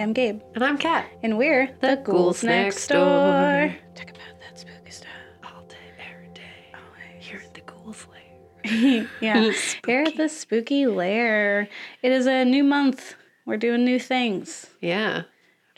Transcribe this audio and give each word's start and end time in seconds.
I'm 0.00 0.14
Gabe, 0.14 0.40
And 0.54 0.64
I'm 0.64 0.78
Kat. 0.78 1.06
and 1.22 1.36
we're 1.36 1.68
the, 1.82 1.96
Ghouls, 1.96 2.42
Next 2.42 2.86
Door. 2.88 3.76
Talk 3.94 4.08
about 4.10 4.40
that 4.40 4.58
spooky 4.58 4.90
stuff. 4.90 5.10
All 5.44 5.62
day, 5.68 5.76
every 6.10 6.28
day. 6.32 6.72
Here 7.18 7.42
at 7.44 7.52
the 7.52 7.60
Ghouls 7.60 8.06
Lair. 8.10 9.06
yeah, 9.20 9.52
here 9.86 10.02
at 10.04 10.16
the 10.16 10.28
spooky 10.30 10.86
lair. 10.86 11.68
It 12.02 12.12
is 12.12 12.26
a 12.26 12.46
new 12.46 12.64
month. 12.64 13.14
We're 13.44 13.58
doing 13.58 13.84
new 13.84 13.98
things. 14.00 14.68
Yeah. 14.80 15.24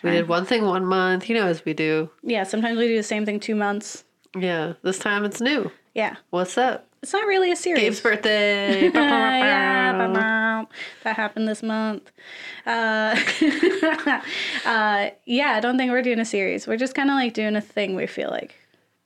We 0.04 0.10
did 0.10 0.28
one 0.28 0.46
thing 0.46 0.64
one 0.64 0.84
month, 0.84 1.28
you 1.28 1.34
know, 1.34 1.46
as 1.46 1.64
we 1.64 1.74
do. 1.74 2.08
Yeah, 2.22 2.44
sometimes 2.44 2.78
we 2.78 2.86
do 2.88 2.96
the 2.96 3.02
same 3.02 3.24
thing 3.24 3.40
two 3.40 3.54
months. 3.56 4.04
Yeah. 4.36 4.74
This 4.82 4.98
time 5.00 5.24
it's 5.24 5.40
new. 5.40 5.70
Yeah, 5.94 6.16
What's 6.30 6.56
up? 6.56 6.86
it's 7.02 7.12
not 7.12 7.26
really 7.26 7.50
a 7.52 7.56
series. 7.56 7.82
Gabe's 7.82 8.00
birthday. 8.00 8.84
yeah, 8.94 9.92
that 11.04 11.16
happened 11.16 11.48
this 11.48 11.62
month. 11.62 12.10
Uh, 12.66 13.16
uh, 14.64 15.10
yeah, 15.26 15.52
I 15.52 15.60
don't 15.60 15.78
think 15.78 15.90
we're 15.92 16.02
doing 16.02 16.20
a 16.20 16.24
series. 16.24 16.66
We're 16.66 16.76
just 16.76 16.94
kind 16.94 17.10
of 17.10 17.14
like 17.14 17.34
doing 17.34 17.56
a 17.56 17.60
thing. 17.60 17.94
We 17.94 18.06
feel 18.06 18.30
like. 18.30 18.54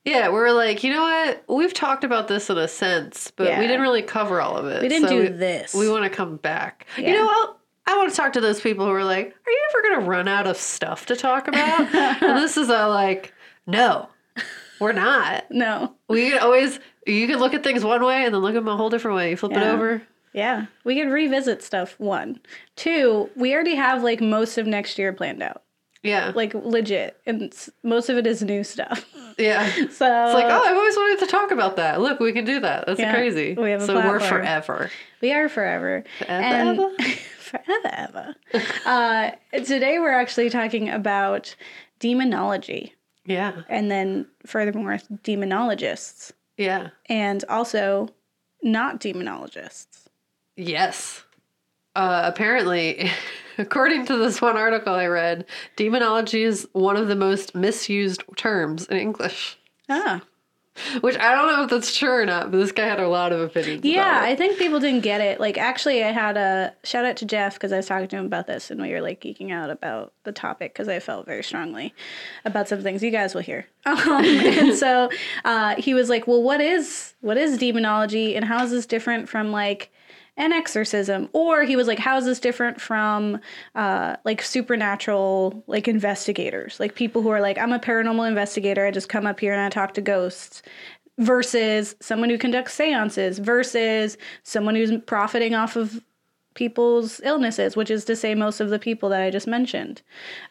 yeah, 0.04 0.28
we're 0.28 0.52
like, 0.52 0.84
you 0.84 0.92
know 0.92 1.02
what? 1.02 1.44
We've 1.48 1.74
talked 1.74 2.04
about 2.04 2.28
this 2.28 2.48
in 2.50 2.58
a 2.58 2.68
sense, 2.68 3.30
but 3.34 3.48
Yeah. 3.48 3.60
we 3.60 3.66
didn't 3.66 3.82
really 3.82 4.02
cover 4.02 4.40
all 4.40 4.56
of 4.56 4.66
it. 4.66 4.82
We 4.82 4.88
didn't 4.88 5.08
so 5.08 5.16
do 5.16 5.22
we, 5.22 5.28
this. 5.28 5.74
We 5.74 5.88
want 5.90 6.04
to 6.04 6.10
come 6.10 6.36
back. 6.36 6.86
Yeah. 6.96 7.08
You 7.10 7.14
know 7.16 7.26
what? 7.26 7.58
I 7.88 7.96
want 7.96 8.10
to 8.10 8.16
talk 8.16 8.32
to 8.34 8.40
those 8.40 8.60
people 8.60 8.84
who 8.84 8.92
are 8.92 9.04
like, 9.04 9.26
are 9.26 9.50
you 9.50 9.62
ever 9.70 9.82
going 9.82 10.00
to 10.00 10.06
run 10.10 10.26
out 10.28 10.46
of 10.46 10.56
stuff 10.56 11.06
to 11.06 11.16
talk 11.16 11.46
about? 11.48 11.94
and 12.22 12.36
this 12.36 12.56
is 12.56 12.68
a 12.68 12.86
like, 12.88 13.32
no, 13.66 14.08
we're 14.80 14.92
not. 14.92 15.44
no. 15.50 15.94
We 16.08 16.30
can 16.30 16.38
always 16.40 16.78
you 17.06 17.26
can 17.28 17.38
look 17.38 17.54
at 17.54 17.62
things 17.62 17.84
one 17.84 18.04
way 18.04 18.24
and 18.24 18.34
then 18.34 18.42
look 18.42 18.56
at 18.56 18.64
them 18.64 18.68
a 18.68 18.76
whole 18.76 18.90
different 18.90 19.16
way. 19.16 19.30
You 19.30 19.36
flip 19.36 19.52
it 19.52 19.62
over. 19.62 20.02
Yeah, 20.36 20.66
we 20.84 20.94
could 21.00 21.10
revisit 21.10 21.62
stuff. 21.62 21.98
One, 21.98 22.38
two. 22.76 23.30
We 23.36 23.54
already 23.54 23.74
have 23.74 24.02
like 24.04 24.20
most 24.20 24.58
of 24.58 24.66
next 24.66 24.98
year 24.98 25.12
planned 25.14 25.42
out, 25.42 25.62
Yeah. 26.02 26.30
like 26.34 26.52
legit, 26.54 27.16
and 27.24 27.52
most 27.82 28.10
of 28.10 28.18
it 28.18 28.26
is 28.26 28.42
new 28.42 28.62
stuff. 28.62 29.04
yeah. 29.38 29.66
So 29.74 29.80
It's 29.84 30.00
like, 30.00 30.44
oh, 30.44 30.62
I've 30.62 30.76
always 30.76 30.96
wanted 30.96 31.24
to 31.24 31.30
talk 31.32 31.50
about 31.52 31.76
that. 31.76 32.00
Look, 32.02 32.20
we 32.20 32.32
can 32.32 32.44
do 32.44 32.60
that. 32.60 32.86
That's 32.86 33.00
Yeah, 33.00 33.14
crazy. 33.14 33.54
we 33.54 33.70
have 33.70 33.80
a 33.82 33.86
so 33.86 33.94
we're 33.94 34.20
forever. 34.20 34.90
we 35.22 35.32
are 35.32 35.48
forever, 35.48 36.04
Forever, 36.18 36.90
forever, 37.38 37.88
ever. 37.92 38.34
uh, 38.84 39.30
today 39.64 39.98
we're 39.98 40.10
actually 40.12 40.50
talking 40.50 40.90
about 40.90 41.56
demonology, 41.98 42.92
Yeah. 43.24 43.62
and 43.70 43.90
then 43.90 44.26
furthermore, 44.44 44.98
demonologists, 45.24 46.32
Yeah. 46.58 46.88
and 47.08 47.42
also 47.48 48.10
not 48.62 49.00
demonologists. 49.00 50.05
Yes. 50.56 51.22
Uh, 51.94 52.22
apparently, 52.24 53.10
according 53.58 54.06
to 54.06 54.16
this 54.16 54.40
one 54.40 54.56
article 54.56 54.94
I 54.94 55.06
read, 55.06 55.46
demonology 55.76 56.42
is 56.42 56.68
one 56.72 56.96
of 56.96 57.08
the 57.08 57.16
most 57.16 57.54
misused 57.54 58.22
terms 58.36 58.86
in 58.86 58.96
English. 58.96 59.58
Ah, 59.88 60.20
Which 61.00 61.16
I 61.16 61.34
don't 61.34 61.46
know 61.46 61.64
if 61.64 61.70
that's 61.70 61.96
true 61.96 62.10
or 62.10 62.26
not, 62.26 62.50
but 62.50 62.58
this 62.58 62.72
guy 62.72 62.86
had 62.86 63.00
a 63.00 63.08
lot 63.08 63.32
of 63.32 63.40
opinions. 63.40 63.84
Yeah, 63.84 64.18
about 64.18 64.28
it. 64.28 64.32
I 64.32 64.36
think 64.36 64.58
people 64.58 64.78
didn't 64.80 65.02
get 65.04 65.20
it. 65.22 65.40
Like, 65.40 65.56
actually, 65.56 66.04
I 66.04 66.10
had 66.10 66.36
a 66.36 66.74
shout 66.84 67.04
out 67.04 67.16
to 67.18 67.24
Jeff 67.24 67.54
because 67.54 67.72
I 67.72 67.76
was 67.76 67.86
talking 67.86 68.08
to 68.08 68.16
him 68.16 68.26
about 68.26 68.46
this, 68.46 68.70
and 68.70 68.80
we 68.80 68.92
were 68.92 69.00
like 69.00 69.20
geeking 69.22 69.52
out 69.52 69.70
about 69.70 70.12
the 70.24 70.32
topic 70.32 70.74
because 70.74 70.88
I 70.88 70.98
felt 70.98 71.24
very 71.24 71.42
strongly 71.44 71.94
about 72.44 72.68
some 72.68 72.82
things. 72.82 73.02
You 73.02 73.10
guys 73.10 73.34
will 73.34 73.42
hear. 73.42 73.66
Um, 73.86 74.24
and 74.24 74.76
so 74.76 75.08
uh, 75.44 75.76
he 75.76 75.94
was 75.94 76.08
like, 76.10 76.26
"Well, 76.26 76.42
what 76.42 76.60
is 76.60 77.14
what 77.20 77.36
is 77.36 77.56
demonology, 77.56 78.34
and 78.34 78.44
how 78.44 78.64
is 78.64 78.72
this 78.72 78.84
different 78.86 79.28
from 79.28 79.52
like?" 79.52 79.90
An 80.36 80.52
exorcism 80.52 81.28
or 81.32 81.64
he 81.64 81.76
was 81.76 81.86
like 81.86 81.98
how 81.98 82.16
is 82.16 82.24
this 82.24 82.40
different 82.40 82.80
from 82.80 83.40
uh 83.74 84.16
like 84.24 84.42
supernatural 84.42 85.64
like 85.66 85.88
investigators? 85.88 86.78
Like 86.78 86.94
people 86.94 87.22
who 87.22 87.30
are 87.30 87.40
like 87.40 87.58
i'm 87.58 87.72
a 87.72 87.78
paranormal 87.78 88.28
investigator 88.28 88.86
i 88.86 88.90
just 88.90 89.08
come 89.08 89.26
up 89.26 89.40
here 89.40 89.52
and 89.52 89.62
i 89.62 89.68
talk 89.68 89.94
to 89.94 90.00
ghosts 90.00 90.62
versus 91.18 91.94
someone 92.00 92.28
who 92.28 92.38
conducts 92.38 92.74
seances 92.74 93.38
versus 93.38 94.18
someone 94.42 94.74
who's 94.74 94.92
profiting 95.06 95.54
off 95.54 95.76
of 95.76 96.02
people's 96.54 97.20
illnesses 97.22 97.76
which 97.76 97.90
is 97.90 98.04
to 98.04 98.16
say 98.16 98.34
most 98.34 98.60
of 98.60 98.70
the 98.70 98.78
people 98.78 99.08
that 99.10 99.20
i 99.20 99.30
just 99.30 99.46
mentioned. 99.46 100.02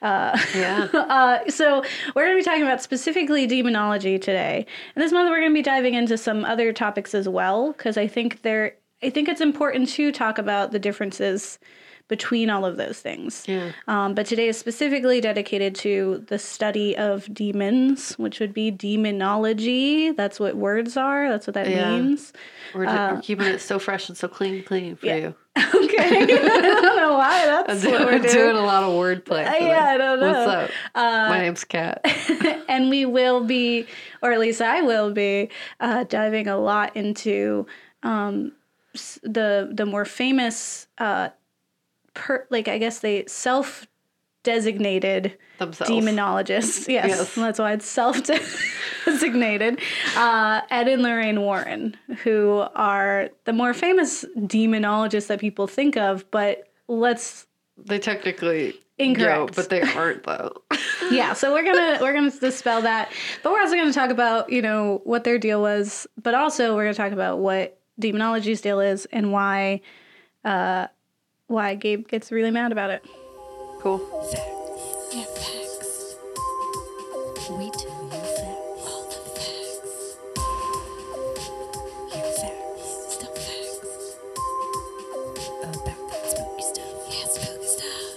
Yeah. 0.02 0.88
uh, 0.94 1.50
so 1.50 1.84
we're 2.16 2.26
going 2.26 2.38
to 2.38 2.40
be 2.40 2.44
talking 2.44 2.62
about 2.64 2.82
specifically 2.82 3.48
demonology 3.48 4.20
today. 4.20 4.66
And 4.96 5.04
this 5.04 5.12
month 5.12 5.30
we're 5.30 5.40
going 5.40 5.52
to 5.52 5.54
be 5.54 5.64
diving 5.64 5.96
into 5.96 6.18
some 6.18 6.46
other 6.46 6.72
topics 6.72 7.14
as 7.16 7.28
well 7.28 7.74
because 7.74 7.98
i 7.98 8.08
think 8.08 8.44
there 8.44 8.76
i 9.04 9.10
think 9.10 9.28
it's 9.30 9.42
important 9.42 9.90
to 9.90 10.12
talk 10.12 10.38
about 10.38 10.72
the 10.72 10.80
differences 10.80 11.60
between 12.08 12.52
all 12.52 12.66
of 12.66 12.78
those 12.78 13.00
things 13.00 13.44
Yeah. 13.48 13.72
um, 13.88 14.14
but 14.14 14.26
today 14.28 14.48
is 14.48 14.58
specifically 14.60 15.20
dedicated 15.22 15.74
to 15.78 16.24
the 16.28 16.38
study 16.38 16.96
of 16.96 17.32
demons, 17.34 18.14
which 18.20 18.40
would 18.40 18.54
be 18.54 18.70
demonology. 18.70 20.12
That's 20.12 20.40
what 20.40 20.56
words 20.56 20.98
are. 20.98 21.30
That's 21.30 21.48
what 21.48 21.56
that 21.56 21.68
Yeah. 21.68 21.98
means. 22.00 22.32
We're, 22.76 22.86
we're 22.86 23.22
keeping 23.24 23.48
it 23.48 23.60
so 23.60 23.80
fresh 23.80 24.08
and 24.08 24.16
so 24.16 24.28
clean, 24.28 24.64
clean 24.64 24.96
for 24.96 25.08
Uh, 25.08 25.10
yeah. 25.10 25.16
you. 25.16 25.36
Okay. 25.74 26.22
I 26.24 26.26
don't 26.62 26.96
know 26.98 27.14
why 27.18 27.46
that's 27.66 27.84
what 27.84 28.00
we're 28.02 28.06
We're 28.06 28.20
doing. 28.20 28.34
doing 28.34 28.56
a 28.58 28.62
lot 28.66 28.84
of 28.84 28.90
wordplay. 28.94 29.48
Uh, 29.48 29.66
yeah, 29.66 29.86
I 29.86 29.98
don't 29.98 30.20
know. 30.20 30.28
Uh, 30.30 30.46
What's 30.68 30.74
up? 30.96 31.30
My 31.30 31.40
name's 31.40 31.64
Kat. 31.64 32.02
and 32.70 32.90
we 32.92 33.06
will 33.06 33.44
be, 33.44 33.88
or 34.22 34.32
at 34.32 34.40
least 34.40 34.62
I 34.62 34.82
will 34.84 35.12
be, 35.12 35.50
uh, 35.80 36.04
diving 36.04 36.48
a 36.48 36.58
lot 36.58 36.96
into 36.96 37.66
um, 38.04 38.52
the 39.24 39.70
the 39.72 39.86
more 39.86 40.06
famous, 40.06 40.88
uh, 40.98 41.30
per, 42.14 42.46
like 42.50 42.68
I 42.68 42.78
guess 42.78 43.00
they 43.00 43.26
self 43.28 43.88
designated 44.44 45.38
Themselves. 45.58 45.92
demonologists. 45.92 46.88
Yes, 46.92 47.08
Yes. 47.08 47.36
that's 47.36 47.58
why 47.60 47.74
it's 47.74 47.88
self 47.88 48.22
designated. 49.06 49.80
Uh, 50.16 50.62
Ed 50.70 50.88
and 50.88 51.02
Lorraine 51.04 51.42
Warren, 51.42 51.96
who 52.24 52.64
are 52.76 53.30
the 53.44 53.52
more 53.54 53.74
famous 53.74 54.24
demonologists 54.38 55.28
that 55.28 55.40
people 55.42 55.68
think 55.68 55.98
of, 55.98 56.30
but 56.32 56.70
let's 56.88 57.48
They 57.78 58.00
technically 58.00 58.76
Incorrect. 58.98 59.38
go, 59.38 59.48
but 59.56 59.70
they 59.70 59.82
aren't 59.82 60.24
though. 60.24 60.54
yeah 61.12 61.34
so 61.34 61.52
we're 61.54 61.64
gonna 61.66 61.98
we're 62.02 62.14
gonna 62.14 62.32
dispel 62.32 62.82
that 62.82 63.12
but 63.44 63.52
we're 63.52 63.60
also 63.62 63.76
gonna 63.76 63.92
talk 63.92 64.10
about 64.10 64.50
you 64.50 64.62
know 64.62 65.02
what 65.04 65.24
their 65.26 65.38
deal 65.38 65.62
was 65.62 66.08
but 66.24 66.34
also 66.34 66.74
we're 66.76 66.84
gonna 66.86 66.94
talk 66.94 67.12
about 67.12 67.40
what 67.40 67.78
demonology's 68.00 68.62
deal 68.62 68.80
is 68.80 69.06
and 69.12 69.32
why 69.32 69.82
uh 70.44 70.88
why 71.48 71.76
gabe 71.76 72.08
gets 72.08 72.32
really 72.32 72.52
mad 72.52 72.72
about 72.72 72.90
it 72.90 73.04
cool. 73.86 74.02
Yeah, 75.14 75.26
facts. 75.26 76.16
We 77.52 77.70
tell 77.70 78.04
you 78.04 78.10
facts. 78.10 78.82
All 78.88 79.04
the 79.06 79.20
facts. 79.36 79.94
Yeah, 82.10 82.26
facts. 82.42 82.90
Still 83.14 83.36
facts. 83.36 83.90
About 85.62 86.02
that 86.10 86.22
spooky 86.32 86.64
stuff. 86.64 86.94
Yeah, 87.12 87.28
spooky 87.28 87.68
stuff. 87.68 88.10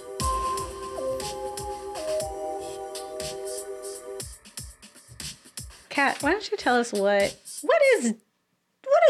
kat 5.89 6.17
why 6.23 6.31
don't 6.31 6.49
you 6.49 6.57
tell 6.57 6.75
us 6.77 6.91
what 6.91 7.35
what 7.61 7.81
is 7.97 8.15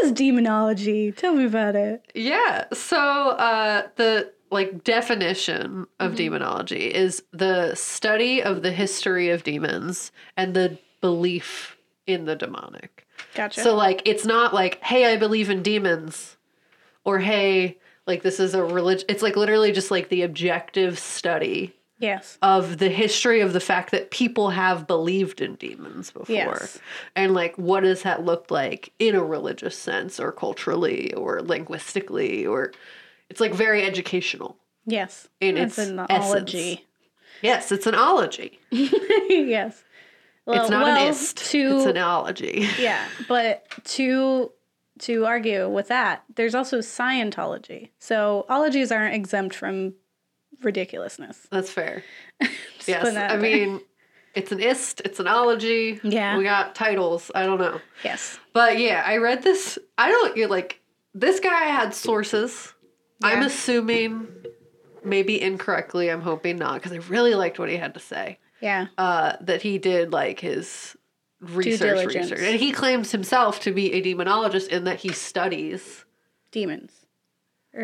is 0.03 0.11
demonology 0.11 1.11
tell 1.11 1.33
me 1.33 1.45
about 1.45 1.75
it 1.75 2.03
Yeah. 2.13 2.65
So 2.73 2.97
uh, 2.97 3.87
the 3.95 4.31
like 4.51 4.83
definition 4.83 5.85
Mm-hmm. 5.99 6.03
of 6.05 6.15
demonology 6.15 6.85
is 6.93 7.23
the 7.31 7.75
study 7.75 8.41
of 8.41 8.61
the 8.63 8.71
history 8.71 9.29
of 9.29 9.43
demons 9.43 10.11
and 10.37 10.53
the 10.55 10.77
belief 11.01 11.77
in 12.07 12.25
the 12.25 12.35
demonic. 12.35 13.05
gotcha 13.35 13.61
So 13.61 13.75
like 13.75 14.01
it's 14.05 14.25
not 14.25 14.53
like, 14.53 14.81
hey, 14.83 15.11
I 15.13 15.17
believe 15.17 15.49
in 15.49 15.61
demons 15.61 16.37
or 17.03 17.19
hey, 17.19 17.77
like 18.07 18.23
this 18.23 18.39
is 18.39 18.55
a 18.55 18.63
religion 18.63 19.05
it's 19.09 19.21
like 19.21 19.35
literally 19.35 19.71
just 19.71 19.91
like 19.91 20.09
the 20.09 20.23
objective 20.23 20.97
study 20.97 21.75
yes. 21.99 22.37
of 22.41 22.77
the 22.77 22.89
history 22.89 23.41
of 23.41 23.53
the 23.53 23.59
fact 23.59 23.91
that 23.91 24.11
people 24.11 24.49
have 24.49 24.87
believed 24.87 25.41
in 25.41 25.55
demons 25.55 26.11
before. 26.11 26.35
Yes. 26.35 26.79
and 27.15 27.33
like 27.33 27.55
what 27.57 27.81
does 27.81 28.03
that 28.03 28.25
look 28.25 28.49
like 28.49 28.91
in 28.99 29.15
a 29.15 29.23
religious 29.23 29.77
sense 29.77 30.19
or 30.19 30.31
culturally 30.31 31.13
or 31.13 31.41
linguistically 31.41 32.45
or 32.45 32.73
it's 33.29 33.39
like 33.39 33.53
very 33.53 33.83
educational. 33.83 34.57
Yes. 34.85 35.27
In 35.39 35.57
it's 35.57 35.77
its 35.77 35.89
an 35.89 35.99
essence. 36.09 36.25
ology. 36.25 36.85
Yes 37.41 37.71
it's 37.71 37.85
an 37.85 37.95
ology. 37.95 38.59
Yes. 39.29 39.83
Well, 40.45 40.61
it's 40.61 40.71
not 40.71 40.83
well, 40.83 41.05
an 41.05 41.09
ist 41.11 41.37
to 41.51 41.77
it's 41.77 41.85
an 41.85 41.97
ology. 41.97 42.67
Yeah, 42.79 43.05
but 43.27 43.65
to 43.85 44.51
to 44.99 45.25
argue 45.25 45.69
with 45.69 45.87
that, 45.89 46.23
there's 46.35 46.55
also 46.55 46.79
Scientology. 46.79 47.89
So 47.99 48.45
ologies 48.49 48.91
aren't 48.91 49.15
exempt 49.15 49.55
from 49.55 49.93
ridiculousness. 50.61 51.47
that's 51.51 51.69
fair 51.71 52.03
yes 52.41 53.03
that 53.03 53.31
i 53.31 53.37
there. 53.37 53.39
mean 53.39 53.81
it's 54.35 54.51
an 54.51 54.59
ist 54.59 55.01
it's 55.05 55.19
an 55.19 55.27
ology 55.27 55.99
Yeah. 56.03 56.37
we 56.37 56.43
got 56.43 56.75
titles 56.75 57.31
i 57.35 57.45
don't 57.45 57.59
know 57.59 57.79
yes, 58.03 58.39
But 58.53 58.77
yeah, 58.79 59.03
I 59.05 59.17
read 59.17 59.41
this. 59.43 59.79
I 59.97 60.09
don't 60.09 60.35
you're 60.37 60.49
like 60.49 60.81
this 61.13 61.39
guy 61.39 61.63
had 61.65 61.93
sources. 61.93 62.73
I'm 63.23 63.41
assuming 63.43 64.27
maybe 65.03 65.41
incorrectly, 65.41 66.09
I'm 66.09 66.21
hoping 66.21 66.57
not, 66.57 66.75
because 66.75 66.91
I 66.91 66.97
really 67.09 67.33
liked 67.35 67.57
what 67.59 67.69
he 67.69 67.77
had 67.77 67.93
to 67.95 67.99
say. 67.99 68.37
Yeah. 68.61 68.87
Uh, 68.97 69.33
that 69.41 69.61
he 69.61 69.77
did 69.77 70.11
like 70.13 70.39
his 70.39 70.95
research, 71.41 72.13
research, 72.13 72.39
and 72.39 72.59
he 72.59 72.71
claims 72.71 73.11
himself 73.11 73.59
to 73.61 73.71
be 73.71 73.93
a 73.93 74.01
demonologist 74.01 74.67
in 74.69 74.83
that 74.85 74.99
he 74.99 75.09
studies 75.09 76.05
Demons. 76.51 76.98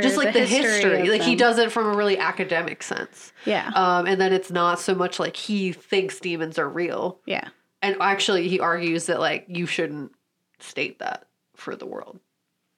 Just 0.01 0.17
like 0.17 0.33
the, 0.33 0.45
history, 0.45 1.01
of 1.01 1.07
like 1.07 1.21
he 1.21 1.35
does 1.35 1.59
it 1.59 1.71
from 1.71 1.85
a 1.85 1.95
really 1.95 2.17
academic 2.17 2.81
sense. 2.81 3.31
Yeah. 3.45 3.71
Um, 3.75 4.07
and 4.07 4.19
then 4.19 4.33
it's 4.33 4.49
not 4.49 4.79
so 4.79 4.95
much 4.95 5.19
like 5.19 5.35
he 5.37 5.71
thinks 5.71 6.19
demons 6.19 6.57
are 6.57 6.67
real, 6.67 7.19
yeah. 7.25 7.49
and 7.83 7.95
actually 8.01 8.47
he 8.47 8.59
argues 8.59 9.05
that 9.05 9.19
like 9.19 9.45
you 9.47 9.67
shouldn't 9.67 10.11
state 10.59 10.99
that 10.99 11.27
for 11.55 11.75
the 11.75 11.85
world. 11.85 12.19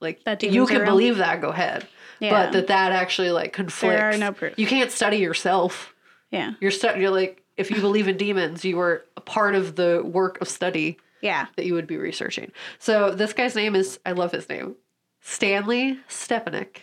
Like 0.02 0.24
That 0.26 0.44
you 0.44 0.68
can 0.68 0.82
real? 0.82 0.92
believe 0.92 1.18
that, 1.18 1.42
go 1.42 1.50
ahead. 1.50 1.88
Yeah. 2.20 2.30
But 2.48 2.52
that 2.54 2.68
that 2.68 2.92
actually 2.92 3.32
like 3.32 3.54
conflicts. 3.54 3.96
there 3.96 4.12
are 4.12 4.18
no 4.18 4.32
proofs. 4.34 4.60
You 4.60 4.68
can't 4.68 4.92
study 4.92 5.18
yourself. 5.18 5.96
Yeah. 6.30 6.54
You're 6.60 6.72
stu- 6.72 7.00
You're 7.00 7.10
like 7.10 7.42
if 7.56 7.72
you 7.72 7.80
believe 7.82 8.08
in 8.08 8.18
demons, 8.18 8.64
you 8.66 8.80
are 8.80 9.04
a 9.16 9.22
part 9.22 9.56
of 9.56 9.76
the 9.76 10.04
work 10.06 10.40
of 10.42 10.48
study 10.50 10.98
Yeah. 11.22 11.48
that 11.56 11.66
you 11.66 11.74
would 11.74 11.88
be 11.88 11.98
researching. 11.98 12.52
So 12.80 13.12
this 13.16 13.34
guy's 13.34 13.56
name 13.56 13.76
is 13.76 13.98
I 14.06 14.12
love 14.12 14.34
his 14.34 14.48
name, 14.50 14.76
Stanley 15.22 16.00
Stepanek. 16.10 16.78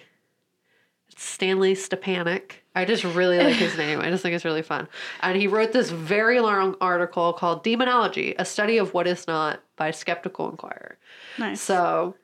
Stanley 1.17 1.75
Stepanek. 1.75 2.53
I 2.75 2.85
just 2.85 3.05
really 3.05 3.39
like 3.39 3.55
his 3.55 3.77
name. 3.79 4.01
I 4.01 4.11
just 4.11 4.23
think 4.23 4.35
it's 4.35 4.45
really 4.45 4.63
fun. 4.63 4.89
And 5.21 5.37
he 5.37 5.47
wrote 5.47 5.73
this 5.73 5.91
very 5.91 6.41
long 6.41 6.77
article 6.81 7.33
called 7.33 7.63
Demonology: 7.63 8.35
A 8.39 8.45
Study 8.45 8.79
of 8.79 8.95
What 8.95 9.07
Is 9.07 9.27
Not 9.27 9.61
by 9.77 9.91
Skeptical 9.91 10.51
Inquirer. 10.51 10.99
Nice. 11.39 11.61
So 11.61 12.15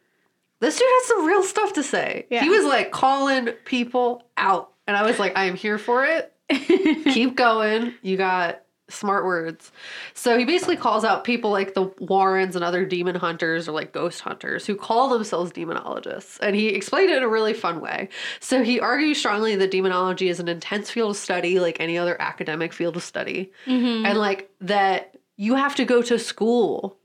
this 0.60 0.78
dude 0.78 0.86
has 0.88 1.06
some 1.06 1.24
real 1.24 1.42
stuff 1.42 1.72
to 1.74 1.82
say. 1.82 2.26
Yeah. 2.30 2.42
He 2.42 2.50
was 2.50 2.64
like 2.64 2.90
calling 2.90 3.48
people 3.64 4.22
out. 4.36 4.72
And 4.86 4.96
I 4.96 5.02
was 5.02 5.18
like, 5.18 5.36
I 5.36 5.44
am 5.44 5.54
here 5.54 5.78
for 5.78 6.04
it. 6.04 6.32
Keep 7.12 7.36
going. 7.36 7.94
You 8.02 8.16
got 8.16 8.62
smart 8.90 9.24
words. 9.24 9.72
So 10.14 10.38
he 10.38 10.44
basically 10.44 10.76
calls 10.76 11.04
out 11.04 11.24
people 11.24 11.50
like 11.50 11.74
the 11.74 11.84
Warrens 12.00 12.56
and 12.56 12.64
other 12.64 12.84
demon 12.84 13.14
hunters 13.14 13.68
or 13.68 13.72
like 13.72 13.92
ghost 13.92 14.20
hunters 14.20 14.66
who 14.66 14.74
call 14.76 15.08
themselves 15.08 15.52
demonologists. 15.52 16.38
And 16.40 16.54
he 16.56 16.68
explained 16.68 17.10
it 17.10 17.16
in 17.18 17.22
a 17.22 17.28
really 17.28 17.54
fun 17.54 17.80
way. 17.80 18.08
So 18.40 18.62
he 18.62 18.80
argues 18.80 19.18
strongly 19.18 19.56
that 19.56 19.70
demonology 19.70 20.28
is 20.28 20.40
an 20.40 20.48
intense 20.48 20.90
field 20.90 21.10
of 21.12 21.16
study, 21.16 21.60
like 21.60 21.80
any 21.80 21.96
other 21.96 22.20
academic 22.20 22.72
field 22.72 22.96
of 22.96 23.02
study. 23.02 23.52
Mm-hmm. 23.66 24.06
And 24.06 24.18
like 24.18 24.50
that 24.60 25.16
you 25.36 25.54
have 25.54 25.74
to 25.76 25.84
go 25.84 26.02
to 26.02 26.18
school 26.18 26.98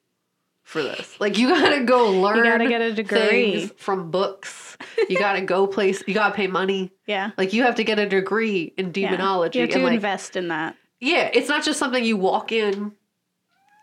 for 0.63 0.81
this. 0.81 1.19
Like 1.19 1.37
you 1.37 1.47
gotta 1.49 1.83
go 1.83 2.09
learn. 2.11 2.37
You 2.37 2.43
gotta 2.43 2.67
get 2.67 2.81
a 2.81 2.91
degree. 2.91 3.67
from 3.77 4.09
books. 4.11 4.77
You 5.07 5.17
gotta 5.19 5.41
go 5.41 5.67
place. 5.67 6.03
You 6.07 6.13
gotta 6.15 6.33
pay 6.33 6.47
money. 6.47 6.91
yeah. 7.05 7.31
Like 7.37 7.53
you 7.53 7.63
have 7.63 7.75
to 7.75 7.83
get 7.83 7.99
a 7.99 8.09
degree 8.09 8.73
in 8.77 8.87
Yeah. 8.87 9.11
demonology. 9.11 9.59
You 9.59 9.65
have 9.67 9.73
to 9.75 9.79
like 9.83 9.93
invest 9.93 10.35
in 10.35 10.47
that. 10.49 10.75
Yeah, 10.99 11.29
it's 11.33 11.49
not 11.49 11.63
just 11.63 11.79
something 11.79 12.03
you 12.03 12.17
walk 12.17 12.51
in. 12.51 12.93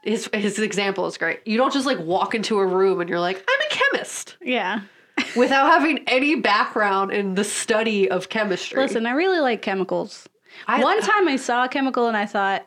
His 0.04 0.28
his 0.32 0.58
example 0.58 1.06
is 1.06 1.16
great. 1.16 1.40
You 1.46 1.56
don't 1.56 1.72
just 1.72 1.86
like 1.86 1.98
walk 2.00 2.34
into 2.34 2.58
a 2.58 2.66
room 2.66 3.00
and 3.00 3.08
you're 3.08 3.20
like, 3.20 3.36
I'm 3.48 3.60
a 3.60 3.70
chemist 3.70 4.36
Yeah. 4.42 4.80
without 5.36 5.66
having 5.70 6.02
any 6.08 6.34
background 6.36 7.12
in 7.12 7.34
the 7.36 7.44
study 7.44 8.10
of 8.10 8.28
chemistry. 8.28 8.82
Listen, 8.82 9.06
I 9.06 9.12
really 9.12 9.38
like 9.38 9.62
chemicals. 9.62 10.28
I- 10.66 10.82
One 10.82 10.98
uh, 10.98 11.06
time 11.06 11.28
I 11.28 11.36
saw 11.36 11.64
a 11.64 11.68
chemical 11.68 12.08
and 12.08 12.16
I 12.16 12.26
thought, 12.26 12.66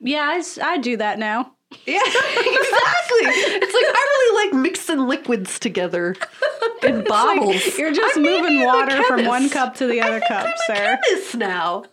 yeah, 0.00 0.40
I 0.62 0.78
do 0.78 0.96
that 0.96 1.18
now. 1.18 1.52
Yeah, 1.86 2.00
exactly. 2.04 3.26
it's 3.26 3.74
like 3.74 3.84
I 3.86 4.18
really 4.18 4.46
like 4.46 4.62
mixing 4.62 4.98
liquids 5.06 5.58
together 5.58 6.14
in 6.82 7.04
bottles. 7.04 7.78
You're 7.78 7.92
just 7.92 8.18
I 8.18 8.20
moving 8.20 8.64
water 8.64 9.02
from 9.04 9.24
one 9.26 9.48
cup 9.50 9.74
to 9.76 9.86
the 9.86 10.00
other 10.00 10.22
I 10.22 10.28
cup, 10.28 10.46
I'm 10.46 10.52
sir. 10.66 10.74
a 10.94 10.98
chemist 11.10 11.34
now. 11.36 11.84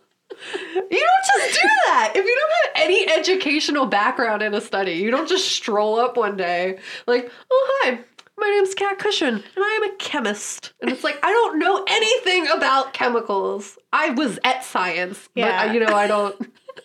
You 0.75 0.81
don't 0.89 1.41
just 1.49 1.61
do 1.61 1.67
that. 1.87 2.11
If 2.15 2.25
you 2.25 2.35
don't 2.35 2.51
have 2.75 2.87
any 2.87 3.09
educational 3.11 3.85
background 3.85 4.41
in 4.41 4.53
a 4.53 4.61
study, 4.61 4.93
you 4.93 5.11
don't 5.11 5.27
just 5.27 5.49
stroll 5.51 5.99
up 5.99 6.17
one 6.17 6.37
day 6.37 6.79
like, 7.07 7.31
"Oh 7.51 7.79
hi, 7.83 7.99
my 8.37 8.49
name's 8.49 8.73
Kat 8.73 8.99
Cushion, 8.99 9.35
and 9.35 9.43
I 9.57 9.79
am 9.83 9.91
a 9.91 9.95
chemist." 9.97 10.73
And 10.81 10.89
it's 10.91 11.03
like 11.03 11.19
I 11.23 11.31
don't 11.31 11.59
know 11.59 11.83
anything 11.87 12.47
about 12.47 12.93
chemicals. 12.93 13.77
I 13.93 14.11
was 14.11 14.39
at 14.43 14.63
science, 14.63 15.29
but 15.35 15.43
uh, 15.43 15.47
Yeah. 15.47 15.61
I, 15.61 15.73
you 15.73 15.79
know 15.79 15.93
I 15.95 16.07
don't. 16.07 16.35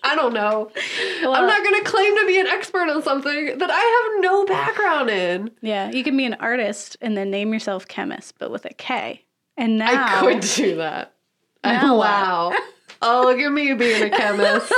I 0.03 0.17
don't 0.17 0.35
know. 0.35 0.71
I'm 1.23 1.47
not 1.47 1.63
going 1.63 1.83
to 1.83 1.89
claim 1.89 2.17
to 2.19 2.27
be 2.27 2.41
an 2.41 2.49
expert 2.49 2.89
on 2.91 3.03
something 3.03 3.59
that 3.59 3.71
I 3.71 4.13
have 4.15 4.23
no 4.23 4.45
background 4.45 5.09
in. 5.09 5.51
Yeah, 5.63 5.91
you 5.91 6.03
can 6.03 6.17
be 6.17 6.25
an 6.25 6.35
artist 6.35 6.97
and 7.01 7.17
then 7.17 7.31
name 7.31 7.53
yourself 7.53 7.87
chemist, 7.87 8.35
but 8.39 8.51
with 8.51 8.65
a 8.65 8.75
K. 8.75 9.25
And 9.57 9.79
now 9.79 9.87
I 9.93 10.21
could 10.21 10.41
do 10.41 10.77
that. 10.77 11.15
Now 11.63 11.97
wow. 12.01 12.53
oh, 13.05 13.23
look 13.25 13.39
at 13.39 13.53
me 13.53 13.73
being 13.75 14.03
a 14.03 14.11
chemist. 14.11 14.73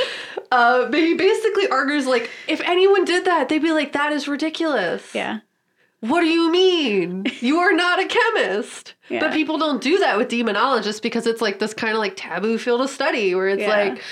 uh, 0.52 0.86
but 0.88 0.98
he 1.00 1.14
basically 1.14 1.66
argues 1.68 2.06
like, 2.06 2.30
if 2.46 2.60
anyone 2.60 3.04
did 3.04 3.24
that, 3.24 3.48
they'd 3.48 3.62
be 3.62 3.72
like, 3.72 3.92
that 3.92 4.12
is 4.12 4.28
ridiculous. 4.28 5.14
Yeah. 5.14 5.40
What 6.00 6.20
do 6.22 6.26
you 6.28 6.50
mean? 6.50 7.26
You 7.40 7.58
are 7.58 7.72
not 7.72 7.98
a 8.02 8.06
chemist. 8.06 8.94
Yeah. 9.10 9.20
But 9.20 9.32
people 9.32 9.58
don't 9.58 9.82
do 9.82 9.98
that 9.98 10.16
with 10.16 10.28
demonologists 10.28 11.02
because 11.02 11.26
it's 11.26 11.42
like 11.42 11.58
this 11.58 11.74
kind 11.74 11.92
of 11.92 11.98
like 11.98 12.14
taboo 12.16 12.56
field 12.58 12.80
of 12.80 12.88
study 12.90 13.34
where 13.34 13.48
it's 13.48 13.60
Yeah. 13.60 13.68
like 13.68 14.02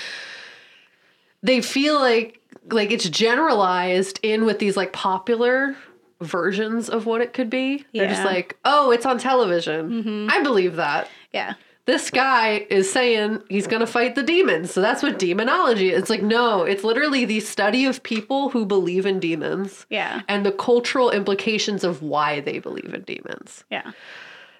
they 1.41 1.61
feel 1.61 1.95
like 1.99 2.39
like 2.71 2.91
it's 2.91 3.09
generalized 3.09 4.19
in 4.21 4.45
with 4.45 4.59
these 4.59 4.77
like 4.77 4.93
popular 4.93 5.75
versions 6.21 6.89
of 6.89 7.05
what 7.07 7.21
it 7.21 7.33
could 7.33 7.49
be. 7.49 7.85
They're 7.93 8.07
just 8.07 8.19
Mm-hmm. 8.21 8.27
like, 8.35 8.57
oh, 8.65 8.91
it's 8.91 9.05
on 9.05 9.17
television. 9.17 10.29
I 10.29 10.43
believe 10.43 10.75
that. 10.75 11.07
Yeah. 11.33 11.53
This 11.89 12.11
guy 12.11 12.67
is 12.69 12.93
saying 12.93 13.41
he's 13.49 13.65
going 13.65 13.79
to 13.79 13.87
fight 13.87 14.13
the 14.13 14.21
demons. 14.21 14.71
So 14.71 14.79
that's 14.79 15.01
what 15.01 15.17
demonology 15.17 15.89
is. 15.89 16.01
It's 16.01 16.09
like, 16.11 16.21
no, 16.21 16.61
it's 16.61 16.83
literally 16.83 17.25
the 17.25 17.39
study 17.39 17.85
of 17.85 18.03
people 18.03 18.49
who 18.49 18.63
believe 18.63 19.07
in 19.07 19.19
demons 19.19 19.87
Yeah. 19.89 20.21
and 20.27 20.45
the 20.45 20.51
cultural 20.51 21.09
implications 21.09 21.83
of 21.83 22.03
why 22.03 22.41
they 22.41 22.59
believe 22.59 22.93
in 22.93 23.01
demons. 23.01 23.63
Yeah. 23.71 23.93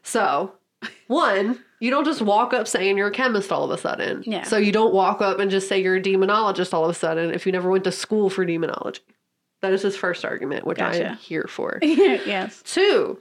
So, 0.01 0.53
one, 1.05 1.63
you 1.79 1.91
don't 1.91 2.03
just 2.03 2.23
walk 2.23 2.51
up 2.51 2.67
saying 2.67 2.97
you're 2.97 3.09
a 3.09 3.11
chemist 3.11 3.51
all 3.51 3.63
of 3.63 3.69
a 3.69 3.77
sudden. 3.77 4.23
Yeah. 4.25 4.41
So 4.41 4.57
you 4.57 4.71
don't 4.71 4.91
walk 4.91 5.21
up 5.21 5.37
and 5.37 5.51
just 5.51 5.69
say 5.69 5.79
you're 5.83 5.97
a 5.97 6.01
demonologist 6.01 6.73
all 6.73 6.83
of 6.85 6.89
a 6.89 6.95
sudden 6.95 7.31
if 7.31 7.45
you 7.45 7.51
never 7.51 7.69
went 7.69 7.83
to 7.83 7.91
school 7.91 8.31
for 8.31 8.43
demonology. 8.43 9.01
That 9.61 9.71
is 9.73 9.83
his 9.83 9.95
first 9.95 10.25
argument, 10.25 10.65
which 10.65 10.79
I 10.79 10.95
am 10.95 11.17
here 11.17 11.45
for. 11.47 11.77
yes. 11.83 12.63
Two, 12.65 13.19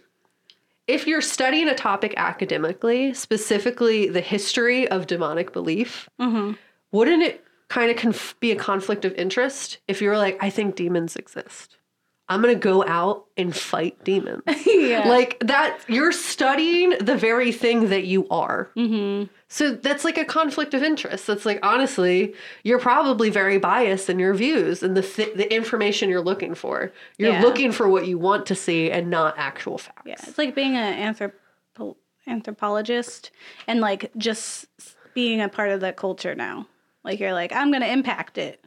if 0.89 1.07
you're 1.07 1.21
studying 1.21 1.69
a 1.69 1.75
topic 1.75 2.15
academically, 2.17 3.15
specifically 3.15 4.09
the 4.09 4.21
history 4.21 4.89
of 4.89 5.07
demonic 5.07 5.53
belief, 5.53 6.09
Mm-hmm. 6.21 6.53
wouldn't 6.91 7.23
it 7.23 7.45
kind 7.69 7.91
of 7.91 7.97
conf- 7.97 8.35
be 8.41 8.51
a 8.51 8.57
conflict 8.57 9.05
of 9.05 9.15
interest 9.15 9.79
if 9.87 10.03
you 10.03 10.09
were 10.09 10.19
like, 10.19 10.37
I 10.43 10.51
think 10.51 10.75
demons 10.75 11.15
exist? 11.17 11.77
I'm 12.31 12.43
going 12.43 12.55
to 12.55 12.61
go 12.61 12.85
out 12.87 13.25
and 13.39 13.57
fight 13.57 14.03
demons. 14.05 14.43
yeah. 14.67 15.09
Like 15.09 15.39
that, 15.41 15.79
you're 15.89 16.13
studying 16.13 16.91
the 17.01 17.17
very 17.17 17.53
thing 17.53 17.89
that 17.89 18.05
you 18.05 18.29
are. 18.29 18.71
mm-hmm. 18.77 19.25
So 19.51 19.71
that's 19.73 20.05
like 20.05 20.19
a 20.19 20.27
conflict 20.27 20.75
of 20.75 20.83
interest. 20.83 21.27
That's 21.27 21.47
like 21.47 21.59
honestly, 21.63 22.35
you're 22.65 22.79
probably 22.79 23.31
very 23.31 23.57
biased 23.57 24.11
in 24.11 24.19
your 24.19 24.35
views 24.35 24.83
and 24.83 24.95
the 24.95 25.01
th- 25.01 25.35
the 25.37 25.51
information 25.55 26.11
you're 26.11 26.21
looking 26.21 26.55
for. 26.55 26.93
You're 27.17 27.33
Yeah. 27.33 27.41
looking 27.43 27.73
for 27.73 27.89
what 27.89 28.07
you 28.07 28.19
want 28.19 28.45
to 28.47 28.55
see 28.55 28.91
and 28.91 29.09
not 29.09 29.39
actual 29.39 29.79
facts. 29.79 30.03
Yeah. 30.05 30.17
It's 30.27 30.37
like 30.37 30.55
being 30.55 30.77
an 30.77 31.15
anthropo- 31.15 31.97
anthropologist 32.27 33.31
and 33.67 33.81
like 33.81 34.11
just 34.17 34.67
being 35.15 35.41
a 35.41 35.49
part 35.49 35.71
of 35.71 35.81
that 35.81 35.97
culture 35.97 36.35
now. 36.35 36.67
Like 37.05 37.19
you're 37.21 37.33
like, 37.33 37.53
I'm 37.53 37.71
going 37.71 37.83
to 37.83 37.91
impact 37.91 38.39
it. 38.39 38.63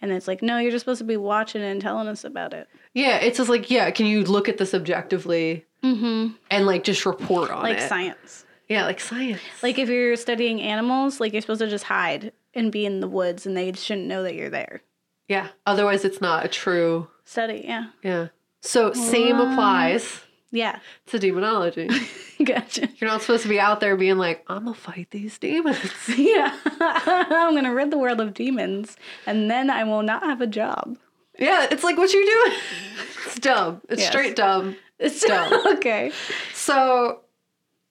And 0.00 0.12
it's 0.12 0.28
like, 0.28 0.42
no, 0.42 0.58
you're 0.58 0.70
just 0.70 0.84
supposed 0.84 0.98
to 0.98 1.04
be 1.04 1.16
watching 1.16 1.60
and 1.62 1.80
telling 1.80 2.06
us 2.08 2.22
about 2.24 2.54
it. 2.54 2.68
Yeah, 2.94 3.16
it's 3.16 3.38
just 3.38 3.50
like 3.50 3.70
yeah. 3.70 3.90
Can 3.90 4.06
you 4.06 4.24
look 4.24 4.48
at 4.48 4.58
this 4.58 4.74
objectively 4.74 5.64
Mm-hmm. 5.84 6.34
and 6.50 6.66
like 6.66 6.82
just 6.82 7.06
report 7.06 7.50
on 7.50 7.62
Like 7.62 7.76
it? 7.76 7.80
Like 7.80 7.88
science. 7.88 8.44
Yeah, 8.68 8.84
like 8.84 8.98
science. 9.00 9.40
Like 9.62 9.78
if 9.78 9.88
you're 9.88 10.16
studying 10.16 10.60
animals, 10.60 11.20
like 11.20 11.32
you're 11.32 11.40
supposed 11.40 11.60
to 11.60 11.68
just 11.70 11.84
hide 11.84 12.32
and 12.54 12.72
be 12.72 12.84
in 12.84 13.00
the 13.00 13.06
woods 13.08 13.46
and 13.46 13.56
they 13.56 13.72
shouldn't 13.72 14.06
know 14.08 14.22
that 14.24 14.34
you're 14.34 14.50
there. 14.50 14.82
yeah. 15.28 15.48
Otherwise, 15.66 16.04
it's 16.04 16.20
not 16.20 16.44
a 16.44 16.48
true. 16.48 17.08
Study, 17.24 17.62
yeah. 17.64 17.86
Yeah. 18.02 18.28
So 18.62 18.92
same 18.92 19.38
applies 19.38 20.20
Yeah. 20.50 20.78
It's 21.04 21.14
a 21.14 21.18
demonology. 21.18 21.88
gotcha. 22.44 22.88
You're 22.96 23.10
not 23.10 23.20
supposed 23.20 23.42
to 23.42 23.48
be 23.48 23.60
out 23.60 23.80
there 23.80 23.96
being 23.96 24.16
like, 24.18 24.44
I'm 24.48 24.64
gonna 24.64 24.74
fight 24.74 25.08
these 25.10 25.38
demons. 25.38 25.78
Yeah. 26.16 26.56
I'm 26.80 27.52
going 27.52 27.64
to 27.64 27.70
rid 27.70 27.90
the 27.90 27.98
world 27.98 28.20
of 28.20 28.34
demons 28.34 28.96
and 29.26 29.50
then 29.50 29.68
I 29.70 29.84
will 29.84 30.02
not 30.02 30.22
have 30.22 30.40
a 30.40 30.46
job. 30.46 30.96
Yeah, 31.38 31.68
it's 31.70 31.84
like 31.84 31.96
what 31.98 32.12
you're 32.12 32.24
doing. 32.24 32.58
it's 33.26 33.38
dumb. 33.38 33.80
It's 33.88 34.00
Yes. 34.02 34.10
straight 34.10 34.36
dumb. 34.36 34.76
It's 34.98 35.20
Dumb. 35.24 35.52
okay. 35.76 36.10
So 36.54 37.20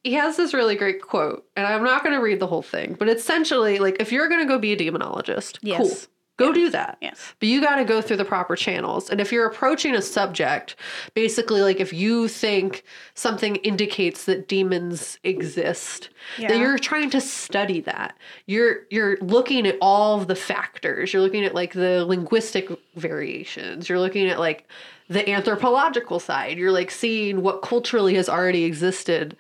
he 0.03 0.13
has 0.15 0.35
this 0.35 0.53
really 0.53 0.75
great 0.75 1.01
quote, 1.01 1.45
and 1.55 1.65
I'm 1.65 1.83
not 1.83 2.03
going 2.03 2.13
to 2.15 2.21
read 2.21 2.39
the 2.41 2.47
whole 2.47 2.61
thing, 2.61 2.95
but 2.99 3.07
essentially, 3.09 3.79
like, 3.79 3.97
if 4.01 4.11
you're 4.11 4.27
going 4.29 4.41
to 4.41 4.45
go 4.47 4.57
be 4.59 4.73
a 4.73 4.77
demonologist, 4.77 5.59
Yes. 5.61 5.77
cool. 5.79 6.11
Go 6.38 6.53
do 6.53 6.70
that. 6.70 6.98
Yes. 7.01 7.34
But 7.39 7.50
you 7.50 7.60
got 7.62 7.77
to 7.77 7.84
go 7.84 8.00
through 8.00 8.17
the 8.17 8.25
proper 8.25 8.56
channels. 8.56 9.10
And 9.10 9.20
if 9.20 9.32
you're 9.32 9.48
approaching 9.48 9.96
a 9.96 10.01
subject, 10.03 10.75
basically, 11.15 11.62
like 11.62 11.79
if 11.79 11.91
you 11.91 12.27
think 12.27 12.84
something 13.15 13.56
indicates 13.58 14.25
that 14.25 14.48
demons 14.48 15.17
exist, 15.24 16.10
Yeah. 16.38 16.50
that 16.50 16.60
you're 16.60 16.77
trying 16.77 17.10
to 17.10 17.22
study 17.22 17.82
that. 17.82 18.15
You're 18.46 18.82
you're 18.91 19.17
looking 19.17 19.65
at 19.65 19.77
all 19.82 20.22
of 20.22 20.27
the 20.27 20.36
factors. 20.36 21.12
You're 21.12 21.24
looking 21.24 21.44
at 21.44 21.56
like 21.56 21.74
the 21.74 22.06
linguistic 22.06 22.70
variations. 22.96 23.89
You're 23.89 24.00
looking 24.00 24.29
at 24.29 24.39
like 24.39 24.67
the 25.10 25.27
anthropological 25.29 26.20
side. 26.20 26.58
You're 26.58 26.72
like 26.72 26.91
seeing 26.91 27.41
what 27.41 27.62
culturally 27.62 28.13
has 28.15 28.29
already 28.29 28.63
existed 28.65 29.36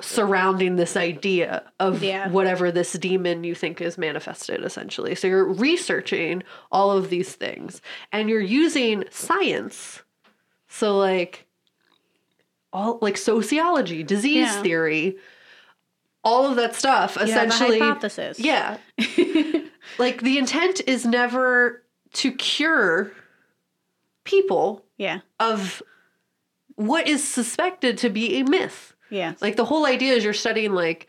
surrounding 0.00 0.76
this 0.76 0.96
idea 0.96 1.64
of 1.80 2.02
Yeah. 2.02 2.28
whatever 2.28 2.70
this 2.70 2.92
demon 2.92 3.42
you 3.42 3.54
think 3.54 3.80
is 3.80 3.98
manifested 3.98 4.64
essentially. 4.64 5.14
So 5.16 5.26
you're 5.26 5.44
researching 5.44 6.44
all 6.70 6.92
of 6.92 7.10
these 7.10 7.34
things 7.34 7.80
and 8.12 8.28
you're 8.30 8.40
using 8.40 9.04
science. 9.10 10.02
So 10.68 10.96
like 10.96 11.46
all 12.72 12.98
like 13.02 13.16
sociology, 13.16 14.02
disease 14.04 14.46
Yeah. 14.46 14.62
theory, 14.62 15.16
all 16.22 16.46
of 16.46 16.56
that 16.56 16.74
stuff 16.76 17.16
You 17.16 17.32
have 17.32 17.44
a 17.44 17.46
essentially 17.46 17.78
hypothesis. 17.80 18.38
yeah. 18.38 18.76
like 19.98 20.22
the 20.22 20.38
intent 20.38 20.80
is 20.86 21.04
never 21.06 21.82
to 22.14 22.30
cure 22.32 23.10
people 24.22 24.84
Yeah. 24.96 25.20
of 25.40 25.82
what 26.76 27.08
is 27.08 27.26
suspected 27.26 27.98
to 27.98 28.10
be 28.10 28.36
a 28.38 28.44
myth. 28.44 28.94
Yeah. 29.10 29.34
Like 29.40 29.56
the 29.56 29.64
whole 29.64 29.86
idea 29.86 30.14
is 30.14 30.24
you're 30.24 30.32
studying 30.34 30.72
like 30.72 31.06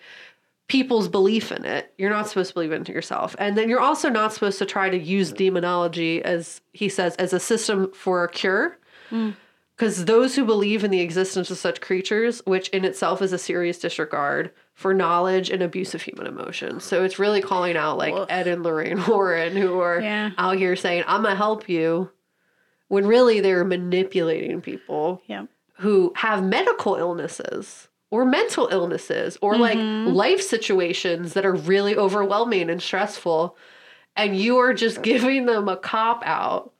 people's 0.67 1.07
belief 1.07 1.51
in 1.51 1.65
it. 1.65 1.93
You're 1.97 2.11
not 2.11 2.27
supposed 2.27 2.49
to 2.49 2.53
believe 2.53 2.71
it 2.71 2.85
to 2.85 2.91
yourself. 2.93 3.35
And 3.39 3.57
then 3.57 3.69
you're 3.69 3.79
also 3.79 4.07
not 4.09 4.33
supposed 4.33 4.59
to 4.59 4.65
try 4.65 4.89
to 4.89 4.97
use 4.97 5.31
demonology 5.33 6.23
as 6.23 6.61
he 6.73 6.89
says 6.89 7.15
as 7.15 7.33
a 7.33 7.39
system 7.39 7.91
for 7.93 8.23
a 8.23 8.29
cure. 8.29 8.77
Mm. 9.11 9.35
Because 9.75 10.05
those 10.05 10.35
who 10.35 10.43
believe 10.45 10.83
in 10.83 10.91
the 10.91 10.99
existence 10.99 11.49
of 11.49 11.57
such 11.57 11.79
creatures, 11.79 12.41
which 12.45 12.67
in 12.69 12.83
itself 12.83 13.21
is 13.21 13.31
a 13.33 13.37
serious 13.37 13.79
disregard 13.79 14.51
for 14.73 14.93
knowledge 14.93 15.49
and 15.49 15.63
abuse 15.63 15.95
of 15.95 16.01
human 16.01 16.27
emotion. 16.27 16.79
So 16.81 17.03
it's 17.05 17.17
really 17.17 17.41
calling 17.41 17.77
out 17.77 17.97
like 17.97 18.13
Woof. 18.13 18.27
Ed 18.29 18.47
and 18.47 18.61
Lorraine 18.61 19.01
Warren 19.07 19.55
who 19.55 19.79
are 19.79 19.99
Yeah. 20.01 20.31
out 20.37 20.57
here 20.57 20.75
saying, 20.75 21.03
I'm 21.07 21.23
gonna 21.23 21.35
help 21.35 21.67
you 21.69 22.11
when 22.89 23.07
really 23.07 23.39
they're 23.39 23.63
manipulating 23.65 24.61
people 24.61 25.21
Yeah. 25.27 25.45
who 25.77 26.11
have 26.17 26.43
medical 26.43 26.95
illnesses 26.95 27.87
or 28.11 28.25
mental 28.25 28.67
illnesses 28.71 29.37
or 29.41 29.57
like 29.57 29.77
mm-hmm. 29.77 30.11
life 30.13 30.41
situations 30.41 31.33
that 31.33 31.45
are 31.45 31.53
really 31.55 31.95
overwhelming 31.95 32.69
and 32.69 32.81
stressful 32.81 33.55
and 34.15 34.35
you 34.35 34.57
are 34.57 34.73
just 34.73 35.01
giving 35.03 35.45
them 35.45 35.69
a 35.69 35.77
cop 35.77 36.21
out 36.25 36.73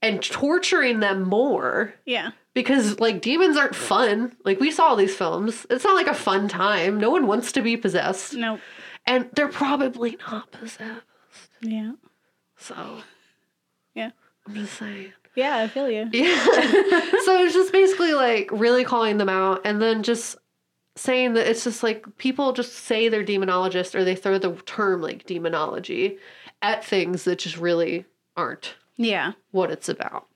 and 0.00 0.22
torturing 0.22 1.00
them 1.00 1.22
more 1.22 1.94
Yeah. 2.04 2.32
because 2.54 3.00
like 3.00 3.22
demons 3.22 3.56
aren't 3.56 3.74
fun 3.74 4.36
like 4.44 4.60
we 4.60 4.70
saw 4.70 4.94
these 4.94 5.14
films 5.14 5.66
it's 5.70 5.84
not 5.84 5.94
like 5.94 6.08
a 6.08 6.14
fun 6.14 6.48
time 6.48 6.98
no 6.98 7.10
one 7.10 7.26
wants 7.26 7.52
to 7.52 7.62
be 7.62 7.76
possessed 7.76 8.34
Nope. 8.34 8.60
and 9.06 9.28
they're 9.34 9.48
probably 9.48 10.16
not 10.30 10.50
possessed 10.52 11.02
Yeah. 11.62 11.92
so 12.58 12.98
Yeah. 13.94 14.10
i'm 14.46 14.54
just 14.54 14.74
saying 14.74 15.12
Yeah, 15.34 15.56
I 15.58 15.68
feel 15.68 15.88
you. 15.90 16.08
Yeah. 16.12 16.44
so 16.44 17.42
it's 17.44 17.54
just 17.54 17.72
basically 17.72 18.12
like 18.14 18.48
really 18.52 18.84
calling 18.84 19.16
them 19.18 19.28
out 19.28 19.62
and 19.64 19.80
then 19.80 20.02
just 20.02 20.36
saying 20.94 21.32
that 21.34 21.48
it's 21.48 21.64
just 21.64 21.82
like 21.82 22.04
people 22.18 22.52
just 22.52 22.74
say 22.74 23.08
they're 23.08 23.24
demonologists 23.24 23.94
or 23.94 24.04
they 24.04 24.14
throw 24.14 24.36
the 24.38 24.52
term 24.66 25.00
like 25.00 25.24
demonology 25.24 26.18
at 26.60 26.84
things 26.84 27.24
that 27.24 27.38
just 27.38 27.56
really 27.56 28.04
aren't 28.36 28.74
Yeah. 28.96 29.32
what 29.52 29.70
it's 29.70 29.88
about. 29.88 30.26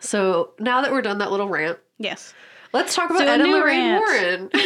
So 0.00 0.52
now 0.58 0.80
that 0.80 0.90
we're 0.92 1.02
done 1.02 1.18
that 1.18 1.30
little 1.30 1.48
rant, 1.48 1.78
Yes. 1.98 2.32
let's 2.72 2.94
talk 2.94 3.10
about 3.10 3.18
Do 3.20 3.26
a 3.26 3.30
Ed 3.32 3.40
and 3.40 3.50
new 3.50 3.56
Lorraine. 3.58 3.96
Warren, 3.98 4.50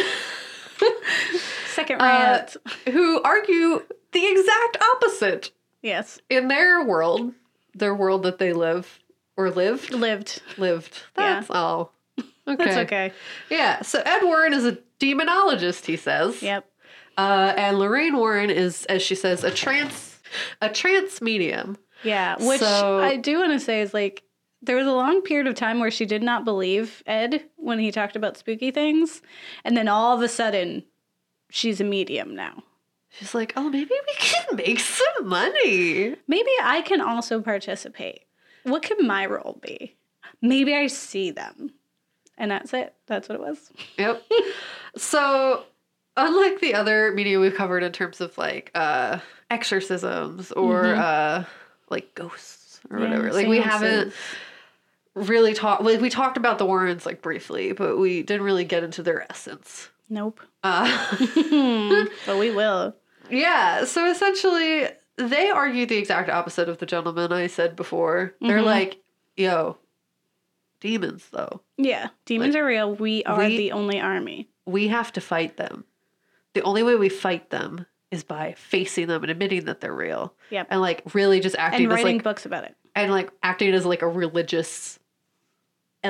Second 1.67 2.01
Uh, 2.01 2.05
rant. 2.05 2.57
who 2.93 3.21
argue 3.23 3.83
the 4.11 4.25
exact 4.25 4.77
opposite 4.81 5.51
yes. 5.81 6.19
in 6.29 6.47
their 6.47 6.83
world, 6.85 7.33
their 7.73 7.95
world 7.95 8.23
that 8.23 8.37
they 8.37 8.53
live 8.53 8.99
or 9.37 9.49
lived, 9.49 9.91
Lived. 9.93 10.41
lived. 10.57 11.01
Yeah. 11.17 11.35
That's 11.35 11.49
all. 11.49 11.93
Okay. 12.45 12.65
That's 12.65 12.77
okay. 12.77 13.13
Yeah, 13.49 13.81
so 13.83 14.01
Ed 14.05 14.23
Warren 14.23 14.51
is 14.53 14.65
a 14.65 14.77
demonologist, 14.99 15.85
he 15.85 15.95
says. 15.95 16.43
Yep. 16.43 16.65
Uh, 17.17 17.53
and 17.55 17.79
Lorraine 17.79 18.17
Warren 18.17 18.49
is, 18.49 18.83
as 18.87 19.01
she 19.01 19.15
says, 19.15 19.45
a 19.45 19.49
trance 19.51 20.19
a 20.61 20.67
trance 20.67 21.21
medium. 21.21 21.77
Yeah. 22.03 22.35
Which 22.45 22.59
So- 22.59 22.99
I 22.99 23.15
do 23.15 23.39
want 23.39 23.53
to 23.53 23.61
say 23.61 23.79
is 23.81 23.93
like 23.93 24.23
there 24.61 24.75
was 24.75 24.87
a 24.87 24.91
long 24.91 25.21
period 25.21 25.47
of 25.47 25.55
time 25.55 25.79
where 25.79 25.89
she 25.89 26.05
did 26.05 26.21
not 26.21 26.43
believe 26.43 27.01
Ed 27.05 27.45
when 27.55 27.79
he 27.79 27.91
talked 27.91 28.17
about 28.17 28.35
spooky 28.35 28.71
things. 28.71 29.21
And 29.63 29.77
then 29.77 29.87
all 29.87 30.13
of 30.13 30.21
a 30.21 30.27
sudden 30.27 30.83
she's 31.49 31.79
a 31.79 31.85
medium 31.85 32.35
now. 32.35 32.61
She's 33.09 33.33
like, 33.33 33.53
oh, 33.55 33.69
maybe 33.69 33.89
we 34.07 34.13
can 34.17 34.57
make 34.57 34.79
some 34.81 35.29
money. 35.29 36.17
Maybe 36.27 36.51
I 36.61 36.81
can 36.81 36.99
also 36.99 37.41
participate. 37.41 38.23
What 38.63 38.83
could 38.83 39.01
my 39.05 39.25
role 39.25 39.59
be? 39.61 39.95
Maybe 40.41 40.73
I 40.75 40.87
see 40.87 41.31
them. 41.31 41.71
And 42.37 42.49
that's 42.51 42.73
it. 42.73 42.93
That's 43.07 43.29
what 43.29 43.35
it 43.35 43.41
was. 43.41 43.71
Yep. 43.97 44.23
so, 44.97 45.63
unlike 46.17 46.59
the 46.61 46.73
other 46.73 47.11
media 47.13 47.39
we've 47.39 47.55
covered 47.55 47.83
in 47.83 47.91
terms 47.91 48.21
of 48.21 48.37
like 48.37 48.71
uh, 48.75 49.19
exorcisms 49.49 50.51
or 50.51 50.95
uh, 50.95 51.43
like 51.89 52.13
ghosts 52.15 52.79
or 52.89 52.99
Yeah, 52.99 53.05
whatever, 53.09 53.31
like 53.33 53.47
we 53.47 53.59
haven't 53.59 54.13
really 55.15 55.53
talked. 55.53 55.83
Like 55.83 56.01
we 56.01 56.09
talked 56.09 56.37
about 56.37 56.57
the 56.57 56.65
Warrens 56.65 57.05
like 57.05 57.21
briefly, 57.21 57.71
but 57.73 57.97
we 57.97 58.23
didn't 58.23 58.43
really 58.43 58.65
get 58.65 58.83
into 58.83 59.03
their 59.03 59.29
essence. 59.31 59.89
Nope. 60.09 60.39
Uh, 60.63 60.87
But 62.25 62.37
we 62.37 62.51
will. 62.51 62.95
Yeah, 63.29 63.85
so 63.85 64.05
essentially, 64.11 64.89
they 65.17 65.49
argue 65.49 65.85
the 65.85 65.97
exact 65.97 66.29
opposite 66.29 66.69
of 66.69 66.77
the 66.79 66.85
gentleman 66.85 67.31
I 67.31 67.47
said 67.47 67.75
before. 67.75 68.33
They're 68.41 68.59
Mhm. 68.59 68.65
like, 68.65 68.97
yo, 69.37 69.77
demons, 70.79 71.27
though. 71.31 71.61
Yeah. 71.77 72.09
Demons 72.25 72.55
are 72.55 72.65
real. 72.65 72.93
We 72.95 73.23
are 73.23 73.37
we- 73.37 73.57
the 73.57 73.71
only 73.71 73.99
army. 73.99 74.49
We 74.65 74.87
have 74.89 75.11
to 75.13 75.21
fight 75.21 75.57
them. 75.57 75.85
The 76.53 76.61
only 76.61 76.83
way 76.83 76.95
we 76.95 77.09
fight 77.09 77.49
them 77.49 77.85
is 78.11 78.23
by 78.23 78.53
facing 78.57 79.07
them 79.07 79.23
and 79.23 79.31
admitting 79.31 79.65
that 79.65 79.81
they're 79.81 79.93
real. 79.93 80.33
Yep. 80.51 80.67
And 80.69 80.81
like 80.81 81.01
really 81.13 81.39
just 81.39 81.55
acting 81.57 81.85
And 81.85 81.93
as 81.93 81.97
writing 81.97 82.17
like 82.17 82.23
books 82.23 82.45
about 82.45 82.63
it. 82.63 82.75
and 82.95 83.11
like 83.11 83.31
acting 83.41 83.73
as 83.73 83.85
like 83.85 84.01
a 84.03 84.07
religious 84.07 84.99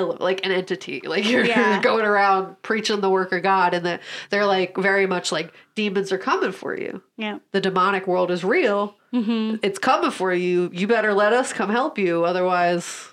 like 0.02 0.46
an 0.46 0.52
entity 0.52 1.02
like 1.06 1.28
you're 1.30 1.46
Yeah. 1.46 1.82
going 1.84 2.06
around 2.06 2.62
preaching 2.64 3.02
the 3.02 3.10
work 3.10 3.32
of 3.32 3.44
god 3.44 3.74
and 3.74 3.86
that 3.86 4.02
they're 4.30 4.46
like 4.46 4.76
very 4.78 5.06
much 5.06 5.32
like 5.32 5.54
demons 5.76 6.12
are 6.12 6.18
coming 6.18 6.52
for 6.52 6.76
you 6.78 7.02
Yeah. 7.18 7.40
the 7.52 7.62
demonic 7.62 8.08
world 8.08 8.32
is 8.32 8.44
real 8.44 8.96
Mm-hmm. 9.14 9.58
it's 9.62 9.78
coming 9.78 10.10
for 10.10 10.34
you. 10.34 10.72
You 10.74 10.88
better 10.88 11.14
let 11.14 11.34
us 11.34 11.54
come 11.54 11.70
help 11.70 12.00
you. 12.00 12.26
Otherwise, 12.26 13.10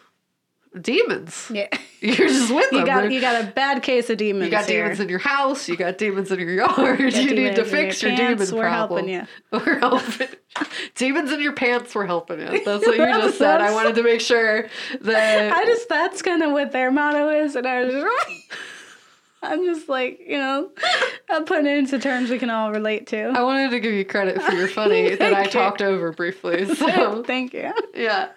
demons. 0.81 1.51
Yeah. 1.53 1.69
You're 2.01 2.15
just 2.29 2.53
with 2.55 2.71
You 2.73 2.79
them. 2.79 2.87
got 2.87 3.13
you 3.13 3.21
got 3.21 3.45
a 3.45 3.47
bad 3.49 3.83
case 3.83 4.09
of 4.09 4.17
demons. 4.19 4.45
you 4.47 4.51
got 4.51 4.67
here. 4.67 4.83
demons 4.85 5.01
in 5.01 5.09
your 5.09 5.19
house. 5.19 5.69
You 5.69 5.77
got 5.77 5.99
demons 5.99 6.31
in 6.33 6.39
your 6.39 6.53
yard. 6.53 6.77
got 6.77 7.15
You 7.15 7.35
need 7.35 7.57
to 7.57 7.65
fix 7.65 8.03
your 8.03 8.13
your, 8.13 8.29
demon 8.37 8.55
We're 8.57 8.63
problem. 8.63 9.09
helping 9.09 9.29
We're 9.67 9.79
helping. 9.81 10.29
demons 10.95 11.31
in 11.33 11.41
your 11.41 11.53
pants. 11.53 11.95
We're 11.95 12.07
helping 12.07 12.41
you. 12.41 12.65
That's 12.65 12.87
what 12.87 12.97
you 12.97 13.05
just 13.05 13.39
said. 13.39 13.61
I 13.61 13.73
wanted 13.73 13.95
to 13.97 14.03
make 14.03 14.21
sure 14.21 14.69
that 15.03 15.53
I 15.53 15.65
just 15.67 15.89
that's 15.89 16.23
kind 16.23 16.43
of 16.43 16.53
what 16.53 16.73
their 16.73 16.91
motto 16.91 17.29
is, 17.29 17.57
and 17.57 17.67
I 17.67 17.85
was 17.85 17.93
just, 17.93 18.41
I'm 19.43 19.65
just 19.65 19.89
like 19.89 20.21
you 20.27 20.39
know, 20.39 20.71
I'm 21.31 21.45
putting 21.45 21.67
it 21.67 21.79
into 21.79 21.99
terms 21.99 22.31
we 22.31 22.39
can 22.39 22.49
all 22.51 22.71
relate 22.73 23.07
to. 23.09 23.25
I 23.29 23.43
wanted 23.43 23.71
to 23.73 23.81
give 23.81 23.93
you 23.93 24.05
credit 24.05 24.41
for 24.41 24.53
your 24.53 24.69
funny 24.69 25.15
that 25.17 25.35
I 25.35 25.45
you. 25.45 25.51
talked 25.51 25.83
over 25.83 26.13
briefly. 26.13 26.75
So 26.75 27.23
Thank 27.25 27.53
you. 27.55 27.73
yeah. 27.95 28.29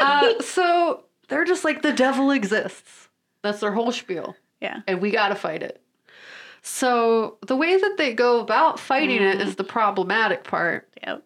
Uh, 0.00 0.40
so 0.40 1.04
they're 1.28 1.44
just 1.44 1.64
like 1.64 1.82
the 1.82 1.92
devil 1.92 2.30
exists. 2.30 3.08
That's 3.42 3.60
their 3.60 3.72
whole 3.72 3.92
spiel. 3.92 4.36
Yeah. 4.60 4.80
and 4.86 5.00
we 5.02 5.10
got 5.10 5.28
to 5.28 5.34
fight 5.34 5.62
it. 5.62 5.82
So 6.62 7.36
the 7.46 7.54
way 7.56 7.78
that 7.78 7.96
they 7.98 8.14
go 8.14 8.40
about 8.40 8.80
fighting 8.80 9.22
it 9.22 9.40
is 9.40 9.56
the 9.56 9.64
problematic 9.64 10.44
part. 10.44 10.88
Yep. 11.06 11.22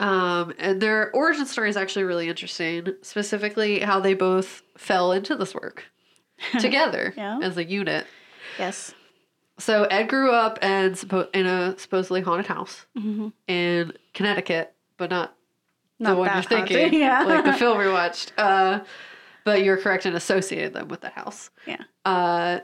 Um, 0.00 0.52
and 0.58 0.80
their 0.82 1.10
origin 1.12 1.46
story 1.46 1.70
is 1.70 1.76
actually 1.76 2.04
really 2.04 2.28
interesting, 2.28 2.88
specifically 3.02 3.78
how 3.80 4.00
they 4.00 4.12
both 4.14 4.62
fell 4.76 5.12
into 5.12 5.36
this 5.36 5.54
work 5.54 5.84
together 6.60 7.14
Yeah. 7.16 7.38
as 7.42 7.56
a 7.56 7.64
unit. 7.64 8.06
Yes. 8.58 8.92
So 9.58 9.84
Ed 9.84 10.08
grew 10.08 10.32
up 10.32 10.58
and 10.60 10.94
suppo- 10.94 11.34
in 11.34 11.46
a 11.46 11.78
supposedly 11.78 12.20
haunted 12.20 12.46
house 12.46 12.84
Mm-hmm. 12.98 13.28
in 13.46 13.92
Connecticut, 14.12 14.74
but 14.98 15.08
not 15.08 15.34
the 15.98 16.14
one 16.14 16.26
you're 16.26 16.28
haunted, 16.28 16.68
thinking, 16.68 16.94
yeah. 17.00 17.22
like 17.22 17.44
the 17.46 17.54
film 17.54 17.78
we 17.78 17.88
watched. 17.88 18.34
Uh, 18.36 18.80
but 19.46 19.62
you're 19.62 19.76
correct 19.76 20.04
and 20.04 20.16
associated 20.16 20.72
them 20.72 20.88
with 20.88 21.00
the 21.02 21.08
house. 21.08 21.50
Yeah. 21.66 21.84
Uh, 22.04 22.58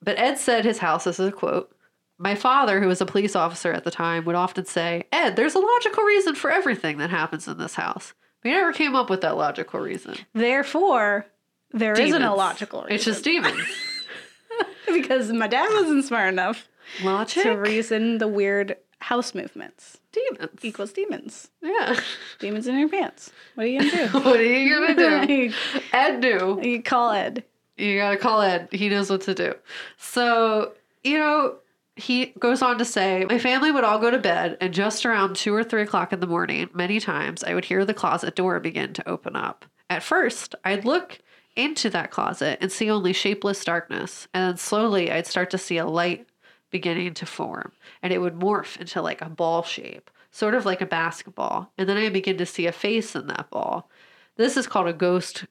but 0.00 0.18
Ed 0.18 0.38
said 0.38 0.64
his 0.64 0.78
house, 0.78 1.04
this 1.04 1.20
is 1.20 1.28
a 1.28 1.30
quote, 1.32 1.76
my 2.18 2.34
father, 2.34 2.80
who 2.80 2.88
was 2.88 3.02
a 3.02 3.06
police 3.06 3.36
officer 3.36 3.70
at 3.70 3.84
the 3.84 3.90
time, 3.90 4.24
would 4.24 4.34
often 4.34 4.64
say, 4.64 5.04
Ed, 5.12 5.36
there's 5.36 5.54
a 5.54 5.58
logical 5.58 6.04
reason 6.04 6.34
for 6.34 6.50
everything 6.50 6.96
that 6.98 7.10
happens 7.10 7.46
in 7.46 7.58
this 7.58 7.74
house. 7.74 8.14
We 8.42 8.50
never 8.50 8.72
came 8.72 8.96
up 8.96 9.10
with 9.10 9.20
that 9.20 9.36
logical 9.36 9.78
reason. 9.80 10.16
Therefore, 10.32 11.26
there 11.70 11.94
not 11.94 12.22
a 12.22 12.34
logical 12.34 12.80
reason. 12.80 12.94
It's 12.94 13.04
just 13.04 13.24
demons. 13.24 13.60
because 14.86 15.30
my 15.32 15.48
dad 15.48 15.68
wasn't 15.72 16.04
smart 16.04 16.32
enough 16.32 16.66
Logic. 17.02 17.42
to 17.42 17.52
reason 17.52 18.18
the 18.18 18.28
weird 18.28 18.76
house 19.02 19.34
movements 19.34 19.98
demons. 20.12 20.50
equals 20.62 20.92
demons. 20.92 21.50
Yeah. 21.60 21.98
Demons 22.38 22.66
in 22.66 22.78
your 22.78 22.88
pants. 22.88 23.30
What 23.54 23.64
are 23.64 23.68
you 23.68 23.78
gonna 23.80 24.08
do? 24.08 24.18
what 24.20 24.40
are 24.40 24.42
you 24.42 24.94
gonna 24.94 25.26
do? 25.26 25.54
Ed 25.92 26.20
knew. 26.20 26.60
you 26.62 26.82
call 26.82 27.10
Ed. 27.10 27.44
You 27.76 27.98
gotta 27.98 28.16
call 28.16 28.40
Ed. 28.42 28.68
He 28.70 28.88
knows 28.88 29.10
what 29.10 29.22
to 29.22 29.34
do. 29.34 29.54
So, 29.96 30.72
you 31.02 31.18
know, 31.18 31.56
he 31.96 32.26
goes 32.38 32.62
on 32.62 32.78
to 32.78 32.84
say, 32.84 33.24
My 33.28 33.38
family 33.38 33.70
would 33.70 33.84
all 33.84 33.98
go 33.98 34.10
to 34.10 34.18
bed, 34.18 34.56
and 34.60 34.72
just 34.72 35.04
around 35.04 35.36
two 35.36 35.54
or 35.54 35.64
three 35.64 35.82
o'clock 35.82 36.12
in 36.12 36.20
the 36.20 36.26
morning, 36.26 36.70
many 36.72 37.00
times 37.00 37.44
I 37.44 37.54
would 37.54 37.64
hear 37.64 37.84
the 37.84 37.94
closet 37.94 38.34
door 38.34 38.60
begin 38.60 38.92
to 38.94 39.08
open 39.08 39.36
up. 39.36 39.64
At 39.90 40.02
first, 40.02 40.54
I'd 40.64 40.84
look 40.84 41.18
into 41.54 41.90
that 41.90 42.10
closet 42.10 42.58
and 42.62 42.72
see 42.72 42.90
only 42.90 43.12
shapeless 43.12 43.62
darkness, 43.64 44.26
and 44.32 44.48
then 44.48 44.56
slowly 44.56 45.10
I'd 45.10 45.26
start 45.26 45.50
to 45.50 45.58
see 45.58 45.76
a 45.76 45.86
light 45.86 46.26
beginning 46.72 47.14
to 47.14 47.26
form, 47.26 47.70
and 48.02 48.12
it 48.12 48.18
would 48.18 48.34
morph 48.34 48.76
into 48.80 49.00
like 49.00 49.22
a 49.22 49.28
ball 49.28 49.62
shape, 49.62 50.10
sort 50.32 50.54
of 50.54 50.66
like 50.66 50.80
a 50.80 50.86
basketball. 50.86 51.70
And 51.78 51.88
then 51.88 51.96
I 51.96 52.08
begin 52.08 52.36
to 52.38 52.46
see 52.46 52.66
a 52.66 52.72
face 52.72 53.14
in 53.14 53.28
that 53.28 53.48
ball. 53.50 53.88
This 54.36 54.56
is 54.56 54.66
called 54.66 54.88
a 54.88 54.92
ghost 54.92 55.44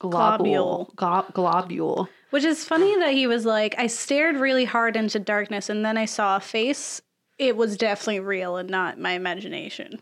globule. 0.00 0.92
Glo- 0.96 1.26
globule. 1.32 2.08
Which 2.30 2.44
is 2.44 2.64
funny 2.64 2.96
that 2.98 3.12
he 3.12 3.26
was 3.26 3.44
like, 3.44 3.74
I 3.78 3.86
stared 3.86 4.36
really 4.36 4.64
hard 4.64 4.96
into 4.96 5.18
darkness 5.18 5.68
and 5.70 5.84
then 5.84 5.96
I 5.96 6.04
saw 6.04 6.36
a 6.36 6.40
face. 6.40 7.00
It 7.38 7.56
was 7.56 7.76
definitely 7.76 8.20
real 8.20 8.56
and 8.56 8.68
not 8.68 8.98
my 8.98 9.12
imagination. 9.12 10.00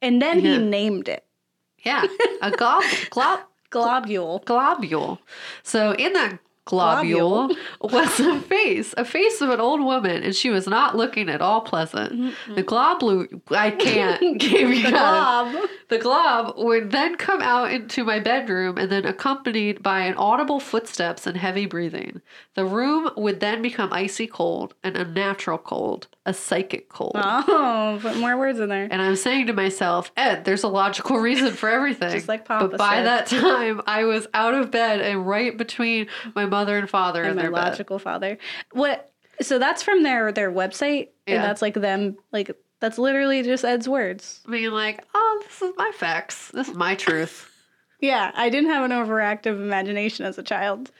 And 0.00 0.22
then 0.22 0.40
Yeah. 0.40 0.58
he 0.58 0.58
named 0.58 1.08
it 1.08 1.24
Yeah, 1.84 2.06
a 2.40 2.50
glob, 2.50 2.84
glob, 3.10 3.40
globule. 3.70 4.42
globule. 4.44 5.18
So 5.62 5.92
in 5.92 6.12
that 6.14 6.38
globule 6.66 7.54
was 7.80 8.20
a 8.20 8.40
face, 8.40 8.94
a 8.96 9.04
face 9.04 9.40
of 9.40 9.50
an 9.50 9.60
old 9.60 9.80
woman, 9.80 10.22
and 10.22 10.34
she 10.34 10.50
was 10.50 10.66
not 10.66 10.96
looking 10.96 11.28
at 11.28 11.40
all 11.42 11.60
pleasant. 11.60 12.34
The 12.54 12.62
globule, 12.62 13.26
I 13.50 13.70
can't 13.70 14.38
give 14.38 14.70
you 14.70 14.84
The 14.84 14.90
glob. 14.90 15.68
The 15.88 15.98
glob 15.98 16.54
would 16.56 16.90
then 16.90 17.16
come 17.16 17.42
out 17.42 17.70
into 17.70 18.04
my 18.04 18.18
bedroom 18.18 18.78
and 18.78 18.90
then 18.90 19.04
accompanied 19.04 19.82
by 19.82 20.00
an 20.00 20.14
audible 20.14 20.60
footsteps 20.60 21.26
and 21.26 21.36
heavy 21.36 21.66
breathing. 21.66 22.22
The 22.54 22.64
room 22.64 23.10
would 23.16 23.40
then 23.40 23.60
become 23.62 23.92
icy 23.92 24.26
cold, 24.26 24.74
an 24.82 24.96
unnatural 24.96 25.58
cold, 25.58 26.08
a 26.26 26.32
psychic 26.34 26.88
cold. 26.88 27.12
Oh, 27.14 27.98
put 28.00 28.16
more 28.16 28.36
words 28.38 28.58
in 28.58 28.68
there. 28.68 28.88
And 28.90 29.02
I'm 29.02 29.16
saying 29.16 29.46
to 29.48 29.52
myself, 29.52 30.10
Ed, 30.16 30.44
there's 30.44 30.62
a 30.62 30.68
logical 30.68 31.18
reason 31.18 31.52
for 31.52 31.68
everything. 31.68 32.10
Just 32.12 32.28
like 32.28 32.44
Papa 32.46 32.68
But 32.68 32.78
by 32.78 32.96
said. 32.96 33.06
that 33.06 33.26
time, 33.26 33.82
I 33.86 34.04
was 34.04 34.26
out 34.34 34.54
of 34.54 34.70
bed 34.70 35.00
and 35.00 35.26
right 35.26 35.56
between 35.56 36.06
my 36.34 36.46
mother 36.46 36.78
and 36.78 36.88
father 36.88 37.22
And 37.22 37.36
my 37.36 37.42
their 37.42 37.50
bed. 37.50 37.60
logical 37.70 37.98
father. 37.98 38.38
What? 38.72 39.10
So 39.42 39.58
that's 39.58 39.82
from 39.82 40.02
their 40.02 40.32
their 40.32 40.50
website, 40.50 41.08
Yeah. 41.26 41.34
and 41.36 41.44
that's 41.44 41.60
like 41.60 41.74
them. 41.74 42.16
Like 42.32 42.50
that's 42.80 42.98
literally 42.98 43.42
just 43.42 43.64
Ed's 43.64 43.88
words. 43.88 44.40
Being 44.48 44.70
like, 44.70 45.04
oh, 45.14 45.42
this 45.46 45.60
is 45.62 45.72
my 45.76 45.90
facts. 45.94 46.50
This 46.52 46.68
is 46.68 46.74
my 46.74 46.94
truth. 46.94 47.50
Yeah, 48.00 48.32
I 48.34 48.50
didn't 48.50 48.68
have 48.68 48.84
an 48.84 48.90
overactive 48.90 49.56
imagination 49.56 50.26
as 50.26 50.36
a 50.36 50.42
child. 50.42 50.90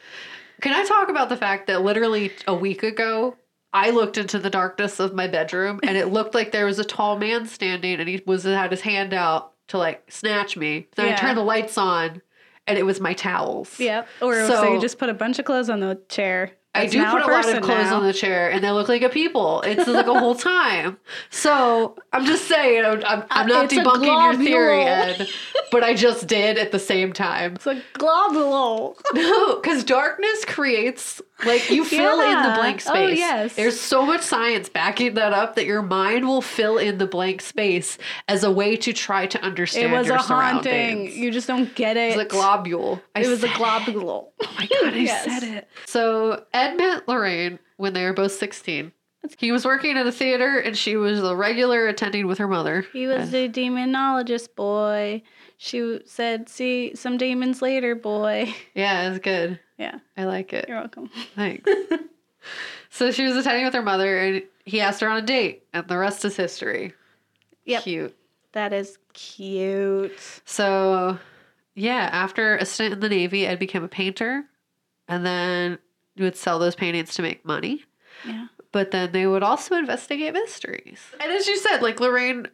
Can 0.63 0.73
I 0.73 0.87
talk 0.87 1.11
about 1.11 1.29
the 1.29 1.37
fact 1.37 1.67
that 1.67 1.83
literally 1.83 2.33
a 2.47 2.55
week 2.55 2.83
ago, 2.83 3.37
I 3.75 3.91
looked 3.91 4.17
into 4.17 4.39
the 4.39 4.49
darkness 4.51 5.01
of 5.01 5.15
my 5.15 5.27
bedroom 5.27 5.81
and 5.83 5.97
it 5.99 6.07
looked 6.07 6.35
like 6.35 6.53
there 6.53 6.65
was 6.67 6.79
a 6.79 6.85
tall 6.85 7.19
man 7.19 7.45
standing 7.47 7.99
and 8.01 8.09
he 8.09 8.23
was 8.25 8.45
had 8.45 8.71
his 8.71 8.81
hand 8.83 9.13
out 9.13 9.53
to 9.69 9.79
like 9.79 10.11
snatch 10.11 10.57
me. 10.57 10.87
Then 10.97 11.13
I 11.13 11.17
turned 11.17 11.37
the 11.37 11.43
lights 11.43 11.77
on 11.77 12.23
and 12.67 12.79
it 12.79 12.87
was 12.87 13.01
my 13.01 13.13
towels. 13.13 13.79
Yep. 13.81 14.09
Or 14.23 14.35
so, 14.47 14.49
So- 14.49 14.73
you 14.75 14.81
just 14.81 14.99
put 14.99 15.09
a 15.11 15.15
bunch 15.15 15.39
of 15.39 15.45
clothes 15.45 15.69
on 15.69 15.81
the 15.81 16.01
chair. 16.09 16.53
I 16.77 16.87
do 16.87 17.05
put 17.05 17.23
a, 17.23 17.27
lot 17.31 17.49
of 17.49 17.63
clothes 17.63 17.85
now. 17.91 17.99
on 17.99 18.03
the 18.05 18.13
chair, 18.13 18.51
and 18.51 18.65
they 18.65 18.71
look 18.73 18.89
like 18.89 19.03
a 19.03 19.09
people. 19.09 19.61
It's 19.61 19.87
like 19.87 20.09
a 20.09 20.19
whole 20.19 20.35
time. 20.35 20.97
So 21.31 21.95
I'm 22.13 22.25
just 22.27 22.49
saying, 22.49 22.85
I'm, 22.85 23.01
I'm, 23.07 23.25
I'm 23.31 23.45
Uh, 23.49 23.55
not 23.55 23.65
it's 23.67 23.75
debunking 23.75 24.07
your 24.07 24.35
theory. 24.45 24.83
Ed, 24.83 25.29
but 25.71 25.85
I 25.85 25.95
just 25.95 26.27
did 26.27 26.59
at 26.59 26.73
the 26.73 26.81
same 26.81 27.13
time. 27.13 27.55
It's 27.55 27.67
a 27.69 27.81
globule. 27.93 28.97
No, 29.15 29.55
because 29.61 29.85
darkness 29.85 30.45
creates 30.45 31.23
like 31.45 31.69
you 31.71 31.85
fill 31.85 32.21
in 32.21 32.29
the 32.43 32.49
Yeah. 32.49 32.57
blank 32.57 32.83
Oh, 32.87 32.91
space. 32.95 33.19
yes. 33.19 33.55
There's 33.55 33.81
so 33.81 34.07
much 34.07 34.23
science 34.23 34.69
backing 34.69 35.15
that 35.15 35.33
up 35.33 35.57
that 35.57 35.67
your 35.67 35.83
mind 35.83 36.27
will 36.27 36.43
fill 36.43 36.79
in 36.79 36.99
the 36.99 37.07
blank 37.07 37.41
space 37.43 37.99
as 38.29 38.45
a 38.45 38.51
way 38.51 38.77
to 38.77 38.93
try 38.93 39.27
to 39.27 39.41
understand. 39.43 39.93
It 39.93 39.97
was 39.97 40.07
your 40.07 40.17
a 40.17 40.23
haunting. 40.23 41.11
You 41.11 41.31
just 41.31 41.49
don't 41.49 41.75
get 41.75 41.97
it. 41.97 42.13
It's 42.19 42.21
a 42.23 42.25
globule. 42.37 43.01
I 43.15 43.21
it 43.23 43.29
was 43.29 43.43
a 43.43 43.49
globule. 43.49 44.33
Oh 44.43 44.55
my 44.59 44.67
god, 44.67 44.95
I 44.95 44.97
Yes. 44.99 45.25
said 45.25 45.43
it. 45.43 45.69
So 45.87 46.45
Ed 46.53 46.77
met 46.77 47.09
Lorraine 47.09 47.59
when 47.77 47.93
they 47.93 48.05
were 48.05 48.13
both 48.13 48.33
16. 48.33 48.93
He 49.39 49.53
was 49.53 49.65
working 49.65 49.97
at 49.97 50.07
a 50.07 50.13
theater 50.13 50.59
and 50.59 50.77
she 50.77 50.97
was 50.97 51.23
a 51.23 51.35
regular 51.35 51.87
attending 51.89 52.27
with 52.27 52.39
her 52.39 52.49
mother. 52.49 52.85
He 52.93 53.07
was 53.07 53.33
a 53.33 53.49
demonologist 53.49 54.55
boy. 54.55 55.23
She 55.57 56.01
said, 56.05 56.49
"See 56.49 56.95
some 56.95 57.17
demons 57.17 57.63
later, 57.63 57.95
boy." 57.95 58.55
Yeah, 58.75 59.11
it's 59.11 59.19
good. 59.21 59.59
Yeah, 59.79 59.99
I 60.17 60.25
like 60.25 60.53
it. 60.53 60.67
you're 60.69 60.79
welcome. 60.79 61.11
Thanks. 61.35 61.69
so 62.91 63.11
she 63.11 63.25
was 63.25 63.37
attending 63.37 63.65
with 63.65 63.75
her 63.75 63.83
mother 63.83 64.19
and 64.19 64.43
he 64.65 64.81
asked 64.81 65.01
her 65.01 65.09
on 65.09 65.19
a 65.19 65.27
date, 65.27 65.65
and 65.73 65.87
the 65.89 65.99
rest 65.99 66.25
is 66.25 66.37
history. 66.37 66.93
Yep. 67.65 67.83
Cute. 67.83 68.17
That 68.53 68.73
is 68.73 68.99
cute. 69.15 70.13
So, 70.45 71.19
yeah, 71.75 72.09
after 72.13 72.57
a 72.57 72.65
stint 72.65 72.95
in 72.95 73.01
the 73.01 73.09
Navy, 73.09 73.47
Ed 73.47 73.59
became 73.59 73.83
a 73.85 73.89
painter 73.89 74.45
and 75.09 75.25
then 75.27 75.79
would 76.17 76.37
sell 76.37 76.59
those 76.59 76.75
paintings 76.75 77.15
to 77.15 77.23
make 77.23 77.45
money. 77.45 77.85
Yeah. 78.27 78.47
But 78.75 78.91
then 78.91 79.13
they 79.13 79.25
would 79.29 79.45
also 79.45 79.77
investigate 79.77 80.33
mysteries. 80.35 80.99
And 81.21 81.31
as 81.31 81.47
you 81.47 81.57
said, 81.59 81.81
like 81.81 82.01
Lorraine 82.01 82.49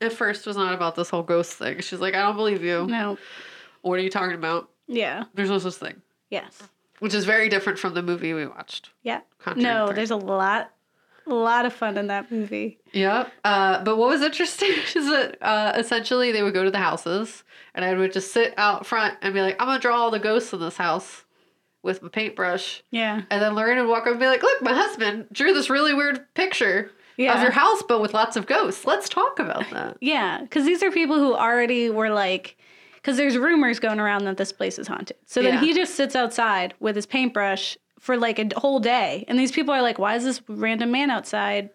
at 0.00 0.12
first 0.12 0.46
was 0.46 0.56
not 0.56 0.72
about 0.72 0.94
this 0.94 1.10
whole 1.10 1.24
ghost 1.24 1.54
thing. 1.54 1.80
She's 1.80 1.98
like, 1.98 2.14
I 2.14 2.22
don't 2.22 2.36
believe 2.36 2.62
you. 2.62 2.86
No. 2.86 3.18
What 3.82 3.94
are 3.98 4.02
you 4.02 4.08
talking 4.10 4.36
about? 4.36 4.70
Yeah. 4.86 5.24
There's 5.34 5.50
no 5.50 5.58
such 5.58 5.74
thing. 5.74 6.00
Yes. 6.30 6.62
Which 7.00 7.12
is 7.12 7.24
very 7.24 7.48
different 7.48 7.80
from 7.80 7.94
the 7.94 8.02
movie 8.02 8.34
we 8.34 8.46
watched. 8.46 8.90
Yeah. 9.02 9.22
Conjuring 9.40 9.64
No, 9.64 9.86
three. 9.88 9.96
there's 9.96 10.12
a 10.12 10.16
lot, 10.16 10.70
a 11.26 11.34
lot 11.34 11.66
of 11.66 11.72
fun 11.72 11.98
in 11.98 12.06
that 12.06 12.30
movie. 12.30 12.78
Yep. 12.92 13.32
Uh, 13.44 13.82
but 13.82 13.96
what 13.96 14.08
was 14.08 14.22
interesting 14.22 14.70
is 14.94 15.06
that 15.06 15.38
uh, 15.42 15.72
essentially 15.74 16.30
they 16.30 16.44
would 16.44 16.54
go 16.54 16.62
to 16.62 16.70
the 16.70 16.78
houses 16.78 17.42
and 17.74 17.84
I 17.84 17.92
would 17.94 18.12
just 18.12 18.30
sit 18.32 18.54
out 18.56 18.86
front 18.86 19.18
and 19.22 19.34
be 19.34 19.40
like, 19.42 19.56
I'm 19.60 19.66
going 19.66 19.76
to 19.78 19.82
draw 19.82 19.96
all 19.96 20.12
the 20.12 20.20
ghosts 20.20 20.52
in 20.52 20.60
this 20.60 20.76
house 20.76 21.24
with 21.86 22.02
my 22.02 22.08
paintbrush. 22.10 22.82
Yeah. 22.90 23.22
And 23.30 23.40
then 23.40 23.54
Lorraine 23.54 23.78
would 23.78 23.88
walk 23.88 24.02
up 24.02 24.08
and 24.10 24.20
be 24.20 24.26
like, 24.26 24.42
Look, 24.42 24.60
my 24.60 24.74
husband 24.74 25.26
drew 25.32 25.54
this 25.54 25.70
really 25.70 25.94
weird 25.94 26.26
picture 26.34 26.90
Yeah. 27.16 27.34
of 27.34 27.40
your 27.42 27.52
house, 27.52 27.82
but 27.88 28.02
with 28.02 28.12
lots 28.12 28.36
of 28.36 28.46
ghosts. 28.46 28.84
Let's 28.84 29.08
talk 29.08 29.38
about 29.38 29.64
that. 29.70 29.96
Yeah, 30.00 30.40
because 30.42 30.66
these 30.66 30.82
are 30.82 30.90
people 30.90 31.16
who 31.16 31.34
already 31.34 31.88
were 31.88 32.10
like, 32.10 32.58
because 32.96 33.16
there's 33.16 33.38
rumors 33.38 33.78
going 33.80 34.00
around 34.00 34.24
that 34.24 34.36
this 34.36 34.52
place 34.52 34.78
is 34.78 34.88
haunted. 34.88 35.16
So 35.24 35.40
then 35.42 35.54
Yeah. 35.54 35.60
he 35.60 35.72
just 35.72 35.94
sits 35.94 36.14
outside 36.16 36.74
with 36.80 36.96
his 36.96 37.06
paintbrush 37.06 37.78
for 38.00 38.16
like 38.18 38.38
a 38.38 38.48
whole 38.58 38.78
day, 38.80 39.24
and 39.28 39.38
these 39.38 39.50
people 39.52 39.72
are 39.72 39.80
like, 39.82 39.98
"Why 39.98 40.14
is 40.16 40.24
this 40.24 40.42
random 40.48 40.90
man 40.92 41.10
outside?" 41.10 41.70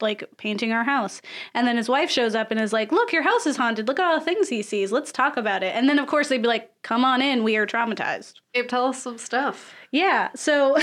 Like 0.00 0.24
painting 0.36 0.72
our 0.72 0.84
house, 0.84 1.22
and 1.54 1.66
then 1.66 1.76
his 1.76 1.88
wife 1.88 2.10
shows 2.10 2.34
up 2.34 2.50
and 2.50 2.60
is 2.60 2.72
like, 2.72 2.90
"Look, 2.92 3.12
your 3.12 3.22
house 3.22 3.46
is 3.46 3.56
haunted. 3.56 3.86
Look 3.88 3.98
at 3.98 4.04
all 4.04 4.18
the 4.18 4.24
things 4.24 4.48
he 4.48 4.62
sees. 4.62 4.92
Let's 4.92 5.12
talk 5.12 5.36
about 5.36 5.62
it." 5.62 5.74
And 5.74 5.88
then, 5.88 5.98
of 5.98 6.06
course, 6.06 6.28
they'd 6.28 6.42
be 6.42 6.48
like, 6.48 6.70
"Come 6.82 7.04
on 7.04 7.22
in. 7.22 7.42
We 7.44 7.56
are 7.56 7.66
traumatized." 7.66 8.34
Gabe, 8.54 8.68
tell 8.68 8.86
us 8.86 9.02
some 9.02 9.18
stuff. 9.18 9.72
Yeah. 9.92 10.30
So, 10.34 10.76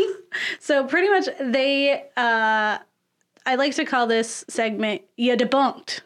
so 0.60 0.84
pretty 0.84 1.08
much 1.08 1.26
they. 1.40 2.04
uh 2.16 2.78
I 3.44 3.56
like 3.56 3.74
to 3.74 3.84
call 3.84 4.06
this 4.06 4.44
segment 4.48 5.02
"You 5.16 5.36
Debunked." 5.36 6.00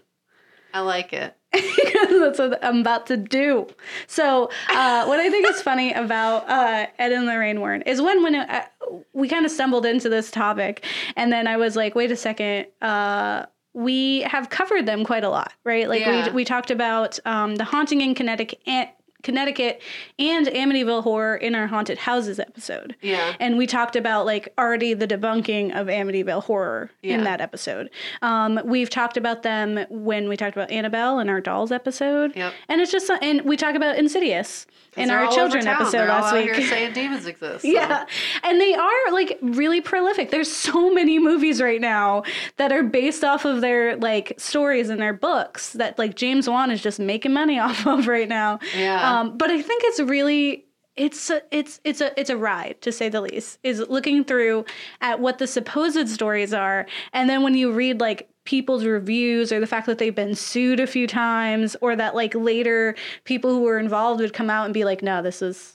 I 0.73 0.81
like 0.81 1.13
it. 1.13 1.36
That's 2.11 2.39
what 2.39 2.63
I'm 2.65 2.81
about 2.81 3.07
to 3.07 3.17
do. 3.17 3.67
So, 4.07 4.51
uh, 4.69 5.05
what 5.07 5.21
I 5.21 5.31
think 5.31 5.49
is 5.49 5.63
funny 5.63 5.93
about 5.93 6.49
uh, 6.49 6.87
Ed 6.99 7.13
and 7.13 7.27
Lorraine 7.27 7.61
Warren 7.61 7.83
is 7.83 8.03
when 8.03 8.23
when 8.23 8.35
uh, 8.35 8.67
we 9.13 9.29
kind 9.29 9.45
of 9.47 9.51
stumbled 9.53 9.87
into 9.87 10.09
this 10.09 10.31
topic, 10.31 10.85
and 11.17 11.33
then 11.33 11.47
I 11.47 11.57
was 11.57 11.77
like, 11.77 11.95
wait 11.95 12.11
a 12.11 12.17
second. 12.17 12.67
Uh, 12.83 13.47
we 13.73 14.23
have 14.23 14.49
covered 14.49 14.87
them 14.87 15.05
quite 15.05 15.23
a 15.23 15.29
lot, 15.29 15.53
right? 15.65 15.87
Like 15.87 16.01
Yeah. 16.01 16.29
we, 16.29 16.33
we 16.33 16.45
talked 16.47 16.71
about 16.71 17.19
um, 17.27 17.57
the 17.57 17.65
haunting 17.65 18.01
in 18.01 18.15
Connecticut, 18.15 18.89
Connecticut 19.27 19.83
and 20.19 20.47
Amityville 20.47 21.03
Horror 21.03 21.37
in 21.37 21.55
our 21.57 21.67
haunted 21.67 21.99
houses 21.99 22.39
episode. 22.39 22.95
Yeah. 23.03 23.35
And 23.41 23.59
we 23.59 23.67
talked 23.67 23.97
about 23.97 24.25
like 24.25 24.53
already 24.57 24.95
the 24.95 25.07
debunking 25.07 25.79
of 25.79 25.89
Amityville 25.89 26.45
Horror 26.45 26.91
Yeah. 27.03 27.17
in 27.17 27.25
that 27.25 27.41
episode. 27.41 27.91
Um, 28.23 28.61
we've 28.65 28.89
talked 28.89 29.17
about 29.17 29.43
them 29.43 29.85
when 29.91 30.29
we 30.29 30.37
talked 30.37 30.57
about 30.57 30.71
Annabelle 30.71 31.19
in 31.19 31.29
our 31.29 31.41
dolls 31.41 31.73
episode. 31.73 32.35
Yep. 32.37 32.53
And 32.69 32.81
it's 32.81 32.93
just, 32.93 33.11
and 33.11 33.43
we 33.43 33.57
talk 33.57 33.75
about 33.75 33.99
Insidious 33.99 34.67
in 34.97 35.11
our 35.11 35.31
children 35.33 35.67
episode 35.67 35.91
They're 35.93 36.09
last 36.09 36.33
week. 36.33 36.55
Saying 36.69 36.93
demons 36.95 37.27
exist. 37.27 37.63
so. 37.63 37.69
Yeah. 37.69 38.07
And 38.45 38.59
they 38.61 38.75
are 38.75 39.13
like 39.13 39.39
really 39.43 39.81
prolific. 39.81 40.31
There's 40.31 40.51
so 40.51 40.95
many 40.95 41.19
movies 41.19 41.61
right 41.61 41.81
now 41.81 42.23
that 42.59 42.73
are 42.73 42.83
based 42.83 43.23
off 43.25 43.45
of 43.45 43.61
their 43.61 43.97
like 43.97 44.33
stories 44.39 44.89
and 44.89 45.01
their 45.01 45.13
books 45.13 45.73
that 45.75 45.99
like 45.99 46.15
James 46.15 46.49
Wan 46.49 46.71
is 46.71 46.81
just 46.83 46.99
making 47.01 47.33
money 47.35 47.59
off 47.67 47.87
of 47.87 48.07
right 48.09 48.29
now. 48.29 48.59
Yeah. 48.77 49.16
Um, 49.16 49.16
Um, 49.17 49.37
but 49.39 49.51
I 49.51 49.61
think 49.63 49.83
it's 49.85 50.01
really 50.01 50.65
it's 50.97 51.29
a, 51.31 51.43
it's 51.51 51.81
it's 51.85 52.01
a 52.01 52.19
it's 52.19 52.31
a 52.31 52.37
ride 52.37 52.81
to 52.83 52.91
say 52.93 53.09
the 53.09 53.21
least. 53.21 53.59
Is 53.63 53.81
looking 53.89 54.25
through 54.25 54.65
at 55.01 55.21
what 55.21 55.39
the 55.39 55.47
supposed 55.47 56.09
stories 56.09 56.55
are, 56.55 56.87
and 57.13 57.29
then 57.29 57.43
when 57.43 57.55
you 57.55 57.73
read 57.73 58.01
like 58.01 58.29
people's 58.45 58.85
reviews 58.85 59.51
or 59.53 59.59
the 59.61 59.67
fact 59.67 59.87
that 59.87 59.99
they've 59.99 60.15
been 60.15 60.35
sued 60.35 60.81
a 60.81 60.87
few 60.87 61.07
times, 61.07 61.77
or 61.81 61.97
that 61.97 62.15
like 62.15 62.35
later 62.35 62.95
people 63.25 63.51
who 63.51 63.61
were 63.63 63.79
involved 63.79 64.21
would 64.21 64.33
come 64.33 64.49
out 64.49 64.65
and 64.65 64.73
be 64.75 64.85
like, 64.85 65.03
no, 65.03 65.21
this 65.23 65.43
is 65.43 65.75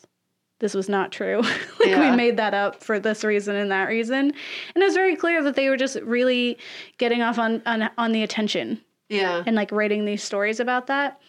this 0.60 0.74
was 0.74 0.88
not 0.90 1.12
true. 1.12 1.42
like 1.80 1.90
Yeah. 1.90 2.12
we 2.12 2.16
made 2.16 2.38
that 2.38 2.54
up 2.54 2.84
for 2.84 3.00
this 3.00 3.24
reason 3.24 3.56
and 3.56 3.72
that 3.72 3.86
reason. 3.90 4.34
And 4.76 4.84
it's 4.84 4.96
very 4.96 5.16
clear 5.16 5.44
that 5.44 5.56
they 5.56 5.70
were 5.70 5.78
just 5.78 5.98
really 6.02 6.58
getting 6.98 7.22
off 7.22 7.38
on 7.40 7.62
on, 7.66 7.90
on 7.98 8.12
the 8.12 8.24
attention 8.24 8.80
Yeah. 9.10 9.44
and 9.46 9.56
like 9.56 9.72
writing 9.72 10.06
these 10.06 10.24
stories 10.24 10.60
about 10.60 10.88
that. 10.88 11.20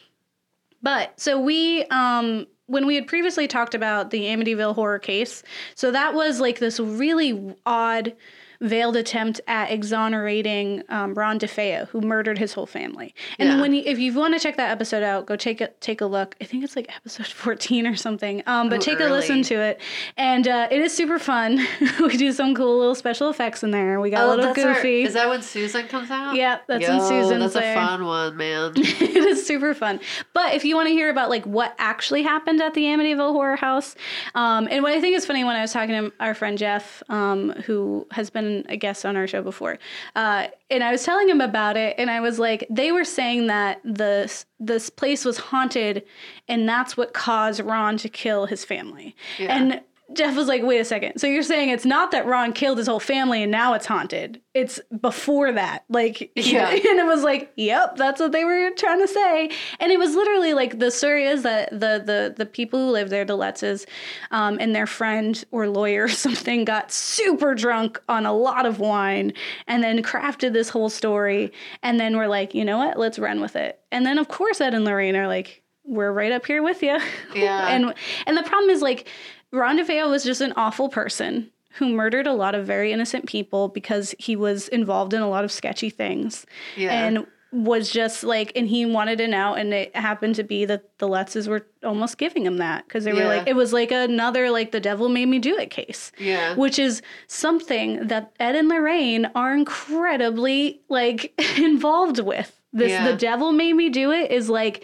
But 0.82 1.18
so 1.20 1.40
we 1.40 1.84
um 1.86 2.46
when 2.66 2.86
we 2.86 2.94
had 2.94 3.06
previously 3.06 3.46
talked 3.46 3.74
about 3.74 4.10
the 4.10 4.22
Amityville 4.22 4.74
horror 4.74 4.98
case, 4.98 5.42
so 5.74 5.90
that 5.90 6.14
was 6.14 6.40
like 6.40 6.58
this 6.58 6.80
really 6.80 7.54
odd 7.66 8.14
veiled 8.62 8.96
attempt 8.96 9.40
at 9.46 9.70
exonerating 9.70 10.82
um, 10.88 11.14
Ron 11.14 11.38
DeFeo, 11.38 11.88
who 11.88 12.00
murdered 12.00 12.38
his 12.38 12.52
whole 12.52 12.66
family. 12.66 13.14
And 13.38 13.48
Yeah. 13.48 13.60
when 13.60 13.72
you, 13.72 13.82
if 13.84 13.98
you 13.98 14.12
want 14.14 14.34
to 14.34 14.40
check 14.40 14.56
that 14.56 14.70
episode 14.70 15.02
out, 15.02 15.26
go 15.26 15.36
take 15.36 15.60
a 15.60 15.68
take 15.80 16.00
a 16.00 16.06
look. 16.06 16.34
I 16.40 16.44
think 16.44 16.64
it's 16.64 16.76
like 16.76 16.88
episode 16.94 17.26
fourteen 17.44 17.86
or 17.86 17.96
something. 17.96 18.42
Um, 18.46 18.68
but 18.68 18.76
Ooh, 18.80 18.82
take 18.90 19.00
a 19.00 19.04
listen 19.04 19.42
to 19.44 19.54
it, 19.54 19.80
and 20.16 20.46
uh, 20.48 20.68
it 20.70 20.80
is 20.80 20.94
super 20.94 21.18
fun. 21.18 21.64
we 22.00 22.16
do 22.16 22.32
some 22.32 22.54
cool 22.54 22.78
little 22.78 22.94
special 22.94 23.30
effects 23.30 23.62
in 23.62 23.70
there. 23.70 24.00
We 24.00 24.10
got 24.10 24.24
a 24.24 24.26
little 24.28 24.44
Oh, 24.44 24.48
that's 24.54 24.64
our- 24.64 24.74
goofy. 24.74 25.02
is 25.02 25.14
that 25.14 25.28
when 25.28 25.42
Susan 25.42 25.86
comes 25.88 26.10
out? 26.10 26.34
Yeah, 26.34 26.58
that's 26.68 26.86
when 26.88 26.98
Yo, 26.98 27.08
Susan's 27.08 27.52
That's 27.52 27.54
there. 27.54 27.72
a 27.76 27.86
fun 27.86 28.04
one, 28.04 28.36
man. 28.36 28.72
it 28.76 29.16
is 29.16 29.46
super 29.46 29.74
fun. 29.74 30.00
But 30.32 30.54
if 30.54 30.64
you 30.64 30.74
want 30.76 30.88
to 30.88 30.92
hear 30.92 31.10
about 31.10 31.30
like 31.30 31.44
what 31.46 31.74
actually 31.78 32.22
happened 32.22 32.60
at 32.62 32.74
the 32.74 32.82
Amityville 32.82 33.32
Horror 33.32 33.56
House, 33.56 33.94
um, 34.34 34.68
and 34.70 34.82
what 34.82 34.92
I 34.92 35.00
think 35.00 35.16
is 35.16 35.26
funny 35.26 35.44
when 35.44 35.56
I 35.56 35.60
was 35.62 35.72
talking 35.72 35.94
to 35.94 36.12
our 36.20 36.34
friend 36.34 36.56
Jeff, 36.58 37.02
um, 37.08 37.50
who 37.66 38.06
has 38.12 38.30
been 38.30 38.51
a 38.68 38.76
guest 38.76 39.04
on 39.04 39.16
our 39.16 39.26
show 39.26 39.42
before, 39.42 39.78
uh, 40.16 40.46
and 40.70 40.82
I 40.84 40.90
was 40.92 41.02
telling 41.04 41.28
him 41.28 41.40
about 41.40 41.76
it, 41.76 41.94
and 41.98 42.10
I 42.10 42.20
was 42.20 42.38
like, 42.38 42.66
they 42.70 42.92
were 42.92 43.04
saying 43.04 43.46
that 43.48 43.80
the 43.84 44.12
this 44.60 44.90
place 44.90 45.24
was 45.24 45.38
haunted, 45.38 46.04
and 46.48 46.68
that's 46.68 46.96
what 46.96 47.12
caused 47.14 47.60
Ron 47.60 47.96
to 47.98 48.08
kill 48.08 48.46
his 48.46 48.64
family, 48.64 49.14
Yeah. 49.38 49.56
and. 49.56 49.80
Jeff 50.14 50.36
was 50.36 50.48
like, 50.48 50.62
wait 50.62 50.78
a 50.78 50.84
second. 50.84 51.18
So 51.18 51.26
you're 51.26 51.42
saying 51.42 51.70
it's 51.70 51.84
not 51.84 52.10
that 52.12 52.26
Ron 52.26 52.52
killed 52.52 52.78
his 52.78 52.86
whole 52.86 53.00
family 53.00 53.42
and 53.42 53.50
now 53.52 53.74
it's 53.74 53.86
haunted. 53.86 54.40
It's 54.54 54.80
before 55.00 55.52
that. 55.52 55.84
Like, 55.88 56.30
Yeah. 56.36 56.68
and 56.70 56.78
it 56.98 57.06
was 57.06 57.22
like, 57.22 57.52
yep, 57.56 57.96
that's 57.96 58.20
what 58.20 58.32
they 58.32 58.44
were 58.44 58.70
trying 58.76 59.00
to 59.00 59.08
say. 59.08 59.50
And 59.80 59.90
it 59.92 59.98
was 59.98 60.14
literally 60.14 60.54
like 60.54 60.78
the 60.78 60.90
story 60.90 61.26
is 61.26 61.42
that 61.42 61.70
the 61.70 62.02
the 62.04 62.34
the 62.36 62.46
people 62.46 62.78
who 62.78 62.90
live 62.92 63.10
there, 63.10 63.24
the 63.24 63.36
Lutzes, 63.36 63.86
um, 64.30 64.58
and 64.60 64.74
their 64.74 64.86
friend 64.86 65.42
or 65.50 65.68
lawyer 65.68 66.04
or 66.06 66.08
something 66.08 66.64
got 66.64 66.92
super 66.92 67.54
drunk 67.54 68.00
on 68.08 68.26
a 68.26 68.32
lot 68.32 68.66
of 68.66 68.78
wine 68.78 69.32
and 69.66 69.82
then 69.82 70.02
crafted 70.02 70.52
this 70.52 70.68
whole 70.68 70.90
story. 70.90 71.52
And 71.82 71.98
then 71.98 72.16
we're 72.16 72.28
like, 72.28 72.54
you 72.54 72.64
know 72.64 72.78
what? 72.78 72.98
Let's 72.98 73.18
run 73.18 73.40
with 73.40 73.56
it. 73.56 73.80
And 73.90 74.04
then 74.06 74.18
of 74.18 74.28
course 74.28 74.60
Ed 74.60 74.74
and 74.74 74.84
Lorraine 74.84 75.16
are 75.16 75.26
like, 75.28 75.62
we're 75.84 76.12
right 76.12 76.30
up 76.30 76.46
here 76.46 76.62
with 76.62 76.82
you. 76.82 76.98
Yeah. 77.34 77.68
and 77.68 77.94
and 78.26 78.36
the 78.36 78.42
problem 78.42 78.70
is 78.70 78.82
like 78.82 79.08
Ron 79.52 79.78
DeFeo 79.78 80.08
was 80.10 80.24
just 80.24 80.40
an 80.40 80.52
awful 80.56 80.88
person 80.88 81.50
who 81.74 81.88
murdered 81.88 82.26
a 82.26 82.32
lot 82.32 82.54
of 82.54 82.66
very 82.66 82.92
innocent 82.92 83.26
people 83.26 83.68
because 83.68 84.14
he 84.18 84.36
was 84.36 84.68
involved 84.68 85.14
in 85.14 85.22
a 85.22 85.28
lot 85.28 85.44
of 85.44 85.52
sketchy 85.52 85.90
things. 85.90 86.44
Yeah. 86.76 86.92
And 87.06 87.26
was 87.50 87.90
just 87.90 88.24
like, 88.24 88.50
and 88.56 88.66
he 88.66 88.86
wanted 88.86 89.20
an 89.20 89.34
out, 89.34 89.58
and 89.58 89.74
it 89.74 89.94
happened 89.94 90.34
to 90.36 90.42
be 90.42 90.64
that 90.64 90.96
the 90.98 91.06
Lutzes 91.06 91.48
were 91.48 91.66
almost 91.84 92.16
giving 92.16 92.46
him 92.46 92.56
that 92.56 92.86
because 92.88 93.04
they 93.04 93.12
were 93.12 93.20
Yeah. 93.20 93.26
like, 93.28 93.46
it 93.46 93.54
was 93.54 93.74
like 93.74 93.90
another 93.92 94.50
like 94.50 94.70
the 94.72 94.80
devil 94.80 95.10
made 95.10 95.26
me 95.26 95.38
do 95.38 95.58
it 95.58 95.68
case, 95.68 96.12
Yeah. 96.18 96.54
which 96.54 96.78
is 96.78 97.02
something 97.26 98.06
that 98.08 98.32
Ed 98.40 98.54
and 98.54 98.68
Lorraine 98.70 99.26
are 99.34 99.52
incredibly 99.54 100.80
like 100.88 101.38
involved 101.58 102.20
with. 102.20 102.58
This 102.72 102.90
Yeah. 102.92 103.10
the 103.10 103.16
devil 103.18 103.52
made 103.52 103.74
me 103.74 103.90
do 103.90 104.12
it 104.12 104.30
is 104.30 104.48
like 104.48 104.82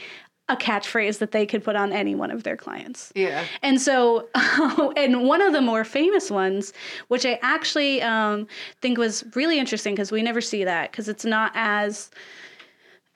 a 0.48 0.56
catchphrase 0.56 1.18
that 1.18 1.32
they 1.32 1.44
could 1.44 1.62
put 1.62 1.76
on 1.76 1.92
any 1.92 2.14
one 2.14 2.30
of 2.30 2.42
their 2.42 2.56
clients. 2.56 3.12
Yeah. 3.14 3.44
And 3.62 3.80
so, 3.80 4.28
and 4.96 5.24
one 5.24 5.42
of 5.42 5.52
the 5.52 5.60
more 5.60 5.84
famous 5.84 6.30
ones, 6.30 6.72
which 7.08 7.26
I 7.26 7.38
actually 7.42 8.00
um, 8.02 8.46
think 8.80 8.98
was 8.98 9.24
really 9.34 9.58
interesting 9.58 9.94
because 9.94 10.10
we 10.10 10.22
never 10.22 10.40
see 10.40 10.64
that 10.64 10.90
because 10.90 11.08
it's 11.08 11.24
not 11.24 11.52
as, 11.54 12.10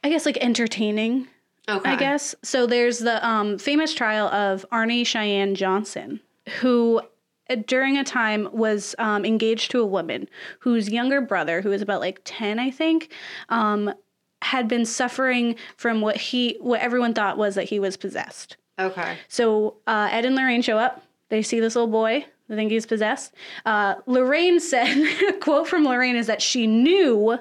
I 0.04 0.10
guess, 0.10 0.26
like 0.26 0.36
entertaining. 0.38 1.28
Okay. 1.68 1.90
I 1.90 1.96
guess 1.96 2.34
so. 2.42 2.66
There's 2.66 2.98
the 2.98 3.24
um, 3.26 3.56
famous 3.56 3.94
trial 3.94 4.26
of 4.28 4.66
Arne 4.72 5.04
Cheyenne 5.04 5.54
Johnson, 5.54 6.20
who 6.60 7.00
uh, 7.48 7.56
during 7.66 7.96
a 7.96 8.04
time 8.04 8.48
was 8.52 8.96
um, 8.98 9.24
engaged 9.24 9.70
to 9.70 9.80
a 9.80 9.86
woman 9.86 10.28
whose 10.58 10.88
younger 10.88 11.20
brother, 11.20 11.60
who 11.62 11.68
was 11.68 11.80
about 11.80 12.00
like 12.00 12.20
ten, 12.24 12.58
I 12.58 12.72
think, 12.72 13.12
um, 13.48 13.94
had 14.42 14.68
been 14.68 14.84
suffering 14.84 15.56
from 15.76 16.00
what 16.00 16.16
he, 16.16 16.56
what 16.60 16.80
everyone 16.80 17.14
thought 17.14 17.38
was 17.38 17.54
that 17.54 17.64
he 17.64 17.78
was 17.78 17.96
possessed. 17.96 18.56
Okay. 18.78 19.16
So 19.28 19.76
uh, 19.86 20.08
Ed 20.10 20.24
and 20.24 20.34
Lorraine 20.34 20.62
show 20.62 20.78
up. 20.78 21.02
They 21.28 21.42
see 21.42 21.60
this 21.60 21.74
little 21.74 21.88
boy. 21.90 22.26
They 22.48 22.56
think 22.56 22.70
he's 22.70 22.86
possessed. 22.86 23.34
Uh, 23.64 23.94
Lorraine 24.06 24.60
said, 24.60 24.96
a 25.28 25.32
quote 25.34 25.68
from 25.68 25.84
Lorraine 25.84 26.16
is 26.16 26.26
that 26.26 26.42
she 26.42 26.66
knew 26.66 27.38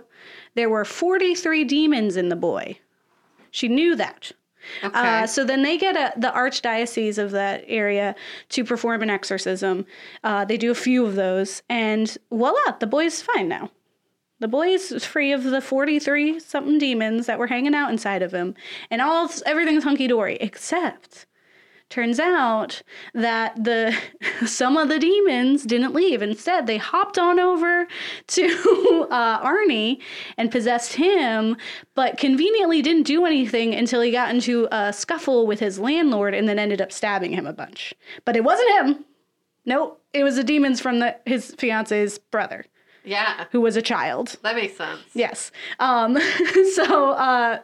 there 0.56 0.70
were 0.70 0.86
43 0.86 1.64
demons 1.66 2.16
in 2.16 2.30
the 2.30 2.36
boy. 2.36 2.78
She 3.52 3.68
knew 3.68 3.96
that. 3.96 4.32
Okay. 4.84 5.24
Uh, 5.24 5.28
so 5.28 5.44
then 5.44 5.64
they 5.64 5.78
get 5.78 5.96
a, 5.96 6.18
the 6.20 6.30
archdiocese 6.30 7.18
of 7.18 7.32
that 7.32 7.64
area 7.68 8.16
to 8.50 8.64
perform 8.64 9.02
an 9.02 9.10
exorcism. 9.10 9.86
Uh, 10.24 10.46
they 10.46 10.58
do 10.58 10.72
a 10.72 10.76
few 10.76 11.06
of 11.06 11.16
those, 11.16 11.64
and 11.68 12.18
voila, 12.30 12.78
the 12.80 12.88
boy's 12.88 13.22
fine 13.22 13.48
now. 13.48 13.72
The 14.42 14.48
boy 14.48 14.70
is 14.70 15.06
free 15.06 15.32
of 15.32 15.44
the 15.44 15.62
43 15.62 16.40
something 16.40 16.80
demons 16.80 17.28
that 17.28 17.38
were 17.38 17.46
hanging 17.46 17.76
out 17.76 17.92
inside 17.92 18.24
of 18.24 18.32
him, 18.32 18.56
and 18.90 19.00
all 19.00 19.30
everything's 19.46 19.84
hunky 19.84 20.08
dory, 20.08 20.38
except 20.42 21.28
turns 21.90 22.20
out 22.20 22.82
that 23.14 23.64
the 23.64 23.96
some 24.48 24.78
of 24.78 24.90
the 24.90 24.98
demons 24.98 25.64
didn't 25.64 25.94
leave. 25.94 26.24
Instead 26.24 26.66
they 26.66 26.78
hopped 26.78 27.20
on 27.20 27.40
over 27.40 27.88
to 28.28 29.08
uh, 29.12 29.40
arne 29.44 29.98
and 30.38 30.50
possessed 30.50 30.94
him 30.94 31.56
but 31.94 32.18
conveniently 32.18 32.82
didn't 32.82 33.04
do 33.04 33.28
anything 33.28 33.76
until 33.76 34.02
he 34.02 34.10
got 34.10 34.34
into 34.34 34.68
a 34.72 34.92
scuffle 34.92 35.46
with 35.46 35.60
his 35.60 35.78
landlord 35.78 36.34
and 36.34 36.50
then 36.50 36.58
ended 36.58 36.82
up 36.82 36.92
stabbing 36.92 37.34
him 37.34 37.46
a 37.46 37.54
bunch. 37.54 37.94
But 38.26 38.36
it 38.36 38.44
wasn't 38.44 38.72
him. 38.72 39.06
Nope. 39.66 40.02
It 40.14 40.24
was 40.24 40.38
the 40.38 40.44
demons 40.44 40.82
from 40.82 40.98
the, 40.98 41.16
his 41.28 41.54
fiance's 41.60 42.18
brother 42.18 42.66
yeah. 43.04 43.46
who 43.52 43.62
was 43.62 43.76
a 43.76 43.82
child 43.82 44.38
That 44.44 44.56
makes 44.56 44.78
sense. 44.78 45.02
yes 45.14 45.52
um 45.80 46.18
so 46.76 47.12
uh 47.12 47.60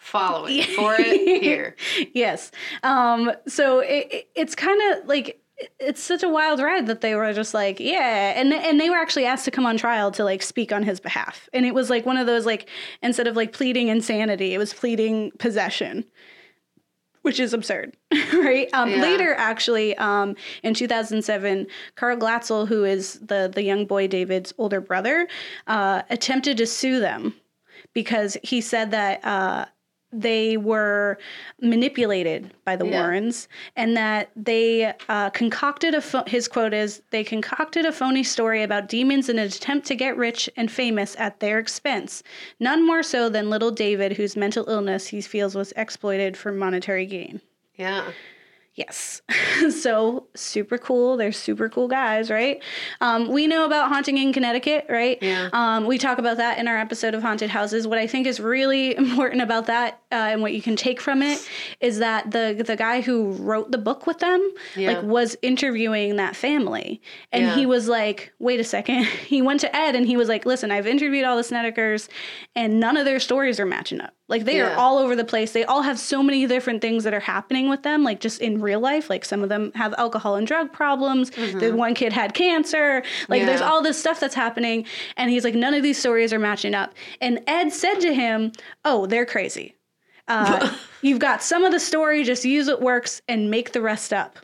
Following 0.00 0.62
for 0.76 0.94
it 0.98 1.42
here. 1.42 1.74
yes. 2.14 2.50
Um, 2.82 3.32
so 3.46 3.80
it, 3.80 4.06
it- 4.10 4.28
it's 4.36 4.54
kind 4.54 4.80
of 4.92 5.06
like 5.08 5.42
it's 5.80 6.00
such 6.00 6.22
a 6.22 6.28
wild 6.28 6.60
ride 6.60 6.86
that 6.86 7.00
they 7.00 7.14
were 7.16 7.30
just 7.34 7.52
like, 7.52 7.78
yeah, 7.80 8.32
and 8.40 8.54
and 8.54 8.80
they 8.80 8.88
were 8.88 8.96
actually 8.96 9.26
asked 9.26 9.44
to 9.46 9.50
come 9.50 9.66
on 9.66 9.76
trial 9.76 10.10
to 10.12 10.22
like 10.24 10.40
speak 10.40 10.72
on 10.72 10.82
his 10.84 11.00
behalf, 11.00 11.48
and 11.52 11.66
it 11.66 11.74
was 11.74 11.90
like 11.90 12.06
one 12.06 12.16
of 12.16 12.26
those 12.26 12.46
like 12.46 12.68
instead 13.02 13.26
of 13.26 13.34
like 13.36 13.52
pleading 13.52 13.88
insanity, 13.88 14.54
it 14.54 14.58
was 14.58 14.72
pleading 14.72 15.32
possession. 15.38 16.04
Which 17.28 17.40
is 17.40 17.52
absurd, 17.52 17.94
right? 18.32 18.70
Um, 18.72 18.88
Yeah. 18.88 19.02
Later, 19.02 19.34
actually, 19.36 19.94
um, 19.98 20.34
in 20.62 20.72
2007, 20.72 21.66
Carl 21.94 22.16
Glatzel, 22.16 22.66
who 22.66 22.84
is 22.84 23.18
the 23.20 23.50
the 23.54 23.62
young 23.62 23.84
boy 23.84 24.06
David's 24.08 24.54
older 24.56 24.80
brother, 24.80 25.28
uh, 25.66 26.00
attempted 26.08 26.56
to 26.56 26.66
sue 26.66 27.00
them 27.00 27.34
because 27.92 28.38
he 28.42 28.62
said 28.62 28.92
that 28.92 29.22
uh, 29.26 29.66
they 30.12 30.56
were 30.56 31.18
manipulated 31.60 32.52
by 32.64 32.76
the 32.76 32.86
Yeah. 32.86 33.00
Warrens 33.02 33.48
and 33.76 33.96
that 33.96 34.30
they 34.36 34.92
uh, 35.08 35.30
concocted 35.30 35.94
a 35.94 36.00
pho- 36.00 36.24
his 36.26 36.48
quote 36.48 36.72
is 36.72 37.02
they 37.10 37.22
concocted 37.22 37.84
a 37.84 37.92
phony 37.92 38.22
story 38.22 38.62
about 38.62 38.88
demons 38.88 39.28
in 39.28 39.38
an 39.38 39.46
attempt 39.46 39.86
to 39.88 39.94
get 39.94 40.16
rich 40.16 40.48
and 40.56 40.70
famous 40.70 41.14
at 41.18 41.40
their 41.40 41.58
expense 41.58 42.22
none 42.58 42.86
more 42.86 43.02
so 43.02 43.28
than 43.28 43.50
little 43.50 43.70
David 43.70 44.12
whose 44.12 44.36
mental 44.36 44.68
illness 44.68 45.08
he 45.08 45.20
feels 45.20 45.54
was 45.54 45.72
exploited 45.76 46.36
for 46.36 46.52
monetary 46.52 47.04
gain 47.06 47.40
Yeah. 47.76 48.10
Yes. 48.78 49.22
so 49.82 50.28
super 50.36 50.78
cool. 50.78 51.16
They're 51.16 51.32
super 51.32 51.68
cool 51.68 51.88
guys, 51.88 52.30
right? 52.30 52.62
Um, 53.00 53.26
we 53.28 53.48
know 53.48 53.64
about 53.64 53.88
haunting 53.88 54.18
in 54.18 54.32
Connecticut, 54.32 54.86
right? 54.88 55.18
Yeah. 55.20 55.48
Um, 55.52 55.84
we 55.86 55.98
talk 55.98 56.18
about 56.18 56.36
that 56.36 56.58
in 56.58 56.68
our 56.68 56.78
episode 56.78 57.12
of 57.12 57.20
haunted 57.22 57.50
houses. 57.50 57.88
What 57.88 57.98
I 57.98 58.06
think 58.06 58.28
is 58.28 58.38
really 58.38 58.96
important 59.04 59.42
about 59.42 59.66
that 59.66 59.94
uh, 60.12 60.14
and 60.30 60.42
what 60.42 60.52
you 60.52 60.62
can 60.62 60.76
take 60.76 61.00
from 61.00 61.22
it 61.22 61.44
is 61.80 61.98
that 61.98 62.30
the 62.30 62.62
the 62.64 62.76
guy 62.76 63.00
who 63.00 63.32
wrote 63.32 63.72
the 63.72 63.78
book 63.78 64.06
with 64.06 64.20
them, 64.20 64.40
Yeah. 64.76 64.92
like, 64.92 65.02
was 65.02 65.36
interviewing 65.42 66.14
that 66.16 66.36
family, 66.36 67.02
and 67.32 67.42
Yeah. 67.46 67.54
he 67.56 67.66
was 67.66 67.88
like, 67.88 68.32
"Wait 68.38 68.60
a 68.60 68.64
second. 68.64 69.06
He 69.28 69.42
went 69.42 69.58
to 69.60 69.76
Ed 69.76 69.96
and 69.96 70.06
he 70.06 70.16
was 70.16 70.28
like, 70.28 70.46
"Listen, 70.46 70.70
I've 70.70 70.86
interviewed 70.86 71.24
all 71.24 71.36
the 71.36 71.42
Snedekers, 71.42 72.08
and 72.54 72.78
none 72.78 72.96
of 72.96 73.04
their 73.06 73.18
stories 73.18 73.58
are 73.58 73.66
matching 73.66 74.00
up. 74.00 74.14
Like 74.28 74.44
they 74.44 74.60
are 74.60 74.76
all 74.76 74.98
over 74.98 75.16
the 75.16 75.24
place. 75.24 75.52
They 75.52 75.64
all 75.64 75.80
have 75.80 75.98
so 75.98 76.22
many 76.22 76.46
different 76.46 76.82
things 76.82 77.04
that 77.04 77.14
are 77.14 77.20
happening 77.20 77.70
with 77.70 77.82
them, 77.82 78.04
like 78.04 78.20
just 78.20 78.42
in 78.42 78.60
real 78.60 78.78
life. 78.78 79.08
Like 79.08 79.24
some 79.24 79.42
of 79.42 79.48
them 79.48 79.72
have 79.74 79.94
alcohol 79.96 80.36
and 80.36 80.46
drug 80.46 80.70
problems. 80.70 81.30
The 81.30 81.72
one 81.74 81.94
kid 81.94 82.12
had 82.12 82.34
cancer. 82.34 83.02
Like 83.28 83.44
there's 83.46 83.58
Mm-hmm. 83.60 83.70
All 83.70 83.82
this 83.82 83.98
stuff 83.98 84.20
that's 84.20 84.34
happening. 84.34 84.86
And 85.16 85.30
he's 85.30 85.42
like, 85.44 85.54
none 85.54 85.74
of 85.74 85.82
these 85.82 85.98
stories 85.98 86.32
are 86.32 86.38
matching 86.38 86.74
up. 86.74 86.94
And 87.20 87.40
Ed 87.46 87.70
said 87.70 87.96
to 88.00 88.14
him, 88.14 88.52
Oh, 88.84 89.06
they're 89.06 89.26
crazy. 89.26 89.74
Uh, 90.28 90.74
you've 91.02 91.18
got 91.18 91.42
some 91.42 91.64
of 91.64 91.72
the 91.72 91.80
story, 91.80 92.22
just 92.22 92.44
use 92.44 92.68
what 92.68 92.80
works 92.82 93.20
and 93.28 93.50
make 93.50 93.72
the 93.72 93.80
rest 93.82 94.12
up. 94.12 94.38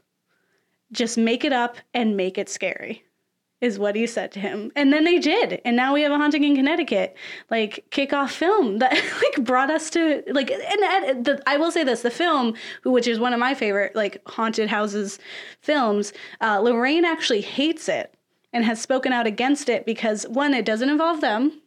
Just 0.92 1.16
make 1.18 1.44
it 1.44 1.52
up 1.52 1.76
and 1.92 2.16
make 2.16 2.38
it 2.38 2.48
scary 2.48 3.04
is 3.64 3.78
what 3.78 3.96
he 3.96 4.06
said 4.06 4.30
to 4.32 4.40
him. 4.40 4.70
And 4.76 4.92
then 4.92 5.04
they 5.04 5.18
did. 5.18 5.62
And 5.64 5.74
now 5.74 5.94
we 5.94 6.02
have 6.02 6.12
a 6.12 6.18
haunting 6.18 6.44
in 6.44 6.54
Connecticut, 6.54 7.16
like 7.50 7.86
kickoff 7.90 8.30
film 8.30 8.78
that 8.78 8.92
like 9.22 9.44
brought 9.44 9.70
us 9.70 9.88
to 9.90 10.22
like 10.28 10.50
and, 10.50 11.24
the, 11.24 11.42
I 11.46 11.56
will 11.56 11.72
say 11.72 11.82
this, 11.82 12.02
the 12.02 12.10
film, 12.10 12.54
which 12.84 13.08
is 13.08 13.18
one 13.18 13.32
of 13.32 13.40
my 13.40 13.54
favorite 13.54 13.96
like 13.96 14.20
haunted 14.26 14.68
houses 14.68 15.18
films, 15.60 16.12
uh, 16.42 16.60
Lorraine 16.60 17.06
actually 17.06 17.40
hates 17.40 17.88
it 17.88 18.14
and 18.52 18.64
has 18.64 18.80
spoken 18.80 19.12
out 19.12 19.26
against 19.26 19.70
it 19.70 19.86
because 19.86 20.28
one, 20.28 20.52
it 20.52 20.66
doesn't 20.66 20.90
involve 20.90 21.22
them. 21.22 21.62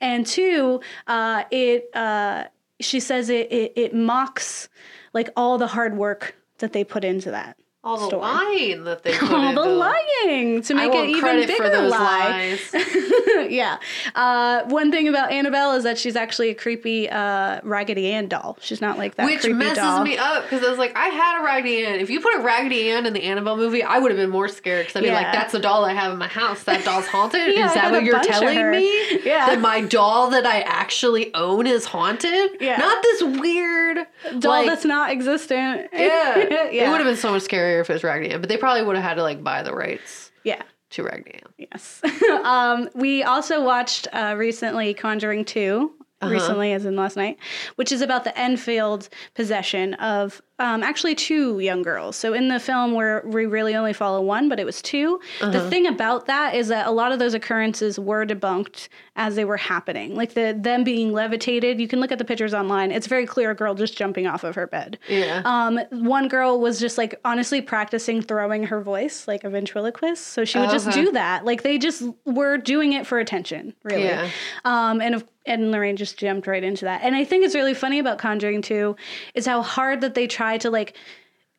And 0.00 0.24
two, 0.24 0.80
uh, 1.08 1.44
it 1.50 1.90
uh, 1.94 2.44
she 2.80 3.00
says 3.00 3.28
it, 3.28 3.50
it 3.50 3.72
it 3.74 3.94
mocks 3.94 4.68
like 5.12 5.30
all 5.36 5.58
the 5.58 5.66
hard 5.66 5.96
work 5.96 6.36
that 6.58 6.72
they 6.72 6.84
put 6.84 7.02
into 7.02 7.32
that. 7.32 7.58
All 7.84 7.98
the 7.98 8.06
story. 8.06 8.22
lying 8.22 8.84
that 8.84 9.02
they 9.02 9.12
put 9.18 9.30
All 9.30 9.40
the 9.42 9.48
into- 9.50 9.62
lying 9.62 10.62
to 10.62 10.74
make 10.74 10.92
it 10.94 11.08
even 11.10 11.46
bigger 11.46 11.82
lie. 11.82 12.58
lies. 12.72 13.50
yeah. 13.50 13.78
Uh, 14.14 14.62
one 14.64 14.90
thing 14.90 15.08
about 15.08 15.30
Annabelle 15.30 15.72
is 15.72 15.84
that 15.84 15.98
she's 15.98 16.16
actually 16.16 16.50
a 16.50 16.54
creepy 16.54 17.08
uh, 17.10 17.60
Raggedy 17.62 18.10
Ann 18.10 18.28
doll. 18.28 18.56
She's 18.60 18.80
not 18.80 18.96
like 18.98 19.16
that 19.16 19.26
Which 19.26 19.40
creepy 19.40 19.54
messes 19.54 19.78
doll. 19.78 20.02
me 20.02 20.16
up 20.16 20.44
because 20.44 20.64
I 20.64 20.70
was 20.70 20.78
like, 20.78 20.96
I 20.96 21.08
had 21.08 21.40
a 21.40 21.44
Raggedy 21.44 21.84
Ann. 21.84 22.00
If 22.00 22.10
you 22.10 22.20
put 22.20 22.34
a 22.36 22.40
Raggedy 22.40 22.90
Ann 22.90 23.06
in 23.06 23.12
the 23.12 23.22
Annabelle 23.22 23.56
movie, 23.56 23.82
I 23.82 23.98
would 23.98 24.10
have 24.10 24.18
been 24.18 24.30
more 24.30 24.48
scared 24.48 24.86
because 24.86 24.96
I'd 24.96 25.02
be 25.02 25.08
Yeah. 25.08 25.14
like, 25.22 25.32
that's 25.32 25.52
the 25.52 25.60
doll 25.60 25.84
I 25.84 25.92
have 25.92 26.12
in 26.12 26.18
my 26.18 26.28
house. 26.28 26.64
That 26.64 26.84
doll's 26.84 27.06
haunted. 27.06 27.34
Yeah, 27.54 27.66
is 27.68 27.74
that 27.74 27.92
what 27.92 28.02
you're 28.04 28.20
telling 28.22 28.70
me? 28.70 29.20
Yeah. 29.24 29.46
That 29.46 29.60
my 29.60 29.82
doll 29.82 30.30
that 30.30 30.46
I 30.46 30.60
actually 30.62 31.32
own 31.34 31.66
is 31.66 31.84
haunted? 31.84 32.52
Yeah. 32.60 32.76
Not 32.78 33.02
this 33.02 33.22
weird 33.22 33.98
doll 34.38 34.52
like, 34.52 34.66
that's 34.66 34.84
not 34.84 35.10
existent. 35.10 35.88
Yeah. 35.92 36.38
yeah. 36.70 36.86
It 36.86 36.88
would 36.90 36.98
have 36.98 37.06
been 37.06 37.16
so 37.16 37.32
much 37.32 37.42
scarier 37.42 37.73
if 37.80 37.90
it 37.90 37.94
was 37.94 38.04
Ann, 38.04 38.40
but 38.40 38.48
they 38.48 38.56
probably 38.56 38.82
would 38.84 38.96
have 38.96 39.04
had 39.04 39.14
to 39.14 39.22
like 39.22 39.42
buy 39.42 39.62
the 39.62 39.74
rights 39.74 40.30
Yeah. 40.44 40.62
to 40.90 41.02
Ann. 41.08 41.42
Yes. 41.58 42.00
um, 42.44 42.88
we 42.94 43.22
also 43.22 43.62
watched 43.64 44.08
uh, 44.12 44.34
recently 44.36 44.94
Conjuring 44.94 45.44
2, 45.44 45.90
Uh-huh. 46.24 46.32
recently 46.34 46.72
as 46.72 46.84
in 46.84 46.96
last 46.96 47.16
night, 47.16 47.38
which 47.76 47.92
is 47.92 48.00
about 48.02 48.24
the 48.24 48.36
Enfield 48.38 49.08
possession 49.34 49.94
of 49.94 50.40
um, 50.60 50.84
actually 50.84 51.16
two 51.16 51.58
young 51.58 51.82
girls. 51.82 52.14
So 52.14 52.32
in 52.32 52.46
the 52.48 52.60
film 52.60 52.92
where 52.92 53.22
we 53.26 53.44
really 53.46 53.74
only 53.74 53.92
follow 53.92 54.20
one, 54.22 54.48
but 54.48 54.60
it 54.60 54.64
was 54.64 54.80
2 54.82 55.20
Uh-huh. 55.40 55.50
The 55.50 55.68
thing 55.68 55.86
about 55.88 56.26
that 56.26 56.54
is 56.54 56.68
that 56.68 56.86
a 56.86 56.92
lot 56.92 57.10
of 57.10 57.18
those 57.18 57.34
occurrences 57.34 57.98
were 57.98 58.24
debunked 58.24 58.88
as 59.16 59.34
they 59.34 59.44
were 59.44 59.56
happening. 59.56 60.14
Like 60.14 60.34
the 60.34 60.56
them 60.56 60.84
being 60.84 61.12
levitated, 61.12 61.80
you 61.80 61.88
can 61.88 61.98
look 62.00 62.12
at 62.12 62.18
the 62.18 62.24
pictures 62.24 62.54
online. 62.54 62.92
It's 62.92 63.08
very 63.08 63.26
clear 63.26 63.50
a 63.50 63.54
girl 63.54 63.74
just 63.74 63.96
jumping 63.96 64.28
off 64.28 64.44
of 64.44 64.54
her 64.54 64.68
bed. 64.68 64.96
Yeah. 65.08 65.42
Um, 65.44 65.80
one 65.90 66.28
girl 66.28 66.60
was 66.60 66.78
just 66.78 66.98
like 66.98 67.18
honestly 67.24 67.60
practicing 67.60 68.22
throwing 68.22 68.62
her 68.64 68.80
voice 68.80 69.26
like 69.26 69.42
a 69.42 69.50
ventriloquist. 69.50 70.24
So 70.28 70.44
she 70.44 70.58
would 70.60 70.70
just 70.70 70.90
do 70.92 71.10
that. 71.12 71.44
Like 71.44 71.62
they 71.64 71.78
just 71.78 72.02
were 72.26 72.58
doing 72.58 72.92
it 72.92 73.06
for 73.08 73.18
attention, 73.18 73.74
really. 73.82 74.04
Yeah. 74.04 74.30
Um, 74.64 75.00
and 75.00 75.16
of, 75.16 75.24
and 75.46 75.70
Lorraine 75.70 75.96
just 75.96 76.18
jumped 76.18 76.46
right 76.46 76.64
into 76.64 76.84
that. 76.86 77.02
And 77.02 77.14
I 77.14 77.24
think 77.24 77.44
it's 77.44 77.54
really 77.54 77.74
funny 77.74 77.98
about 77.98 78.18
Conjuring 78.18 78.62
2 78.62 78.96
is 79.34 79.46
how 79.46 79.62
hard 79.62 80.00
that 80.00 80.14
they 80.14 80.26
try 80.26 80.58
to 80.58 80.70
like 80.70 80.96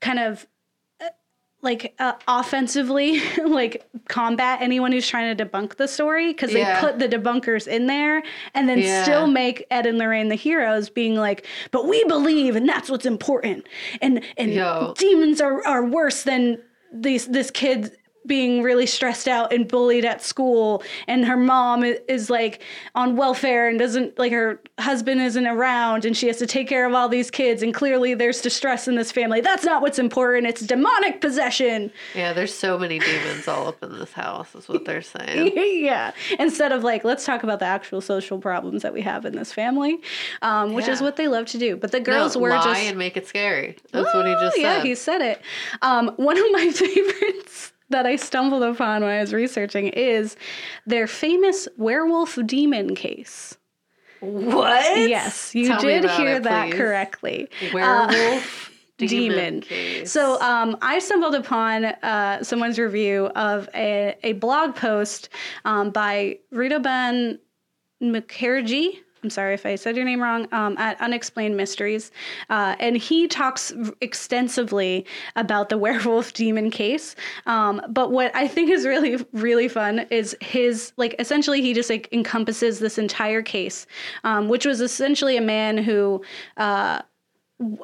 kind 0.01 0.19
of 0.19 0.45
uh, 1.01 1.09
like 1.61 1.93
uh, 1.99 2.13
offensively 2.27 3.21
like 3.45 3.87
combat 4.07 4.61
anyone 4.61 4.91
who's 4.91 5.07
trying 5.07 5.35
to 5.35 5.45
debunk 5.45 5.75
the 5.77 5.87
story 5.87 6.31
because 6.31 6.51
they 6.51 6.59
Yeah. 6.59 6.79
put 6.81 6.99
the 6.99 7.07
debunkers 7.07 7.67
in 7.67 7.87
there 7.87 8.23
and 8.53 8.67
then 8.67 8.79
Yeah. 8.79 9.03
still 9.03 9.27
make 9.27 9.65
Ed 9.71 9.85
and 9.85 9.97
Lorraine 9.97 10.29
the 10.29 10.35
heroes 10.35 10.89
being 10.89 11.15
like 11.15 11.45
but 11.71 11.87
we 11.87 12.03
believe 12.05 12.55
and 12.55 12.67
that's 12.67 12.89
what's 12.89 13.05
important 13.05 13.67
and 14.01 14.23
and 14.37 14.51
Yo. 14.53 14.93
demons 14.97 15.41
are, 15.41 15.65
are 15.65 15.85
worse 15.85 16.23
than 16.23 16.61
these 16.93 17.27
this 17.27 17.51
kid 17.51 17.95
being 18.27 18.61
really 18.63 18.85
stressed 18.85 19.27
out 19.27 19.51
and 19.53 19.67
bullied 19.67 20.05
at 20.05 20.21
school 20.21 20.81
and 21.07 21.25
her 21.25 21.37
mom 21.37 21.83
is 21.83 22.29
like 22.29 22.61
on 22.95 23.15
welfare 23.15 23.67
and 23.67 23.77
doesn't 23.79 24.17
like 24.17 24.31
her 24.31 24.59
husband 24.79 25.21
isn't 25.21 25.47
around 25.47 26.05
and 26.05 26.15
she 26.17 26.27
has 26.27 26.37
to 26.37 26.45
take 26.47 26.67
care 26.67 26.85
of 26.85 26.93
all 26.93 27.07
these 27.09 27.29
kids 27.31 27.61
and 27.63 27.73
clearly 27.73 28.13
there's 28.13 28.41
distress 28.41 28.87
in 28.87 28.95
this 28.95 29.11
family 29.11 29.41
that's 29.41 29.63
not 29.63 29.81
what's 29.81 29.99
important 29.99 30.47
it's 30.47 30.61
demonic 30.61 31.21
possession 31.21 31.91
yeah, 32.15 32.33
there's 32.33 32.53
so 32.53 32.77
many 32.77 32.99
demons 32.99 33.47
all 33.47 33.67
up 33.67 33.81
in 33.83 33.97
this 33.99 34.11
house, 34.13 34.53
is 34.55 34.67
what 34.67 34.85
they're 34.85 35.01
saying. 35.01 35.51
yeah 35.83 36.11
instead 36.39 36.71
of 36.71 36.83
like 36.83 37.03
let's 37.03 37.25
talk 37.25 37.43
about 37.43 37.59
the 37.59 37.65
actual 37.65 38.01
social 38.01 38.39
problems 38.39 38.81
that 38.81 38.93
we 38.93 39.01
have 39.01 39.25
in 39.25 39.35
this 39.35 39.51
family 39.53 39.99
um, 40.41 40.73
which 40.73 40.87
is 40.87 41.01
what 41.01 41.15
they 41.15 41.27
love 41.27 41.45
to 41.45 41.57
do 41.57 41.75
but 41.75 41.91
the 41.91 41.99
No, 41.99 42.05
girls 42.05 42.37
were 42.37 42.49
lie 42.49 42.63
just 42.63 42.81
and 42.81 42.97
make 42.97 43.17
it 43.17 43.27
scary. 43.27 43.77
That's 43.91 44.13
what 44.13 44.25
he 44.25 44.33
just 44.33 44.57
Oh, 44.57 44.59
yeah, 44.61 44.75
said. 44.77 44.85
he 44.85 44.95
said 44.95 45.21
it. 45.21 45.41
Um, 45.81 46.09
one 46.17 46.37
of 46.37 46.43
my 46.51 46.69
favorites 46.73 47.71
that 47.89 48.05
I 48.05 48.15
stumbled 48.15 48.63
upon 48.63 49.01
when 49.03 49.11
I 49.11 49.21
was 49.21 49.33
researching 49.33 49.87
is 49.89 50.35
their 50.85 51.07
famous 51.07 51.67
werewolf 51.77 52.37
demon 52.45 52.95
case. 52.95 53.57
What? 54.21 54.97
Yes, 55.09 55.53
you 55.53 55.67
Tell 55.67 55.79
did 55.81 56.09
hear 56.11 56.37
it, 56.37 56.43
that 56.43 56.69
please. 56.69 56.77
correctly. 56.77 57.47
Uh, 57.61 57.67
Werewolf 57.73 58.71
demon. 58.97 59.29
demon. 59.29 59.61
case. 59.61 60.11
So 60.11 60.39
um, 60.41 60.77
I 60.81 60.99
stumbled 60.99 61.35
upon 61.35 61.85
uh, 61.85 62.41
someone's 62.43 62.79
review 62.79 63.27
of 63.35 63.69
a, 63.75 64.15
a 64.23 64.33
blog 64.33 64.75
post 64.75 65.29
um, 65.65 65.91
by 65.91 66.39
Rita 66.51 66.79
Ben 66.79 67.39
Mukherjee. 68.01 68.99
I'm 69.25 69.31
sorry 69.31 69.55
if 69.55 69.65
I 69.65 69.73
said 69.73 69.95
your 69.95 70.05
name 70.05 70.21
wrong, 70.21 70.47
um, 70.51 70.77
at 70.77 71.01
Unexplained 71.01 71.57
Mysteries. 71.57 72.11
Uh, 72.51 72.75
and 72.79 72.95
he 72.95 73.27
talks 73.27 73.73
extensively 73.99 75.03
about 75.35 75.69
the 75.69 75.77
werewolf 75.85 76.31
demon 76.33 76.69
case. 76.69 77.15
Um, 77.47 77.81
but 77.89 78.11
what 78.11 78.35
I 78.35 78.47
think 78.47 78.69
is 78.69 78.85
really, 78.85 79.17
really 79.33 79.67
fun 79.67 80.05
is 80.11 80.37
his, 80.41 80.93
like, 80.97 81.15
essentially, 81.17 81.59
he 81.59 81.73
just 81.73 81.89
like 81.89 82.07
encompasses 82.11 82.77
this 82.77 82.99
entire 82.99 83.41
case, 83.41 83.87
um, 84.23 84.47
which 84.47 84.63
was 84.63 84.79
essentially 84.79 85.37
a 85.37 85.41
man 85.41 85.79
who, 85.79 86.23
uh, 86.57 87.01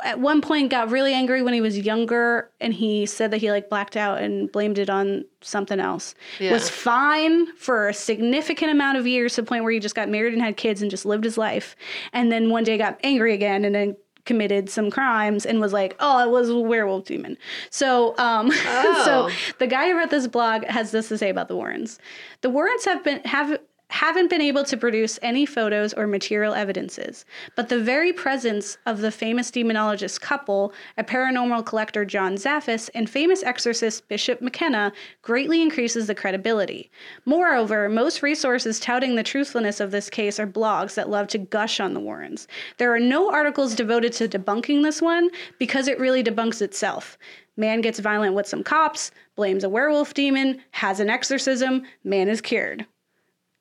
at 0.04 0.20
one 0.20 0.42
point 0.42 0.70
got 0.70 0.90
really 0.92 1.14
angry 1.14 1.42
when 1.42 1.54
he 1.54 1.62
was 1.62 1.78
younger 1.78 2.52
and 2.60 2.74
he 2.74 3.06
said 3.06 3.32
that 3.32 3.38
he 3.38 3.50
like 3.52 3.70
blacked 3.70 3.96
out 3.96 4.22
and 4.22 4.52
blamed 4.52 4.78
it 4.78 4.90
on 4.90 5.24
something 5.40 5.80
else 5.80 6.14
Yeah. 6.40 6.52
was 6.52 6.70
fine 6.70 7.56
for 7.56 7.88
a 7.88 7.94
significant 7.94 8.72
amount 8.72 8.98
of 8.98 9.08
years 9.08 9.36
to 9.36 9.42
the 9.44 9.48
point 9.48 9.64
where 9.64 9.72
he 9.72 9.80
just 9.80 9.96
got 9.96 10.10
married 10.10 10.34
and 10.34 10.42
had 10.42 10.58
kids 10.58 10.82
and 10.82 10.92
just 10.92 11.06
lived 11.06 11.24
his 11.24 11.38
life 11.38 11.78
and 12.12 12.30
then 12.32 12.50
one 12.50 12.66
day 12.66 12.78
got 12.78 13.00
angry 13.04 13.34
again 13.34 13.64
and 13.64 13.74
then 13.74 13.96
committed 14.26 14.70
some 14.70 14.92
crimes 14.92 15.46
and 15.46 15.60
was 15.62 15.72
like 15.74 15.96
oh 16.00 16.22
it 16.22 16.30
was 16.30 16.50
a 16.50 16.60
werewolf 16.60 17.06
demon 17.06 17.38
so 17.70 18.14
um 18.18 18.52
Oh. 18.66 19.02
so 19.06 19.54
the 19.58 19.68
guy 19.68 19.88
who 19.90 19.98
wrote 19.98 20.10
this 20.12 20.28
blog 20.28 20.64
has 20.66 20.92
this 20.92 21.08
to 21.08 21.18
say 21.18 21.30
about 21.30 21.48
the 21.48 21.56
warrens 21.56 21.98
the 22.42 22.50
warrens 22.50 22.84
have 22.86 23.04
been 23.06 23.20
have 23.22 23.58
haven't 23.92 24.30
been 24.30 24.42
able 24.42 24.64
to 24.64 24.78
produce 24.78 25.20
any 25.22 25.46
photos 25.46 25.94
or 25.94 26.08
material 26.08 26.54
evidences, 26.54 27.26
but 27.58 27.68
the 27.68 27.80
very 27.80 28.14
presence 28.14 28.78
of 28.86 29.02
the 29.02 29.12
famous 29.12 29.52
demonologist 29.52 30.22
couple, 30.22 30.74
a 30.98 31.04
paranormal 31.04 31.66
collector 31.66 32.06
John 32.06 32.36
Zaffis, 32.36 32.90
and 32.96 33.10
famous 33.10 33.44
exorcist 33.44 34.08
Bishop 34.08 34.42
McKenna 34.42 34.94
greatly 35.22 35.62
increases 35.62 36.08
the 36.08 36.16
credibility. 36.16 36.90
Moreover, 37.26 37.90
most 37.90 38.24
resources 38.24 38.80
touting 38.80 39.16
the 39.16 39.24
truthfulness 39.24 39.82
of 39.82 39.92
this 39.92 40.10
case 40.10 40.40
are 40.40 40.48
blogs 40.48 40.94
that 40.94 41.10
love 41.10 41.28
to 41.28 41.38
gush 41.38 41.82
on 41.82 41.94
the 41.94 42.00
Warrens. 42.00 42.48
There 42.78 42.96
are 42.96 43.00
no 43.00 43.30
articles 43.30 43.76
devoted 43.76 44.14
to 44.14 44.30
debunking 44.30 44.84
this 44.84 45.02
one 45.02 45.30
because 45.60 45.90
it 45.90 46.00
really 46.00 46.24
debunks 46.24 46.62
itself. 46.62 47.18
Man 47.58 47.82
gets 47.82 48.00
violent 48.00 48.36
with 48.36 48.48
some 48.48 48.64
cops, 48.64 49.12
blames 49.36 49.66
a 49.66 49.70
werewolf 49.70 50.14
demon, 50.14 50.62
has 50.72 51.02
an 51.02 51.10
exorcism, 51.10 51.84
man 52.06 52.30
is 52.30 52.40
cured. 52.40 52.86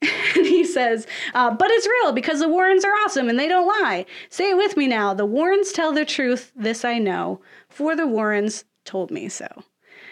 and 0.37 0.47
he 0.47 0.65
says, 0.65 1.07
uh, 1.35 1.55
but 1.55 1.71
it's 1.71 1.87
real 1.87 2.13
because 2.13 2.41
the 2.41 2.49
Warrens 2.49 2.85
are 2.85 2.93
awesome 3.05 3.29
and 3.29 3.39
they 3.39 3.49
don't 3.49 3.67
lie. 3.67 4.07
Say 4.31 4.51
it 4.51 4.57
with 4.57 4.77
me 4.77 4.87
now. 4.87 5.13
The 5.15 5.27
Warrens 5.27 5.73
tell 5.73 5.93
the 5.93 6.05
truth, 6.05 6.53
this 6.57 6.85
I 6.85 6.99
know. 6.99 7.41
For 7.69 7.95
the 7.95 8.07
Warrens 8.07 8.65
told 8.85 9.11
me 9.11 9.29
so. 9.29 9.47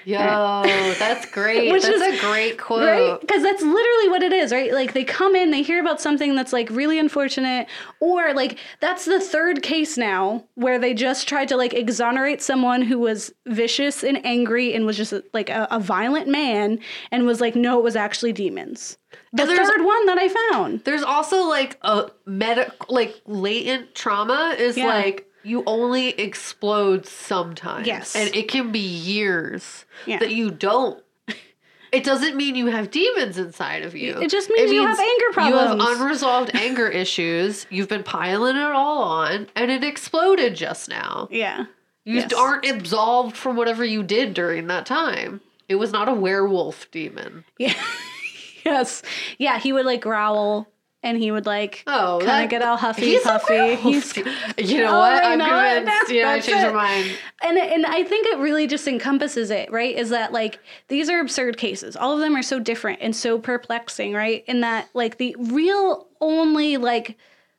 Yo, 0.04 0.62
that's 0.98 1.26
great. 1.32 1.70
Which 1.70 1.82
that's 1.82 1.96
is- 1.96 2.18
a 2.18 2.20
great 2.26 2.58
quote. 2.58 2.82
Right? 2.82 3.20
Because 3.20 3.42
that's 3.42 3.62
literally 3.62 4.08
what 4.08 4.22
it 4.22 4.32
is, 4.32 4.52
right? 4.52 4.72
Like 4.72 4.92
they 4.94 5.04
come 5.04 5.34
in, 5.36 5.50
they 5.50 5.62
hear 5.62 5.80
about 5.80 6.00
something 6.00 6.34
that's 6.34 6.52
like 6.52 6.70
really 6.70 6.98
unfortunate, 6.98 7.66
or 8.00 8.32
like 8.34 8.58
that's 8.80 9.04
the 9.04 9.20
third 9.20 9.62
case 9.62 9.96
now 9.98 10.44
where 10.54 10.78
they 10.78 10.94
just 10.94 11.28
tried 11.28 11.48
to 11.48 11.56
like 11.56 11.74
exonerate 11.74 12.40
someone 12.42 12.82
who 12.82 12.98
was 12.98 13.32
vicious 13.46 14.02
and 14.02 14.24
angry 14.24 14.74
and 14.74 14.86
was 14.86 14.96
just 14.96 15.12
like 15.32 15.50
a, 15.50 15.66
a 15.70 15.80
violent 15.80 16.28
man 16.28 16.78
and 17.10 17.26
was 17.26 17.40
like, 17.40 17.54
no, 17.54 17.78
it 17.78 17.84
was 17.84 17.96
actually 17.96 18.32
demons. 18.32 18.96
The 19.32 19.46
third 19.46 19.84
one 19.84 20.06
that 20.06 20.18
I 20.18 20.28
found. 20.52 20.84
There's 20.84 21.02
also 21.02 21.42
like 21.44 21.78
a 21.82 22.10
meta, 22.26 22.72
like 22.88 23.20
latent 23.26 23.94
trauma 23.94 24.54
is 24.58 24.76
Yeah. 24.76 24.86
like 24.86 25.26
you 25.48 25.62
only 25.66 26.10
explode 26.10 27.06
sometimes. 27.06 27.86
Yes. 27.86 28.14
And 28.14 28.34
it 28.34 28.48
can 28.48 28.70
be 28.72 28.78
years 28.78 29.84
Yeah. 30.06 30.18
that 30.18 30.30
you 30.32 30.50
don't. 30.50 31.02
It 31.90 32.04
doesn't 32.04 32.36
mean 32.36 32.54
you 32.54 32.66
have 32.66 32.90
demons 32.90 33.38
inside 33.38 33.82
of 33.82 33.96
you. 33.96 34.20
It 34.20 34.30
just 34.30 34.50
means 34.50 34.70
you 34.70 34.82
have 34.86 35.00
anger 35.00 35.24
problems. 35.32 35.82
You 35.82 35.88
have 35.88 36.00
unresolved 36.00 36.50
anger 36.54 36.86
issues. 36.86 37.66
You've 37.70 37.88
been 37.88 38.02
piling 38.02 38.56
it 38.56 38.72
all 38.72 39.02
on, 39.02 39.46
and 39.56 39.70
it 39.70 39.82
exploded 39.82 40.54
just 40.54 40.90
now. 40.90 41.28
Yeah. 41.30 41.64
You 42.04 42.16
Yes. 42.16 42.32
aren't 42.34 42.66
absolved 42.66 43.36
from 43.38 43.56
whatever 43.56 43.84
you 43.86 44.02
did 44.02 44.34
during 44.34 44.66
that 44.66 44.84
time. 44.84 45.40
It 45.66 45.76
was 45.76 45.90
not 45.90 46.08
a 46.10 46.14
werewolf 46.14 46.90
demon. 46.90 47.44
Yeah. 47.58 47.72
yes. 48.66 49.02
Yeah, 49.38 49.58
he 49.58 49.72
would 49.72 49.86
like 49.86 50.02
growl 50.02 50.68
and 51.02 51.16
he 51.16 51.30
would 51.30 51.46
like 51.46 51.84
Oh, 51.86 52.20
kind 52.24 52.44
of 52.44 52.50
get 52.50 52.62
all 52.62 52.76
huffy 52.76 53.02
He's 53.06 53.22
puffy. 53.22 53.76
He's 53.76 54.16
you 54.58 54.78
know 54.78 54.94
Oh, 54.94 54.98
what? 54.98 55.22
I 55.24 55.32
I'm 55.32 55.38
know 55.38 55.64
it. 55.64 55.76
convinced. 55.84 56.10
Yeah, 56.12 56.28
I 56.30 56.34
That's 56.34 56.46
changed 56.46 56.66
my 56.66 56.72
mind. 56.72 57.10
and 57.42 57.56
and 57.58 57.86
I 57.86 58.02
think 58.04 58.26
it 58.26 58.38
really 58.38 58.66
just 58.66 58.88
encompasses 58.88 59.50
it, 59.50 59.70
right? 59.70 59.94
Is 59.96 60.10
that 60.10 60.32
like 60.32 60.58
these 60.88 61.08
are 61.08 61.20
absurd 61.20 61.56
cases. 61.56 61.96
All 61.96 62.12
of 62.14 62.20
them 62.20 62.34
are 62.36 62.42
so 62.42 62.58
different 62.58 62.98
and 63.00 63.14
so 63.14 63.38
perplexing, 63.38 64.12
right? 64.14 64.44
In 64.48 64.60
that 64.62 64.88
like 64.94 65.18
the 65.18 65.36
real 65.38 66.08
only 66.20 66.76
like 66.78 67.16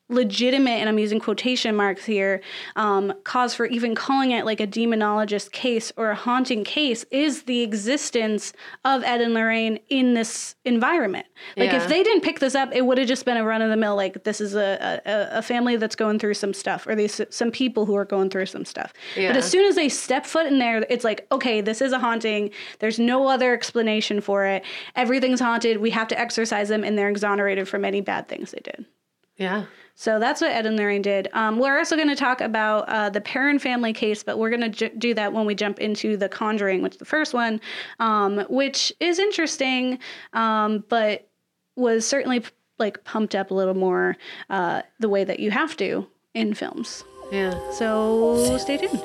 legitimate 0.10 0.72
and 0.72 0.90
i'm 0.90 0.98
using 0.98 1.20
quotation 1.20 1.76
marks 1.76 2.04
here 2.04 2.42
um, 2.76 3.14
cause 3.24 3.54
for 3.54 3.68
even 3.68 3.94
calling 3.94 4.32
it 4.32 4.44
like 4.44 4.60
a 4.60 4.66
demonologist 4.68 5.52
case 5.52 5.92
or 5.98 6.10
a 6.10 6.16
haunting 6.16 6.64
case 6.64 7.06
is 7.12 7.44
the 7.44 7.62
existence 7.62 8.52
of 8.86 9.04
ed 9.04 9.22
and 9.22 9.36
lorraine 9.36 9.80
in 9.90 10.16
this 10.16 10.56
environment 10.66 11.28
like 11.56 11.72
Yeah. 11.72 11.78
if 11.84 11.88
they 11.88 12.02
didn't 12.04 12.22
pick 12.22 12.40
this 12.40 12.56
up 12.56 12.70
it 12.74 12.86
would 12.86 12.98
have 12.98 13.08
just 13.08 13.24
been 13.24 13.38
a 13.38 13.44
run-of-the-mill 13.46 13.96
like 13.96 14.24
this 14.24 14.42
is 14.42 14.56
a, 14.56 15.00
a, 15.06 15.38
a 15.38 15.42
family 15.44 15.76
that's 15.76 15.96
going 15.96 16.18
through 16.18 16.34
some 16.34 16.54
stuff 16.54 16.88
or 16.88 16.96
these 16.96 17.22
some 17.30 17.52
people 17.52 17.86
who 17.86 17.96
are 17.96 18.06
going 18.06 18.30
through 18.32 18.48
some 18.48 18.66
stuff 18.66 18.92
but 19.16 19.38
as 19.38 19.50
soon 19.50 19.66
as 19.70 19.76
they 19.76 19.90
step 19.90 20.26
foot 20.26 20.48
in 20.48 20.58
there 20.58 20.84
it's 20.90 21.04
like 21.04 21.28
okay 21.32 21.62
this 21.62 21.82
is 21.82 21.92
a 21.92 22.00
haunting 22.00 22.50
there's 22.80 22.98
no 22.98 23.28
other 23.28 23.54
explanation 23.54 24.22
for 24.22 24.44
it 24.46 24.64
everything's 24.96 25.40
haunted 25.40 25.78
we 25.78 25.92
have 25.92 26.08
to 26.08 26.20
exorcise 26.20 26.68
them 26.70 26.84
and 26.84 26.98
they're 26.98 27.10
exonerated 27.10 27.68
from 27.68 27.86
any 27.86 28.02
bad 28.02 28.28
things 28.28 28.52
they 28.52 28.62
did 28.64 28.86
Yeah. 29.38 29.66
So 30.00 30.18
that's 30.18 30.40
what 30.40 30.52
Ed 30.52 30.66
and 30.66 30.78
Lorraine 30.78 31.02
did. 31.02 31.28
Um, 31.34 31.60
we're 31.60 31.78
also 31.78 31.98
going 31.98 32.08
to 32.08 32.16
talk 32.16 32.40
about 32.40 32.88
uh, 32.88 33.10
the 33.10 33.20
Perron 33.20 33.60
family 33.60 33.92
case, 33.92 34.24
but 34.24 34.40
we're 34.40 34.50
going 34.50 34.62
to 34.62 34.70
j- 34.70 34.94
do 34.98 35.14
that 35.16 35.34
when 35.34 35.46
we 35.46 35.54
jump 35.54 35.78
into 35.80 36.16
The 36.16 36.30
Conjuring, 36.30 36.82
which 36.82 36.94
is 36.94 37.00
the 37.00 37.04
first 37.06 37.34
one, 37.34 37.60
um, 38.00 38.46
which 38.50 38.94
is 39.02 39.20
interesting, 39.20 40.00
um, 40.32 40.86
but 40.88 41.28
was 41.76 42.08
certainly 42.08 42.46
like 42.78 43.04
pumped 43.04 43.36
up 43.36 43.52
a 43.52 43.54
little 43.54 43.74
more 43.74 44.16
uh, 44.50 44.84
the 45.02 45.10
way 45.10 45.26
that 45.26 45.42
you 45.42 45.52
have 45.52 45.76
to 45.76 46.08
in 46.34 46.54
films. 46.54 47.04
Yeah. 47.30 47.60
So 47.74 48.58
stay 48.58 48.78
tuned. 48.78 49.04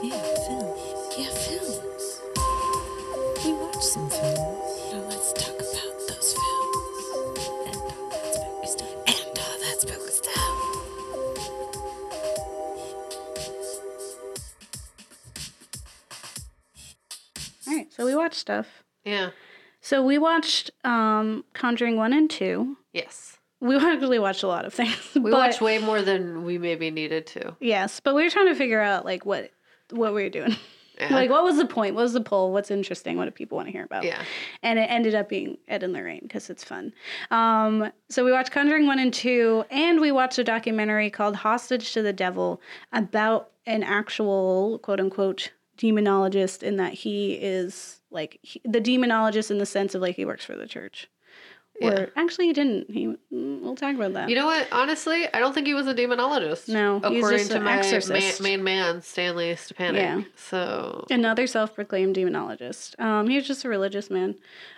Yeah, 0.00 0.22
films. 0.46 0.80
Yeah, 1.18 1.30
films. 1.34 2.20
We 3.44 3.52
watch 3.52 3.82
some 3.82 4.08
films. 4.10 4.49
Right, 18.30 18.38
so 18.38 18.38
we 18.38 18.38
watched 18.38 18.38
stuff. 18.38 18.82
Yeah. 19.04 19.30
So 19.80 20.04
we 20.04 20.18
watched 20.18 20.70
um, 20.84 21.44
Conjuring 21.54 21.96
1 21.96 22.12
and 22.12 22.28
2. 22.28 22.76
Yes. 22.92 23.38
We 23.60 23.76
actually 23.80 24.18
watched 24.18 24.42
a 24.42 24.48
lot 24.48 24.64
of 24.64 24.74
things. 24.74 24.96
We 25.14 25.30
but- 25.30 25.32
watched 25.32 25.60
way 25.60 25.78
more 25.78 26.02
than 26.02 26.44
we 26.44 26.58
maybe 26.58 26.90
needed 26.90 27.26
to. 27.28 27.56
Yes, 27.60 28.00
but 28.00 28.14
we 28.14 28.22
were 28.22 28.30
trying 28.30 28.48
to 28.48 28.54
figure 28.54 28.80
out 28.80 29.04
like 29.04 29.24
what 29.24 29.50
what 29.90 30.14
we 30.14 30.22
were 30.22 30.30
doing. 30.30 30.50
Yeah. 30.50 30.56
Like 31.10 31.30
what 31.30 31.42
was 31.44 31.56
the 31.56 31.64
point? 31.64 31.94
What 31.94 32.02
was 32.02 32.12
the 32.12 32.20
poll? 32.20 32.52
What's 32.52 32.70
interesting? 32.70 33.16
What 33.16 33.24
do 33.24 33.30
people 33.30 33.56
want 33.56 33.68
to 33.68 33.72
hear 33.72 33.84
about? 33.84 34.04
Yeah. 34.04 34.22
And 34.62 34.78
it 34.78 34.82
ended 34.82 35.14
up 35.14 35.30
being 35.30 35.56
Ed 35.66 35.82
and 35.82 35.94
Lorraine 35.94 36.20
because 36.22 36.50
it's 36.50 36.62
fun. 36.62 36.92
Um, 37.30 37.90
so 38.10 38.22
we 38.22 38.32
watched 38.32 38.50
Conjuring 38.52 38.86
1 38.86 38.98
and 38.98 39.14
2, 39.14 39.64
and 39.70 39.98
we 39.98 40.12
watched 40.12 40.38
a 40.38 40.44
documentary 40.44 41.08
called 41.08 41.36
Hostage 41.36 41.94
to 41.94 42.02
the 42.02 42.12
Devil 42.12 42.60
about 42.92 43.50
an 43.64 43.82
actual 43.82 44.78
quote 44.80 45.00
unquote 45.00 45.52
demonologist 45.78 46.62
in 46.62 46.76
that 46.76 46.92
he 46.92 47.32
is 47.32 47.99
like 48.10 48.38
he, 48.42 48.60
the 48.64 48.80
demonologist 48.80 49.50
in 49.50 49.58
the 49.58 49.66
sense 49.66 49.94
of 49.94 50.02
like 50.02 50.16
he 50.16 50.24
works 50.24 50.44
for 50.44 50.56
the 50.56 50.66
church. 50.66 51.08
Or 51.82 51.92
Yeah. 51.92 52.06
actually 52.14 52.48
he 52.48 52.52
didn't. 52.52 52.90
He 52.90 53.06
mm, 53.06 53.60
we'll 53.62 53.74
talk 53.76 53.94
about 53.94 54.12
that. 54.12 54.28
You 54.28 54.34
know 54.34 54.44
what? 54.44 54.68
Honestly, 54.70 55.26
I 55.32 55.38
don't 55.40 55.54
think 55.54 55.66
he 55.66 55.72
was 55.72 55.86
a 55.86 55.94
demonologist. 55.94 56.68
No, 56.68 56.96
he's 57.08 57.18
according 57.20 57.38
just 57.38 57.50
to 57.52 57.56
an 57.56 57.62
my 57.64 57.78
exorcist. 57.78 58.40
ma- 58.40 58.44
main 58.48 58.62
man, 58.62 59.00
Stanley 59.00 59.54
Stepanek. 59.54 59.94
Yeah. 59.94 60.20
So 60.36 61.06
Another 61.08 61.46
self-proclaimed 61.46 62.16
demonologist. 62.16 63.00
Um, 63.00 63.28
he 63.28 63.36
was 63.36 63.46
just 63.46 63.64
a 63.64 63.68
religious 63.70 64.10
man. 64.10 64.34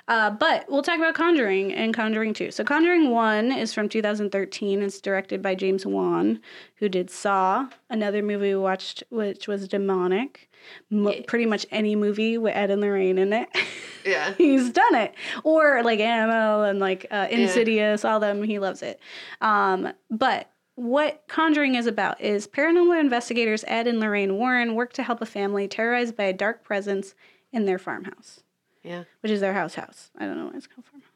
Uh, 0.07 0.31
but 0.31 0.67
we'll 0.71 0.83
talk 0.83 0.99
about 0.99 1.15
Conjuring 1.15 1.73
and 1.73 1.93
Conjuring 1.93 2.35
2. 2.35 2.53
So 2.53 2.63
Conjuring 2.63 3.11
1 3.11 3.51
is 3.51 3.73
from 3.75 3.89
2013. 3.89 4.81
It's 4.83 5.01
directed 5.01 5.43
by 5.43 5.57
James 5.57 5.85
Wan, 5.85 6.41
who 6.77 6.89
did 6.89 7.11
Saw, 7.11 7.69
another 7.91 8.23
movie 8.23 8.55
we 8.55 8.57
watched, 8.61 9.03
which 9.11 9.49
was 9.49 9.67
demonic. 9.67 10.49
Mo- 10.91 11.23
Pretty 11.27 11.47
much 11.47 11.67
any 11.71 11.97
movie 11.97 12.39
with 12.39 12.55
Ed 12.55 12.71
and 12.71 12.81
Lorraine 12.81 13.19
in 13.19 13.33
it. 13.33 13.49
yeah, 14.05 14.35
He's 14.35 14.71
done 14.71 14.95
it. 14.95 15.15
Or 15.45 15.83
like 15.83 16.01
Annabelle 16.01 16.65
and 16.65 16.79
like 16.79 17.07
uh, 17.11 17.29
Insidious, 17.31 18.05
all 18.05 18.21
them. 18.21 18.43
He 18.43 18.59
loves 18.59 18.83
it. 18.83 19.01
Um, 19.41 19.93
but 20.11 20.51
what 20.75 21.25
Conjuring 21.29 21.75
is 21.75 21.87
about 21.87 22.21
is 22.21 22.47
paranormal 22.47 22.99
investigators 22.99 23.65
Ed 23.67 23.87
and 23.87 24.01
Lorraine 24.01 24.37
Warren 24.37 24.75
work 24.75 24.93
to 24.95 25.03
help 25.03 25.21
a 25.21 25.27
family 25.27 25.69
terrorized 25.69 26.17
by 26.17 26.25
a 26.25 26.33
dark 26.33 26.65
presence 26.65 27.15
in 27.53 27.67
their 27.67 27.79
farmhouse, 27.79 28.41
yeah, 28.83 29.05
which 29.21 29.31
is 29.31 29.41
their 29.41 29.53
house 29.53 29.75
house. 29.75 30.11
I 30.17 30.25
don't 30.25 30.39
know 30.39 30.47
why 30.47 30.53
it's 30.57 30.67
called 30.67 30.87
farmhouse. 30.87 31.13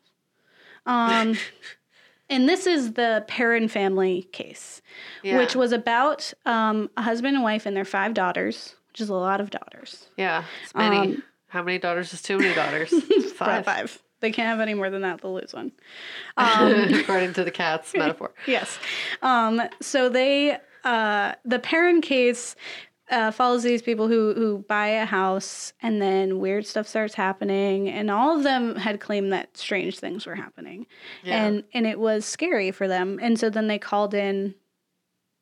Um, 0.87 1.39
and 2.31 2.49
this 2.49 2.67
is 2.67 2.93
the 2.93 3.25
Perron 3.27 3.69
family 3.69 4.29
case, 4.33 4.83
yeah. 5.23 5.39
which 5.39 5.57
was 5.57 5.73
about 5.73 6.33
um, 6.45 6.91
a 6.97 7.03
husband 7.03 7.37
and 7.37 7.43
wife 7.43 7.65
and 7.65 7.77
their 7.77 7.85
five 7.85 8.13
daughters, 8.13 8.77
which 8.97 9.03
is 9.03 9.11
a 9.11 9.15
lot 9.15 9.43
of 9.43 9.51
daughters. 9.51 10.07
yeah. 10.17 10.45
It's 10.65 10.75
many. 10.75 10.97
Um, 10.97 11.23
How 11.49 11.63
many 11.63 11.79
daughters 11.79 12.15
is 12.15 12.23
too 12.23 12.39
many 12.39 12.55
daughters? 12.55 12.89
Five. 13.35 13.67
Five. 13.67 13.99
They 14.21 14.33
can't 14.33 14.49
have 14.49 14.61
any 14.61 14.73
more 14.73 14.89
than 14.89 15.03
that. 15.03 15.21
They'll 15.21 15.35
lose 15.35 15.53
one. 15.53 15.73
Um, 16.39 16.95
according 16.95 17.35
to 17.35 17.45
the 17.45 17.51
cat's 17.51 17.93
metaphor. 17.97 18.33
yes. 18.47 18.79
Um, 19.21 19.61
so 19.83 20.09
they, 20.09 20.57
uh, 20.85 21.33
the 21.45 21.59
Perron 21.59 22.01
case 22.01 22.57
uh, 23.11 23.33
follows 23.33 23.63
these 23.63 23.83
people 23.83 24.09
who 24.09 24.33
who 24.35 24.65
buy 24.67 24.89
a 24.89 25.05
house 25.05 25.75
and 25.83 26.01
then 26.01 26.39
weird 26.41 26.67
stuff 26.67 26.89
starts 26.89 27.13
happening, 27.15 27.91
and 27.91 28.11
all 28.11 28.35
of 28.35 28.45
them 28.45 28.77
had 28.77 28.99
claimed 29.01 29.31
that 29.35 29.55
strange 29.59 29.99
things 29.99 30.25
were 30.27 30.35
happening, 30.37 30.87
Yeah. 31.23 31.45
and 31.45 31.65
and 31.75 31.87
it 31.87 31.99
was 32.01 32.25
scary 32.25 32.71
for 32.71 32.89
them, 32.89 33.19
and 33.23 33.39
so 33.39 33.51
then 33.51 33.67
they 33.69 33.79
called 33.79 34.15
in 34.15 34.55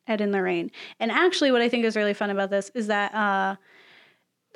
Ed 0.06 0.20
and 0.20 0.32
Lorraine. 0.32 0.70
And 1.00 1.10
actually, 1.10 1.50
what 1.52 1.60
I 1.62 1.68
think 1.68 1.84
is 1.84 1.96
really 1.96 2.14
fun 2.14 2.30
about 2.30 2.50
this 2.50 2.70
is 2.74 2.86
that. 2.88 3.14
Uh, 3.14 3.56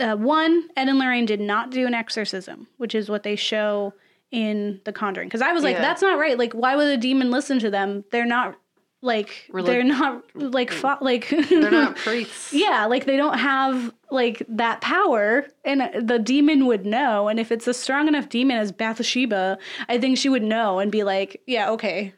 uh, 0.01 0.15
one, 0.15 0.69
Ed 0.77 0.87
and 0.89 0.97
Lorraine 0.97 1.27
did 1.27 1.41
not 1.41 1.73
do 1.73 1.85
an 1.85 1.93
exorcism, 1.93 2.69
which 2.77 2.95
is 2.95 3.09
what 3.09 3.25
they 3.25 3.35
show 3.35 3.93
in 4.31 4.81
The 4.85 4.93
Conjuring. 4.93 5.27
Because 5.27 5.43
I 5.43 5.53
was 5.53 5.65
like, 5.65 5.75
Yeah. 5.75 5.81
that's 5.83 6.01
not 6.03 6.21
right. 6.21 6.39
Like, 6.39 6.53
why 6.53 6.77
would 6.77 6.87
a 6.87 6.97
demon 6.97 7.33
listen 7.33 7.59
to 7.59 7.69
them? 7.71 8.05
They're 8.13 8.25
not 8.25 8.55
like 9.03 9.49
Relig- 9.51 9.67
they're 9.67 9.83
not 9.85 10.23
like 10.35 10.71
fa- 10.71 10.99
like 11.01 11.29
They're 11.49 11.71
not 11.73 11.97
priests. 11.97 12.53
yeah, 12.53 12.87
like 12.87 13.07
they 13.07 13.17
don't 13.17 13.39
have 13.39 13.93
like 14.11 14.43
that 14.49 14.81
power, 14.81 15.47
and 15.65 15.91
the 16.09 16.19
demon 16.21 16.67
would 16.67 16.87
know. 16.87 17.27
And 17.29 17.39
if 17.41 17.51
it's 17.51 17.67
a 17.67 17.75
strong 17.75 18.07
enough 18.09 18.29
demon 18.29 18.57
as 18.57 18.71
Bathsheba, 18.73 19.59
I 19.89 19.99
think 19.99 20.17
she 20.19 20.29
would 20.29 20.43
know 20.45 20.79
and 20.79 20.91
be 20.93 21.03
like, 21.05 21.41
yeah, 21.47 21.71
okay, 21.71 22.13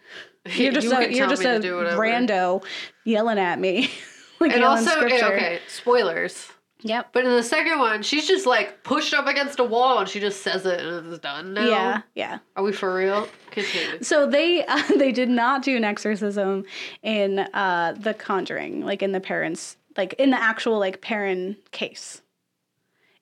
you're 0.55 0.73
just 0.73 0.87
you 0.91 0.97
a, 0.97 1.09
you're 1.09 1.29
just 1.29 1.45
a 1.45 1.59
do 1.59 1.75
rando 1.75 2.65
yelling 3.05 3.39
at 3.39 3.59
me. 3.59 3.91
like 4.41 4.53
And 4.53 4.65
also, 4.65 4.91
scripture. 4.91 5.27
okay, 5.35 5.61
spoilers. 5.69 6.49
Yep. 6.83 7.09
But 7.13 7.25
in 7.27 7.31
the 7.33 7.43
second 7.43 7.79
one, 7.79 8.03
she's 8.03 8.27
just 8.27 8.47
like 8.47 8.83
pushed 8.85 9.13
up 9.13 9.27
against 9.27 9.59
a 9.59 9.65
wall 9.65 9.99
and 9.99 10.09
she 10.09 10.19
just 10.19 10.43
says 10.43 10.65
it 10.65 10.81
and 10.81 11.13
it's 11.13 11.19
done 11.19 11.53
now. 11.53 11.67
Yeah, 11.69 12.03
yeah. 12.15 12.39
Are 12.57 12.63
we 12.63 12.73
for 12.73 12.95
real? 12.95 13.29
Continue. 13.51 14.03
So 14.03 14.27
they 14.27 14.65
uh, 14.69 14.83
they 14.97 15.13
did 15.13 15.29
not 15.29 15.63
do 15.63 15.77
an 15.77 15.85
exorcism 15.85 16.65
in 17.03 17.41
uh, 17.41 17.95
the 17.99 18.15
Conjuring, 18.15 18.81
like 18.81 19.03
in 19.03 19.13
the 19.13 19.21
parents' 19.21 19.77
like 19.97 20.15
in 20.15 20.31
the 20.31 20.41
actual 20.41 20.79
like 20.79 21.01
Perron 21.03 21.57
case. 21.71 22.23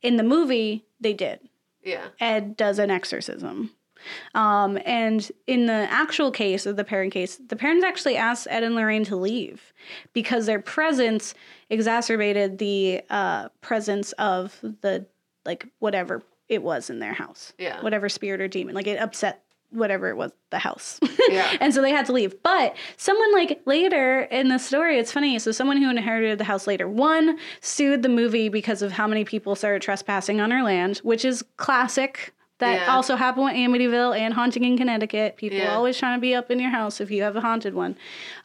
In 0.03 0.17
the 0.17 0.23
movie, 0.23 0.85
they 1.01 1.13
did. 1.13 1.41
Yeah. 1.83 2.07
Ed 2.21 2.57
does 2.57 2.79
an 2.79 2.91
exorcism. 2.91 3.73
Um, 4.35 4.79
and 4.85 5.31
in 5.47 5.67
the 5.67 5.87
actual 5.91 6.31
case 6.31 6.67
of 6.67 6.77
the 6.77 6.85
parent 6.85 7.13
case, 7.13 7.37
the 7.49 7.57
parents 7.57 7.85
actually 7.85 8.17
asked 8.17 8.47
Ed 8.51 8.63
and 8.63 8.75
Lorraine 8.75 9.05
to 9.05 9.17
leave 9.17 9.73
because 10.13 10.47
their 10.47 10.61
presence 10.61 11.35
exacerbated 11.71 12.59
the 12.59 13.03
uh, 13.11 13.49
presence 13.61 14.13
of 14.13 14.59
the 14.83 15.07
like 15.45 15.67
whatever 15.79 16.23
it 16.49 16.63
was 16.63 16.91
in 16.91 16.99
their 16.99 17.13
house, 17.13 17.53
Yeah. 17.59 17.81
whatever 17.83 18.09
spirit 18.09 18.41
or 18.41 18.49
demon, 18.49 18.75
like 18.75 18.87
it 18.87 18.99
upset 18.99 19.43
whatever 19.71 20.09
it 20.09 20.17
was 20.17 20.33
the 20.51 20.59
house. 20.59 20.99
Yeah. 21.29 21.57
and 21.61 21.75
so 21.75 21.83
they 21.83 21.91
had 21.91 22.07
to 22.07 22.13
leave. 22.13 22.43
But 22.43 22.75
someone 22.97 23.33
like 23.35 23.61
later 23.67 24.23
in 24.23 24.49
the 24.49 24.57
story, 24.59 24.99
it's 24.99 25.13
funny. 25.13 25.39
So 25.39 25.53
someone 25.53 25.77
who 25.77 25.91
inherited 25.91 26.39
the 26.39 26.45
house 26.45 26.67
later, 26.67 26.89
one 26.89 27.39
sued 27.61 28.03
the 28.03 28.09
movie 28.09 28.49
because 28.49 28.81
of 28.81 28.93
how 28.93 29.07
many 29.07 29.25
people 29.27 29.55
started 29.55 29.83
trespassing 29.83 30.41
on 30.41 30.51
her 30.51 30.63
land, 30.63 30.99
which 30.99 31.23
is 31.25 31.45
classic. 31.59 32.33
That 32.59 32.81
Yeah. 32.83 32.95
also 32.95 33.17
happened 33.17 33.45
with 33.47 33.55
Amityville 33.55 34.19
and 34.19 34.35
Haunting 34.35 34.65
in 34.65 34.77
Connecticut. 34.77 35.37
People 35.37 35.59
Yeah. 35.59 35.75
always 35.75 35.97
trying 35.99 36.17
to 36.17 36.21
be 36.21 36.35
up 36.35 36.51
in 36.51 36.59
your 36.59 36.71
house 36.71 37.01
if 37.01 37.11
you 37.11 37.23
have 37.23 37.37
a 37.37 37.41
haunted 37.41 37.75
one. 37.75 37.97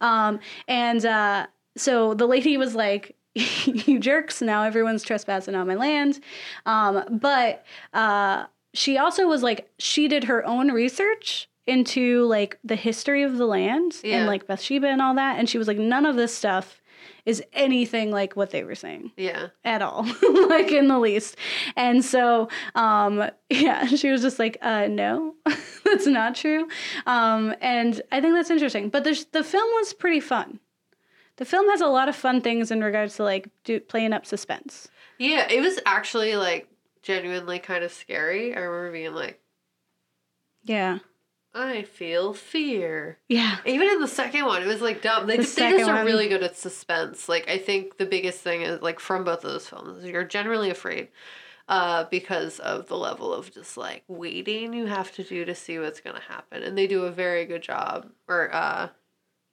Um, 0.02 0.40
and 0.68 1.06
uh, 1.06 1.48
so 1.76 2.14
the 2.14 2.28
lady 2.28 2.56
was 2.58 2.76
like, 2.76 3.16
"You 3.36 4.00
jerks! 4.00 4.42
Now 4.42 4.64
everyone's 4.64 5.04
trespassing 5.04 5.56
on 5.56 5.68
my 5.68 5.76
land." 5.76 6.20
Um, 6.68 7.04
but 7.10 7.66
uh, 7.94 8.46
she 8.76 8.98
also 8.98 9.28
was 9.28 9.42
like, 9.42 9.70
she 9.80 10.08
did 10.08 10.26
her 10.26 10.46
own 10.46 10.72
research 10.72 11.50
into 11.66 12.26
like 12.26 12.60
the 12.64 12.76
history 12.76 13.24
of 13.24 13.38
the 13.38 13.46
land 13.48 13.96
Yeah. 14.04 14.18
and 14.18 14.28
like 14.28 14.46
Bathsheba 14.48 14.88
and 14.88 15.02
all 15.02 15.16
that, 15.16 15.40
and 15.40 15.50
she 15.50 15.58
was 15.58 15.68
like, 15.68 15.78
none 15.78 16.06
of 16.06 16.16
this 16.18 16.36
stuff 16.36 16.82
is 17.26 17.42
anything 17.54 18.12
like 18.12 18.36
what 18.36 18.50
they 18.52 18.64
were 18.64 18.76
saying 18.76 19.12
Yeah. 19.16 19.48
at 19.64 19.82
all, 19.82 20.04
like 20.50 20.72
in 20.72 20.88
the 20.90 21.00
least. 21.00 21.38
And 21.76 22.04
so, 22.04 22.50
um, 22.76 23.30
yeah, 23.50 23.86
she 23.86 24.10
was 24.12 24.22
just 24.22 24.40
like, 24.40 24.58
uh, 24.62 24.88
no, 24.88 25.36
that's 25.86 26.06
not 26.08 26.36
true. 26.36 26.68
Um, 27.06 27.56
and 27.62 28.02
I 28.12 28.20
think 28.20 28.34
that's 28.36 28.50
interesting. 28.52 28.90
But 28.90 29.04
the, 29.06 29.26
the 29.32 29.44
film 29.44 29.70
was 29.76 29.94
pretty 29.94 30.20
fun. 30.20 30.60
The 31.38 31.46
film 31.46 31.70
has 31.70 31.82
a 31.82 31.88
lot 31.88 32.10
of 32.10 32.16
fun 32.16 32.42
things 32.42 32.72
in 32.72 32.84
regards 32.84 33.16
to 33.16 33.24
like 33.24 33.48
do, 33.64 33.80
playing 33.80 34.14
up 34.14 34.26
suspense. 34.26 34.90
Yeah. 35.18 35.48
It 35.50 35.62
was 35.62 35.80
actually 35.86 36.36
like 36.36 36.68
genuinely 37.02 37.60
kind 37.60 37.84
of 37.84 37.92
scary. 37.94 38.54
I 38.54 38.60
remember 38.60 38.92
being 38.92 39.14
like, 39.16 39.40
Yeah. 40.66 41.00
I 41.56 41.84
feel 41.84 42.34
fear. 42.34 43.20
Yeah. 43.30 43.58
Even 43.66 43.88
in 43.90 44.02
the 44.02 44.08
second 44.08 44.46
one, 44.46 44.64
it 44.64 44.68
was 44.68 44.82
like 44.82 45.02
dumb. 45.02 45.28
They, 45.28 45.38
The 45.38 45.44
they 45.44 45.72
just 45.72 45.90
are 45.90 45.96
one- 45.96 46.06
really 46.06 46.28
good 46.28 46.42
at 46.44 46.58
suspense. 46.58 47.30
Like 47.30 47.48
I 47.50 47.58
think 47.58 47.98
the 47.98 48.06
biggest 48.06 48.42
thing 48.42 48.62
is 48.64 48.82
like 48.82 49.00
from 49.00 49.24
both 49.24 49.44
of 49.46 49.52
those 49.52 49.68
films, 49.68 50.04
you're 50.04 50.24
generally 50.24 50.70
afraid 50.72 51.10
uh, 51.70 52.06
because 52.10 52.60
of 52.60 52.88
the 52.88 52.98
level 52.98 53.34
of 53.34 53.54
just 53.54 53.78
like 53.78 54.04
waiting 54.08 54.74
you 54.74 54.86
have 54.88 55.12
to 55.14 55.24
do 55.24 55.46
to 55.46 55.54
see 55.56 55.78
what's 55.80 56.02
gonna 56.02 56.20
happen, 56.28 56.64
and 56.64 56.78
they 56.78 56.88
do 56.88 57.06
a 57.06 57.12
very 57.12 57.46
good 57.46 57.62
job. 57.62 58.10
Or 58.28 58.54
uh, 58.54 58.90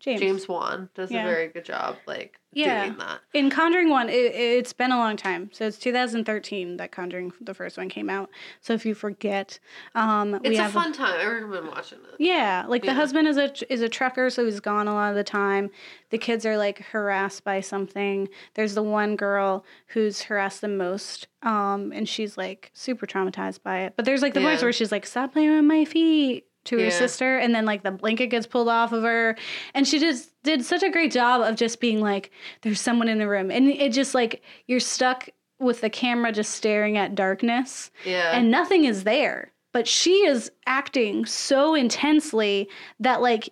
James. 0.00 0.20
James 0.20 0.48
Wan 0.48 0.88
does 0.94 1.10
Yeah. 1.10 1.22
a 1.24 1.28
very 1.30 1.48
good 1.48 1.64
job, 1.64 1.96
like 2.06 2.38
Yeah. 2.52 2.86
doing 2.86 2.98
that. 2.98 3.20
In 3.34 3.50
Conjuring 3.50 3.90
1, 3.90 4.08
it, 4.08 4.12
it's 4.34 4.72
been 4.72 4.90
a 4.90 4.96
long 4.96 5.16
time. 5.16 5.50
So 5.52 5.66
it's 5.66 5.78
2013 5.78 6.78
that 6.78 6.90
Conjuring, 6.90 7.32
the 7.40 7.52
first 7.54 7.76
one, 7.76 7.88
came 7.90 8.08
out. 8.10 8.30
So 8.62 8.72
if 8.72 8.84
you 8.86 8.94
forget, 8.94 9.60
um, 9.94 10.40
we 10.42 10.50
It's 10.50 10.58
a 10.58 10.68
fun 10.68 10.92
time. 10.92 11.20
I 11.20 11.26
recommend 11.26 11.68
watching 11.68 11.98
it. 11.98 12.14
Yeah, 12.18 12.64
like 12.66 12.82
the 12.82 12.94
husband 12.94 13.28
is 13.28 13.36
a 13.36 13.52
is 13.72 13.82
a 13.82 13.88
trucker, 13.88 14.30
so 14.30 14.44
he's 14.44 14.58
gone 14.60 14.88
a 14.88 14.94
lot 14.94 15.10
of 15.10 15.16
the 15.16 15.22
time. 15.24 15.70
The 16.08 16.18
kids 16.18 16.44
are 16.46 16.56
like 16.56 16.78
harassed 16.78 17.44
by 17.44 17.60
something. 17.60 18.28
There's 18.54 18.74
the 18.74 18.82
one 18.82 19.16
girl 19.16 19.64
who's 19.88 20.22
harassed 20.22 20.60
the 20.62 20.68
most, 20.68 21.28
um, 21.42 21.92
and 21.94 22.08
she's 22.08 22.36
like 22.38 22.70
super 22.74 23.06
traumatized 23.06 23.62
by 23.62 23.80
it. 23.80 23.92
But 23.96 24.06
there's 24.06 24.22
like 24.22 24.34
the 24.34 24.40
voice 24.40 24.62
where 24.62 24.72
she's 24.72 24.90
like, 24.90 25.06
"Stop 25.06 25.34
playing 25.34 25.54
with 25.54 25.64
my 25.64 25.84
feet." 25.84 26.46
To 26.64 26.78
her 26.78 26.90
sister, 26.90 27.38
and 27.38 27.54
then 27.54 27.64
like 27.64 27.82
the 27.82 27.90
blanket 27.90 28.26
gets 28.26 28.46
pulled 28.46 28.68
off 28.68 28.92
of 28.92 29.02
her, 29.02 29.34
and 29.74 29.88
she 29.88 29.98
just 29.98 30.30
did 30.42 30.62
such 30.64 30.82
a 30.82 30.90
great 30.90 31.10
job 31.10 31.40
of 31.40 31.56
just 31.56 31.80
being 31.80 32.00
like, 32.00 32.30
"There's 32.60 32.80
someone 32.80 33.08
in 33.08 33.18
the 33.18 33.26
room," 33.28 33.50
and 33.50 33.66
it 33.68 33.92
just 33.92 34.14
like 34.14 34.42
you're 34.66 34.78
stuck 34.78 35.30
with 35.58 35.80
the 35.80 35.88
camera 35.90 36.32
just 36.32 36.52
staring 36.54 36.98
at 36.98 37.14
darkness, 37.14 37.90
Yeah. 38.04 38.32
and 38.36 38.50
nothing 38.50 38.84
is 38.84 39.04
there. 39.04 39.52
But 39.72 39.88
she 39.88 40.26
is 40.26 40.50
acting 40.66 41.24
so 41.26 41.74
intensely 41.74 42.68
that 43.00 43.22
like 43.22 43.48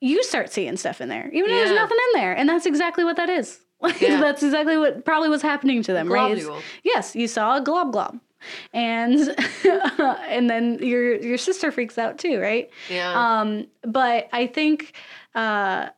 you 0.00 0.22
start 0.22 0.50
seeing 0.52 0.76
stuff 0.78 1.00
in 1.02 1.08
there, 1.10 1.28
even 1.32 1.50
if 1.50 1.56
there's 1.56 1.76
nothing 1.78 1.98
in 2.14 2.20
there, 2.20 2.32
and 2.32 2.48
that's 2.48 2.64
exactly 2.66 3.04
what 3.04 3.16
that 3.16 3.28
is. 3.28 3.60
Like, 3.80 4.00
Yeah. 4.00 4.20
That's 4.20 4.42
exactly 4.42 4.76
what 4.78 5.04
probably 5.04 5.28
was 5.28 5.42
happening 5.42 5.82
to 5.82 5.92
them, 5.92 6.10
right? 6.10 6.42
Yes, 6.82 7.14
you 7.14 7.28
saw 7.28 7.56
a 7.58 7.60
glob 7.60 7.92
glob, 7.92 8.18
and 8.72 9.18
and 10.28 10.48
then 10.50 10.78
your 10.80 11.14
your 11.16 11.38
sister 11.38 11.70
freaks 11.72 11.98
out 11.98 12.18
too, 12.18 12.40
right? 12.40 12.70
yeah. 12.90 13.40
Um, 13.40 13.66
but 13.82 14.28
I 14.32 14.46
think 14.46 14.94
uh, 15.34 15.88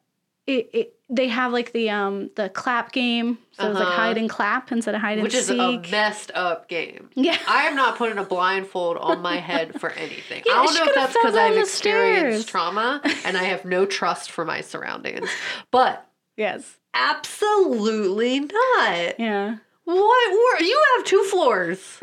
it, 0.46 0.70
it 0.72 0.94
they 1.12 1.26
have 1.28 1.52
like 1.52 1.72
the 1.72 1.90
um 1.90 2.30
the 2.36 2.48
clap 2.48 2.92
game, 2.92 3.38
so 3.52 3.66
it's 3.68 3.74
like 3.74 3.86
Uh-huh. 3.86 3.96
hide 3.96 4.16
and 4.18 4.30
clap 4.30 4.70
instead 4.70 4.94
of 4.94 5.00
hide 5.00 5.14
and 5.14 5.22
Which 5.24 5.34
is 5.34 5.50
a 5.50 5.78
messed 5.90 6.30
up 6.34 6.68
game. 6.68 7.10
Yeah. 7.14 7.36
I 7.48 7.64
am 7.64 7.74
not 7.74 7.96
putting 7.98 8.16
a 8.18 8.22
blindfold 8.24 8.96
on 8.96 9.20
my 9.20 9.36
head 9.38 9.80
for 9.80 9.90
anything. 10.06 10.42
Yeah, 10.46 10.52
I 10.54 10.64
don't 10.66 10.74
know 10.76 10.84
if 10.84 10.94
that's 10.94 11.12
because 11.12 11.34
I've 11.34 11.56
experienced 11.56 12.42
stairs. 12.42 12.46
trauma 12.46 13.00
and 13.24 13.36
I 13.36 13.42
have 13.44 13.64
no 13.64 13.86
trust 13.86 14.30
for 14.30 14.44
my 14.44 14.60
surroundings. 14.60 15.28
But 15.72 16.06
yes, 16.36 16.78
absolutely 16.94 18.40
not. 18.40 19.18
yeah. 19.18 19.56
What? 19.84 20.30
were- 20.32 20.64
You 20.64 20.80
have 20.96 21.06
two 21.06 21.24
floors. 21.24 21.98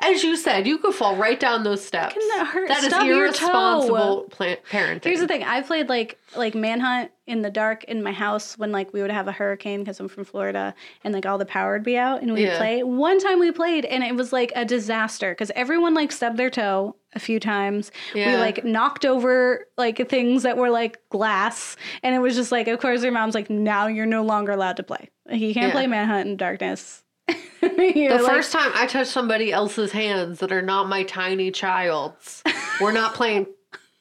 As 0.00 0.22
you 0.22 0.36
said, 0.36 0.64
you 0.66 0.78
could 0.78 0.94
fall 0.94 1.16
right 1.16 1.40
down 1.40 1.64
those 1.64 1.84
steps. 1.84 2.14
Can 2.14 2.28
that 2.36 2.46
hurt? 2.46 2.68
That 2.68 2.78
is 2.84 2.90
Stub 2.90 3.04
your 3.06 3.26
irresponsible 3.26 4.28
pla- 4.30 4.54
parenting. 4.70 5.04
Here's 5.04 5.18
the 5.18 5.26
thing. 5.26 5.42
I 5.42 5.60
played 5.62 5.88
like 5.88 6.18
like 6.36 6.54
manhunt 6.54 7.10
in 7.26 7.42
the 7.42 7.50
dark 7.50 7.82
in 7.84 8.02
my 8.02 8.12
house 8.12 8.56
when 8.56 8.70
like 8.70 8.92
we 8.92 9.02
would 9.02 9.10
have 9.10 9.26
a 9.26 9.32
hurricane 9.32 9.80
because 9.80 9.98
I'm 9.98 10.08
from 10.08 10.24
Florida 10.24 10.72
and 11.02 11.12
like 11.12 11.26
all 11.26 11.36
the 11.36 11.44
power 11.46 11.72
would 11.72 11.82
be 11.82 11.96
out 11.98 12.22
and 12.22 12.32
we'd 12.32 12.42
Yeah. 12.44 12.58
play. 12.58 12.82
One 12.84 13.18
time 13.18 13.40
we 13.40 13.50
played 13.50 13.84
and 13.86 14.04
it 14.04 14.14
was 14.14 14.32
like 14.32 14.52
a 14.54 14.64
disaster 14.64 15.32
because 15.32 15.50
everyone 15.56 15.94
like 15.94 16.12
stubbed 16.12 16.36
their 16.36 16.50
toe 16.50 16.94
a 17.14 17.18
few 17.18 17.40
times. 17.40 17.90
Yeah. 18.14 18.32
We 18.32 18.36
like 18.36 18.64
knocked 18.64 19.04
over 19.04 19.66
like 19.76 20.08
things 20.08 20.44
that 20.44 20.56
were 20.56 20.70
like 20.70 20.98
glass 21.10 21.76
and 22.04 22.14
it 22.14 22.20
was 22.20 22.36
just 22.36 22.52
like 22.52 22.68
of 22.68 22.78
course 22.78 23.02
your 23.02 23.12
mom's 23.12 23.34
like 23.34 23.50
now 23.50 23.88
you're 23.88 24.06
no 24.06 24.22
longer 24.22 24.52
allowed 24.52 24.76
to 24.76 24.82
play. 24.84 25.10
Like, 25.26 25.40
you 25.40 25.52
can't 25.54 25.68
Yeah. 25.68 25.72
play 25.72 25.86
manhunt 25.88 26.28
in 26.28 26.36
darkness. 26.36 27.02
The 27.60 28.24
first 28.26 28.52
time 28.52 28.70
I 28.74 28.86
touch 28.86 29.08
somebody 29.08 29.52
else's 29.52 29.92
hands 29.92 30.40
that 30.40 30.52
are 30.52 30.62
not 30.62 30.88
my 30.88 31.02
tiny 31.04 31.50
child's, 31.50 32.42
we're 32.80 32.92
not 32.92 33.14
playing 33.14 33.46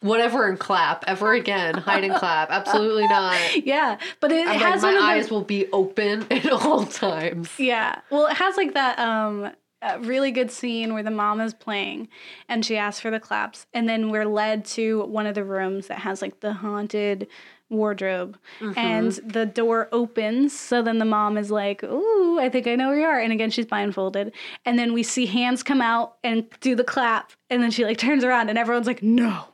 whatever 0.02 0.48
and 0.48 0.60
clap 0.60 1.04
ever 1.08 1.34
again. 1.34 1.76
Hide 1.76 2.04
and 2.04 2.16
clap. 2.16 2.50
Absolutely 2.52 3.08
not. 3.08 3.38
yeah, 3.66 3.98
but 4.20 4.32
it, 4.32 4.48
has 4.48 4.84
like, 4.84 4.96
my 4.96 5.14
eyes 5.14 5.32
will 5.32 5.44
be 5.44 5.68
open 5.72 6.26
at 6.32 6.52
all 6.52 6.86
times. 6.86 7.52
Yeah. 7.58 8.00
Well, 8.10 8.28
it 8.28 8.38
has 8.38 8.58
like 8.58 8.74
that 8.74 9.00
um 9.00 9.52
a 9.82 10.00
really 10.00 10.32
good 10.32 10.50
scene 10.50 10.94
where 10.94 11.04
the 11.04 11.12
mom 11.12 11.40
is 11.40 11.54
playing 11.54 12.08
and 12.50 12.66
she 12.66 12.78
asks 12.78 13.00
for 13.00 13.12
the 13.12 13.20
claps 13.20 13.68
and 13.76 13.88
then 13.88 14.10
we're 14.10 14.26
led 14.26 14.66
to 14.66 15.04
one 15.04 15.28
of 15.28 15.36
the 15.36 15.44
rooms 15.44 15.86
that 15.88 16.00
has 16.00 16.20
like 16.20 16.40
the 16.40 16.52
haunted 16.52 17.28
wardrobe 17.70 18.38
and 18.62 19.12
mm-hmm. 19.12 19.28
the 19.28 19.46
door 19.46 19.90
opens 19.92 20.58
so 20.58 20.82
then 20.82 21.00
the 21.00 21.06
mom 21.06 21.38
is 21.38 21.52
like 21.52 21.84
ooh 21.84 22.40
i 22.40 22.48
think 22.48 22.66
i 22.66 22.76
know 22.76 22.88
where 22.88 23.00
you 23.00 23.06
are 23.06 23.20
and 23.20 23.34
again 23.34 23.50
she's 23.50 23.66
blindfolded 23.66 24.32
and 24.66 24.80
then 24.80 24.94
we 24.94 25.04
see 25.04 25.26
hands 25.26 25.64
come 25.64 25.82
out 25.82 26.16
and 26.24 26.48
do 26.62 26.76
the 26.76 26.84
clap 26.84 27.32
and 27.50 27.62
then 27.62 27.70
she 27.70 27.84
like 27.84 27.98
turns 27.98 28.24
around 28.24 28.50
and 28.50 28.58
everyone's 28.58 28.88
like 28.88 29.04
no 29.04 29.46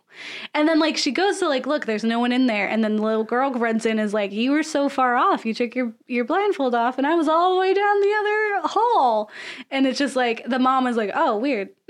and 0.53 0.67
then 0.67 0.79
like 0.79 0.97
she 0.97 1.11
goes 1.11 1.39
to 1.39 1.47
like 1.47 1.65
look, 1.65 1.85
there's 1.85 2.03
no 2.03 2.19
one 2.19 2.31
in 2.31 2.47
there, 2.47 2.67
and 2.67 2.83
then 2.83 2.97
the 2.97 3.01
little 3.01 3.23
girl 3.23 3.51
runs 3.51 3.85
in 3.85 3.99
and 3.99 4.01
is 4.01 4.13
like, 4.13 4.31
"You 4.31 4.51
were 4.51 4.63
so 4.63 4.89
far 4.89 5.15
off. 5.15 5.45
You 5.45 5.53
took 5.53 5.75
your 5.75 5.93
your 6.07 6.25
blindfold 6.25 6.75
off, 6.75 6.97
and 6.97 7.07
I 7.07 7.15
was 7.15 7.27
all 7.27 7.53
the 7.53 7.59
way 7.59 7.73
down 7.73 8.01
the 8.01 8.13
other 8.19 8.67
hall." 8.67 9.31
And 9.71 9.87
it's 9.87 9.99
just 9.99 10.15
like 10.15 10.43
the 10.47 10.59
mom 10.59 10.87
is 10.87 10.97
like, 10.97 11.11
"Oh, 11.13 11.37
weird." 11.37 11.69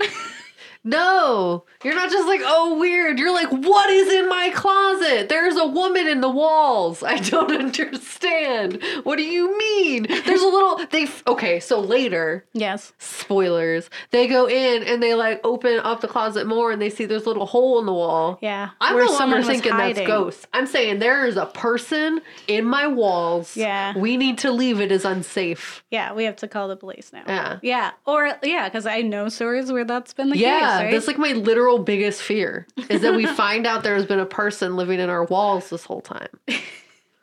No, 0.84 1.64
you're 1.82 1.94
not 1.94 2.10
just 2.10 2.26
like, 2.28 2.40
oh, 2.44 2.78
weird. 2.78 3.18
You're 3.18 3.32
like, 3.32 3.48
what 3.50 3.88
is 3.90 4.12
in 4.12 4.28
my 4.28 4.50
closet? 4.54 5.28
There's 5.30 5.56
a 5.56 5.66
woman 5.66 6.06
in 6.06 6.20
the 6.20 6.28
walls. 6.28 7.02
I 7.02 7.16
don't 7.18 7.50
understand. 7.58 8.82
What 9.02 9.16
do 9.16 9.22
you 9.22 9.56
mean? 9.56 10.06
There's 10.08 10.42
a 10.42 10.46
little, 10.46 10.84
they, 10.90 11.08
okay, 11.26 11.58
so 11.60 11.80
later, 11.80 12.44
yes. 12.52 12.92
spoilers, 12.98 13.88
they 14.10 14.26
go 14.26 14.46
in 14.46 14.82
and 14.82 15.02
they 15.02 15.14
like 15.14 15.40
open 15.42 15.80
up 15.80 16.00
the 16.02 16.08
closet 16.08 16.46
more 16.46 16.70
and 16.70 16.80
they 16.82 16.90
see 16.90 17.06
there's 17.06 17.24
a 17.24 17.28
little 17.28 17.46
hole 17.46 17.78
in 17.78 17.86
the 17.86 17.92
wall. 17.92 18.38
Yeah. 18.42 18.70
I'm 18.80 18.94
Where 18.94 19.06
no 19.06 19.12
longer 19.12 19.42
thinking 19.42 19.72
that's 19.72 19.98
hiding. 19.98 20.06
ghosts. 20.06 20.46
I'm 20.52 20.66
saying 20.66 20.98
there 20.98 21.26
is 21.26 21.36
a 21.36 21.46
person 21.46 22.20
in 22.46 22.64
my 22.66 22.86
walls. 22.86 23.56
Yeah. 23.56 23.96
We 23.96 24.16
need 24.16 24.38
to 24.38 24.52
leave 24.52 24.80
It 24.80 24.92
is 24.92 25.04
unsafe. 25.04 25.84
Yeah, 25.90 26.12
we 26.12 26.24
have 26.24 26.36
to 26.36 26.48
call 26.48 26.68
the 26.68 26.76
police 26.76 27.10
now. 27.12 27.22
Yeah. 27.26 27.58
Yeah. 27.62 27.90
Or 28.06 28.32
yeah, 28.42 28.68
because 28.68 28.86
I 28.86 29.00
know 29.02 29.28
stories 29.28 29.70
where 29.72 29.84
that's 29.84 30.12
been 30.12 30.30
the 30.30 30.36
Yeah, 30.36 30.58
case. 30.72 30.73
Right? 30.82 30.90
that's 30.92 31.06
like 31.06 31.18
my 31.18 31.32
literal 31.32 31.78
biggest 31.78 32.22
fear 32.22 32.66
is 32.88 33.02
that 33.02 33.14
we 33.14 33.26
find 33.36 33.66
out 33.66 33.82
there 33.82 33.94
has 33.94 34.06
been 34.06 34.20
a 34.20 34.26
person 34.26 34.76
living 34.76 35.00
in 35.00 35.10
our 35.10 35.24
walls 35.24 35.70
this 35.70 35.84
whole 35.84 36.00
time. 36.00 36.28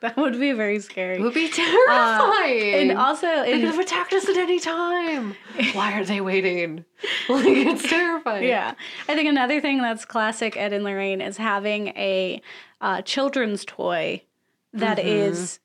That 0.02 0.16
would 0.16 0.38
be 0.40 0.50
very 0.50 0.80
scary. 0.80 1.14
It 1.14 1.20
would 1.20 1.32
be 1.32 1.48
terrifying. 1.48 2.74
Uh, 2.74 2.76
and 2.78 2.98
also, 2.98 3.24
they 3.44 3.60
could 3.60 3.68
have 3.68 3.78
attacked 3.78 4.12
us 4.12 4.28
at 4.28 4.36
any 4.36 4.58
time. 4.58 5.36
Why 5.74 5.92
are 5.92 6.04
they 6.04 6.20
waiting? 6.20 6.84
Like 7.28 7.46
it's 7.46 7.88
terrifying. 7.88 8.48
yeah, 8.48 8.74
I 9.08 9.14
think 9.14 9.28
another 9.28 9.60
thing 9.60 9.78
that's 9.80 10.04
classic 10.04 10.56
Ed 10.56 10.72
and 10.72 10.82
Lorraine 10.82 11.20
is 11.20 11.36
having 11.36 11.88
a 11.90 12.42
uh, 12.80 13.02
children's 13.02 13.64
toy 13.64 14.22
that 14.72 14.98
is 14.98 15.60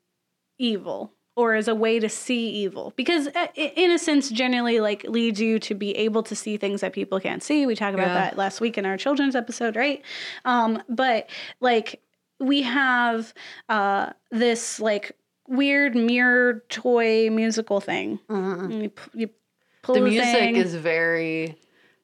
evil 0.59 1.13
or 1.37 1.53
as 1.53 1.67
a 1.67 1.75
way 1.75 1.99
to 1.99 2.09
see 2.09 2.49
evil 2.49 2.91
because 2.97 3.27
uh, 3.27 3.45
innocence 3.55 4.29
generally 4.29 4.79
like 4.79 5.03
leads 5.03 5.39
you 5.39 5.59
to 5.59 5.75
be 5.75 5.91
able 5.95 6.23
to 6.23 6.35
see 6.35 6.57
things 6.57 6.81
that 6.81 6.91
people 6.91 7.19
can't 7.19 7.43
see 7.43 7.65
we 7.65 7.75
talked 7.75 7.93
about 7.93 8.07
Yeah. 8.07 8.13
that 8.15 8.37
last 8.37 8.59
week 8.59 8.77
in 8.77 8.85
our 8.85 8.97
children's 8.97 9.35
episode 9.35 9.75
right 9.75 10.01
um 10.45 10.81
but 10.89 11.29
like 11.61 12.01
we 12.39 12.63
have 12.63 13.33
uh 13.69 14.11
this 14.31 14.79
like 14.79 15.11
weird 15.47 15.95
mirror 15.95 16.63
toy 16.69 17.29
musical 17.29 17.79
thing 17.79 18.19
Mhm. 18.29 18.81
you, 18.83 18.91
you 19.13 19.29
The 19.85 19.93
the 19.93 20.01
music 20.01 20.25
thing. 20.33 20.55
is 20.57 20.75
very. 20.75 21.55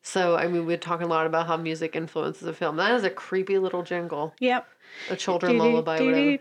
So 0.05 0.35
I 0.35 0.47
mean, 0.47 0.65
we're 0.65 0.77
talking 0.77 1.05
a 1.07 1.09
lot 1.09 1.25
about 1.25 1.47
how 1.47 1.57
music 1.57 1.95
influences 1.95 2.47
a 2.47 2.53
film. 2.53 2.75
That 2.77 2.93
is 2.93 3.03
a 3.03 3.09
creepy 3.09 3.57
little 3.57 3.83
jingle, 3.83 4.33
yep 4.39 4.67
a 5.09 5.15
children 5.15 5.57
lullaby, 5.57 5.99
whatever. 5.99 6.37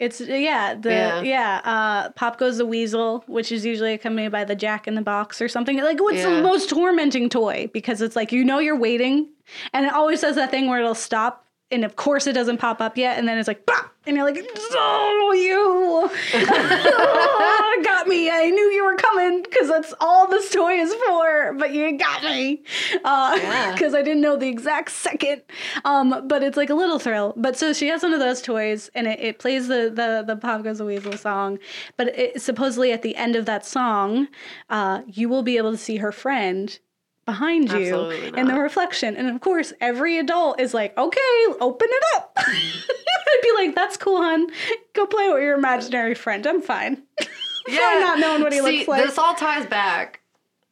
It's 0.00 0.20
yeah, 0.20 0.74
the 0.74 0.90
Yeah. 0.90 1.20
yeah. 1.22 1.60
uh 1.64 2.10
Pop 2.10 2.38
Goes 2.38 2.58
the 2.58 2.66
Weasel, 2.66 3.24
which 3.26 3.50
is 3.52 3.64
usually 3.64 3.92
accompanied 3.92 4.32
by 4.32 4.44
the 4.44 4.54
Jack 4.54 4.86
in 4.86 4.94
the 4.94 5.02
Box 5.02 5.40
or 5.40 5.48
something. 5.48 5.76
Like 5.78 6.00
what's 6.00 6.18
Yeah. 6.18 6.30
the 6.36 6.42
most 6.42 6.70
tormenting 6.70 7.28
toy? 7.28 7.68
Because 7.72 8.00
it's 8.00 8.16
like 8.16 8.32
you 8.32 8.44
know 8.44 8.58
you're 8.58 8.78
waiting 8.78 9.28
and 9.72 9.86
it 9.86 9.92
always 9.92 10.20
does 10.20 10.36
that 10.36 10.50
thing 10.50 10.68
where 10.68 10.78
it'll 10.80 10.94
stop 10.94 11.43
and 11.70 11.84
of 11.84 11.96
course 11.96 12.26
it 12.26 12.32
doesn't 12.34 12.58
pop 12.58 12.80
up 12.80 12.96
yet 12.96 13.18
and 13.18 13.26
then 13.26 13.38
it's 13.38 13.48
like 13.48 13.64
"Bah!" 13.66 13.88
and 14.06 14.16
you're 14.16 14.24
like 14.24 14.36
oh 14.72 15.32
you 15.34 16.10
got 17.84 18.06
me 18.06 18.30
i 18.30 18.50
knew 18.50 18.70
you 18.70 18.84
were 18.84 18.96
coming 18.96 19.42
because 19.42 19.68
that's 19.68 19.94
all 20.00 20.28
this 20.28 20.50
toy 20.50 20.74
is 20.74 20.94
for 21.06 21.54
but 21.54 21.72
you 21.72 21.96
got 21.96 22.22
me 22.22 22.62
uh 23.04 23.38
Yeah. 23.40 23.72
because 23.74 23.94
i 23.94 24.02
didn't 24.02 24.20
know 24.20 24.36
the 24.36 24.48
exact 24.48 24.90
second 24.90 25.42
um 25.84 26.26
but 26.28 26.42
it's 26.42 26.56
like 26.56 26.70
a 26.70 26.74
little 26.74 26.98
thrill 26.98 27.32
but 27.36 27.56
so 27.56 27.72
she 27.72 27.88
has 27.88 28.02
one 28.02 28.12
of 28.12 28.20
those 28.20 28.42
toys 28.42 28.90
and 28.94 29.06
it, 29.06 29.18
it 29.20 29.38
plays 29.38 29.68
the 29.68 29.90
the 29.94 30.22
the 30.26 30.36
pop 30.36 30.62
goes 30.64 30.78
the 30.78 30.84
weasel 30.84 31.16
song 31.16 31.58
but 31.96 32.08
it, 32.18 32.40
supposedly 32.42 32.92
at 32.92 33.02
the 33.02 33.16
end 33.16 33.36
of 33.36 33.46
that 33.46 33.64
song 33.64 34.28
uh 34.70 35.00
you 35.06 35.28
will 35.28 35.42
be 35.42 35.56
able 35.56 35.70
to 35.72 35.78
see 35.78 35.96
her 35.96 36.12
friend 36.12 36.78
behind 37.26 37.70
you 37.72 38.10
in 38.10 38.46
the 38.46 38.54
reflection 38.54 39.16
and 39.16 39.28
of 39.28 39.40
course 39.40 39.72
every 39.80 40.18
adult 40.18 40.60
is 40.60 40.74
like 40.74 40.96
okay 40.98 41.20
open 41.60 41.88
it 41.90 42.02
up 42.16 42.32
i'd 42.38 43.38
be 43.42 43.52
like 43.56 43.74
that's 43.74 43.96
cool 43.96 44.18
hon 44.18 44.46
go 44.92 45.06
play 45.06 45.28
with 45.32 45.42
your 45.42 45.54
imaginary 45.56 46.14
friend 46.14 46.46
i'm 46.46 46.60
fine 46.60 47.02
yeah 47.68 47.96
not 48.00 48.18
knowing 48.18 48.42
what 48.42 48.52
he 48.52 48.60
See, 48.60 48.76
looks 48.78 48.88
like 48.88 49.04
This 49.06 49.18
all 49.18 49.34
ties 49.34 49.66
back 49.66 50.20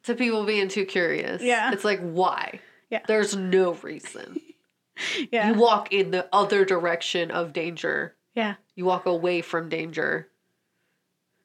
to 0.03 0.15
people 0.15 0.43
being 0.45 0.67
too 0.67 0.85
curious. 0.85 1.41
Yeah. 1.41 1.71
It's 1.71 1.85
like, 1.85 2.01
why? 2.01 2.59
Yeah. 2.89 2.99
There's 3.07 3.35
no 3.37 3.73
reason. 3.75 4.39
yeah 5.31 5.47
You 5.49 5.53
walk 5.55 5.93
in 5.93 6.11
the 6.11 6.27
other 6.33 6.65
direction 6.65 7.31
of 7.31 7.53
danger. 7.53 8.15
yeah 8.35 8.55
You 8.75 8.85
walk 8.85 9.05
away 9.05 9.41
from 9.41 9.69
danger. 9.69 10.27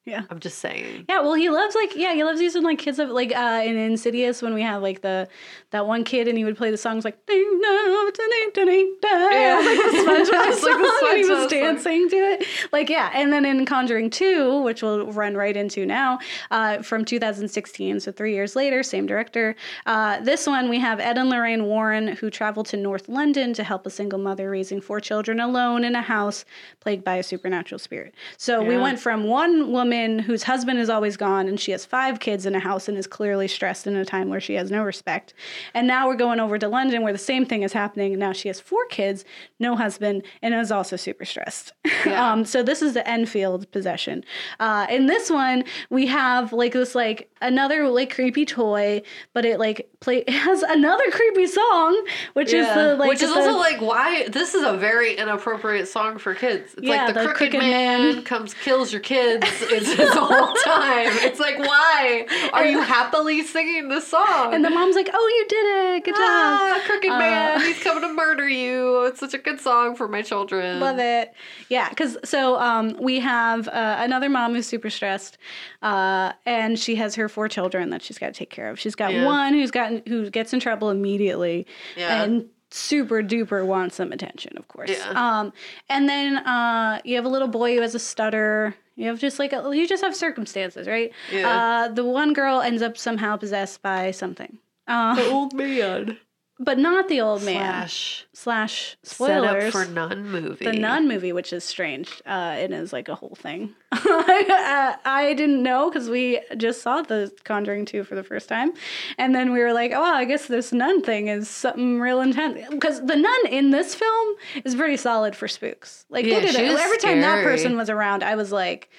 Yeah 0.09 0.23
I'm 0.31 0.41
just 0.41 0.59
saying. 0.59 1.05
Yeah, 1.09 1.21
well, 1.21 1.35
he 1.35 1.51
loves 1.51 1.75
like 1.75 1.95
yeah, 1.95 2.15
he 2.15 2.25
loves 2.25 2.41
using 2.41 2.63
like 2.63 2.79
kids 2.79 2.99
of 2.99 3.11
like 3.11 3.35
uh 3.35 3.63
in 3.65 3.77
Insidious 3.77 4.43
when 4.43 4.55
we 4.55 4.63
have 4.63 4.83
like 4.83 5.03
the 5.03 5.29
that 5.71 5.87
one 5.87 6.03
kid 6.05 6.29
and 6.29 6.39
he 6.39 6.45
would 6.45 6.57
play 6.57 6.71
the 6.71 6.77
songs 6.77 7.05
like 7.05 7.25
ding 7.27 7.61
dong, 7.63 8.11
ding 8.15 8.67
ding 8.67 8.97
Yeah. 9.03 9.57
like 9.65 9.93
the 9.93 9.99
SpongeBob 10.29 10.33
like 10.33 10.55
song, 10.59 11.09
and 11.11 11.19
he 11.19 11.29
was 11.29 11.47
dancing 11.51 12.09
to 12.09 12.17
it. 12.17 12.47
Like 12.73 12.89
yeah, 12.89 13.11
and 13.15 13.33
then 13.33 13.45
in 13.45 13.67
Conjuring 13.67 14.11
Two, 14.11 14.63
which 14.63 14.83
we'll 14.83 15.07
run 15.13 15.35
right 15.35 15.57
into 15.57 15.85
now, 15.85 16.19
uh, 16.51 16.83
from 16.83 17.05
2016, 17.05 18.01
so 18.01 18.13
three 18.13 18.33
years 18.35 18.57
later, 18.57 18.83
same 18.83 19.07
director. 19.07 19.55
Uh, 19.87 20.21
this 20.21 20.47
one 20.47 20.69
we 20.69 20.79
have 20.79 21.01
Ed 21.01 21.19
and 21.19 21.29
Lorraine 21.29 21.65
Warren 21.65 22.09
who 22.09 22.31
travel 22.31 22.65
to 22.65 22.77
North 22.77 23.09
London 23.09 23.53
to 23.55 23.63
help 23.63 23.87
a 23.87 23.91
single 23.91 24.19
mother 24.19 24.51
raising 24.51 24.81
four 24.81 25.01
children 25.01 25.41
alone 25.41 25.85
in 25.85 25.95
a 25.95 26.03
house 26.03 26.45
plagued 26.81 27.05
by 27.05 27.17
a 27.17 27.23
supernatural 27.23 27.79
spirit. 27.79 28.15
So 28.37 28.63
we 28.63 28.77
went 28.77 28.99
from 28.99 29.25
one 29.25 29.73
woman 29.73 30.19
whose 30.19 30.43
husband 30.45 30.79
is 30.79 30.89
always 30.89 31.17
gone 31.17 31.49
and 31.49 31.61
she 31.61 31.73
has 31.73 31.85
five 31.85 32.21
kids 32.21 32.47
in 32.47 32.55
a 32.55 32.61
house 32.61 32.89
and 32.89 32.97
is 32.97 33.07
clearly 33.07 33.49
stressed 33.49 33.87
in 33.87 33.97
a 33.97 34.05
time 34.05 34.29
where 34.29 34.41
she 34.41 34.55
has 34.55 34.71
no 34.71 34.83
respect. 34.83 35.35
And 35.75 35.87
now 35.87 36.09
we're 36.09 36.17
going 36.17 36.41
over 36.41 36.59
to 36.59 36.69
London 36.69 37.03
where 37.03 37.13
the 37.13 37.19
same 37.19 37.45
thing 37.47 37.63
is 37.63 37.73
happening. 37.73 38.19
Now 38.19 38.33
she 38.33 38.49
has 38.49 38.61
four 38.61 38.85
kids, 38.87 39.25
no 39.59 39.77
husband, 39.77 40.23
and 40.43 40.55
is 40.55 40.71
also 40.73 40.97
super 40.97 41.25
stressed. 41.25 41.73
Yeah. 42.07 42.33
um, 42.33 42.45
so 42.45 42.63
this 42.63 42.81
is 42.81 42.95
the 42.95 43.07
Enfield 43.09 43.71
possession. 43.73 44.25
Uh, 44.61 44.87
in 44.89 45.07
this 45.07 45.29
one, 45.31 45.65
we 45.91 46.07
have 46.07 46.53
like 46.53 46.73
this 46.75 46.95
like 46.95 47.29
another 47.43 47.89
like 47.89 48.15
creepy 48.15 48.45
toy, 48.47 49.03
but 49.35 49.45
it 49.45 49.59
like 49.59 49.91
play 50.01 50.19
it 50.27 50.31
has 50.31 50.63
another 50.63 51.05
creepy 51.11 51.47
song, 51.49 52.07
which 52.35 52.53
is 52.53 52.67
the 52.75 52.95
like 52.97 53.09
Which 53.09 53.21
is 53.23 53.35
the- 53.35 53.41
also 53.41 53.57
like 53.59 53.81
why 53.81 54.29
this 54.29 54.55
is 54.55 54.63
a 54.65 54.77
very 54.77 55.17
inappropriate 55.17 55.89
song 55.89 56.19
for 56.19 56.35
kids. 56.35 56.75
It's 56.75 56.83
Yeah, 56.87 57.07
like 57.07 57.15
the, 57.15 57.21
the 57.21 57.27
crooked, 57.27 57.51
Crooked 57.51 57.61
man, 57.61 58.15
Man. 58.15 58.23
comes 58.23 58.55
kills 58.55 58.93
your 58.93 59.03
kids. 59.03 59.45
It's 59.71 59.97
the 59.97 60.07
whole 60.11 60.55
time. 60.65 61.09
It's 61.27 61.41
like 61.41 61.59
why 61.59 62.27
are 62.53 62.65
you 62.67 62.81
happily 62.81 63.43
singing 63.43 63.89
this 63.89 64.07
song? 64.07 64.55
and 64.55 64.65
the 64.65 64.71
mom's 64.71 64.95
like, 64.95 65.11
"Oh, 65.13 65.29
you 65.39 65.48
did 65.49 65.97
it! 65.97 66.05
Good 66.05 66.15
job." 66.15 66.21
ah, 66.25 66.83
crooked 66.87 67.11
Uh, 67.11 67.19
man, 67.19 67.61
he's 67.61 67.83
coming 67.83 68.03
to 68.03 68.13
murder 68.15 68.49
you. 68.49 69.05
It's 69.05 69.21
such 69.21 69.35
a 69.35 69.39
good 69.39 69.61
song 69.61 69.97
for 69.97 70.09
my 70.09 70.23
children. 70.23 70.81
Love 70.81 70.99
it. 70.99 71.33
Yeah, 71.69 71.89
because 71.89 72.17
so 72.25 72.59
um, 72.61 72.97
we 73.01 73.21
have 73.21 73.69
uh, 73.69 73.97
another 74.01 74.29
mom 74.29 74.55
who's 74.55 74.67
super 74.67 74.91
stressed, 74.91 75.39
uh, 75.83 76.33
and 76.47 76.79
she 76.79 76.95
has 76.97 77.15
her 77.17 77.29
four 77.29 77.49
children 77.49 77.91
that 77.91 78.03
she's 78.03 78.19
got 78.19 78.27
to 78.27 78.33
take 78.33 78.51
care 78.51 78.69
of. 78.71 78.79
She's 78.79 78.95
got 78.95 79.13
Yeah. 79.13 79.25
one 79.25 79.55
who's 79.55 79.71
gotten 79.71 80.03
who 80.07 80.31
gets 80.31 80.53
in 80.53 80.61
trouble 80.61 80.91
immediately, 80.91 81.67
Yeah. 81.97 82.23
and 82.23 82.47
super 82.71 83.23
duper 83.23 83.65
wants 83.65 83.97
some 83.97 84.13
attention, 84.13 84.53
of 84.59 84.69
course. 84.69 84.91
Yeah. 84.91 85.11
Um, 85.41 85.53
and 85.89 86.07
then 86.09 86.37
uh, 86.39 87.01
you 87.05 87.17
have 87.17 87.25
a 87.25 87.29
little 87.29 87.49
boy 87.49 87.75
who 87.77 87.81
has 87.81 87.95
a 87.95 87.99
stutter. 87.99 88.75
You 88.95 89.07
have 89.07 89.19
just 89.21 89.39
like 89.39 89.53
a, 89.53 89.71
you 89.75 89.87
just 89.89 90.03
have 90.03 90.15
circumstances, 90.15 90.87
right? 90.87 91.13
Yeah. 91.33 91.49
Uh, 91.49 91.89
the 91.89 92.05
one 92.05 92.33
girl 92.35 92.61
ends 92.61 92.83
up 92.83 92.99
somehow 92.99 93.37
possessed 93.37 93.81
by 93.81 94.11
something. 94.11 94.59
Uh, 94.89 95.17
old 95.31 95.53
man. 95.55 96.19
but 96.59 96.79
not 96.79 97.09
the 97.09 97.21
old 97.21 97.43
man. 97.45 97.55
Slash 97.89 98.27
Slash 98.33 98.97
set 99.03 99.15
spoilers. 99.15 99.75
up 99.75 99.85
for 99.85 99.91
nun 99.91 100.29
movie. 100.29 100.65
The 100.65 100.73
Nun 100.73 101.07
movie, 101.07 101.33
which 101.33 101.53
is 101.53 101.63
strange, 101.63 102.11
uh, 102.27 102.57
it 102.59 102.73
is 102.73 102.93
like 102.93 103.09
a 103.09 103.15
whole 103.15 103.37
thing. 103.37 103.75
I, 103.93 104.97
I 105.05 105.35
didn't 105.35 105.63
know 105.63 105.91
because 105.91 106.09
we 106.09 106.41
just 106.57 106.83
saw 106.83 107.03
the 107.03 107.33
Conjuring 107.45 107.85
2 107.85 108.05
for 108.05 108.15
the 108.15 108.25
first 108.25 108.49
time. 108.49 108.73
And 109.19 109.35
then 109.35 109.53
we 109.53 109.61
were 109.61 109.73
like, 109.73 109.93
oh, 109.95 110.03
I 110.03 110.25
guess 110.25 110.47
this 110.47 110.73
nun 110.73 111.03
thing 111.03 111.29
is 111.29 111.49
something 111.49 112.01
real 112.01 112.21
intense. 112.21 112.61
Because 112.71 113.05
the 113.05 113.17
nun 113.17 113.47
in 113.51 113.71
this 113.71 113.95
film 113.95 114.37
is 114.65 114.75
pretty 114.75 114.97
solid 114.97 115.37
for 115.37 115.49
spooks. 115.49 116.07
Like, 116.11 116.25
Yeah, 116.25 116.41
they 116.41 116.47
did 116.47 116.55
it. 116.57 116.79
Every 116.79 116.99
time 116.99 117.21
that 117.21 117.45
person 117.45 117.77
was 117.77 117.89
around, 117.91 118.23
I 118.23 118.35
was 118.35 118.51
like, 118.53 118.91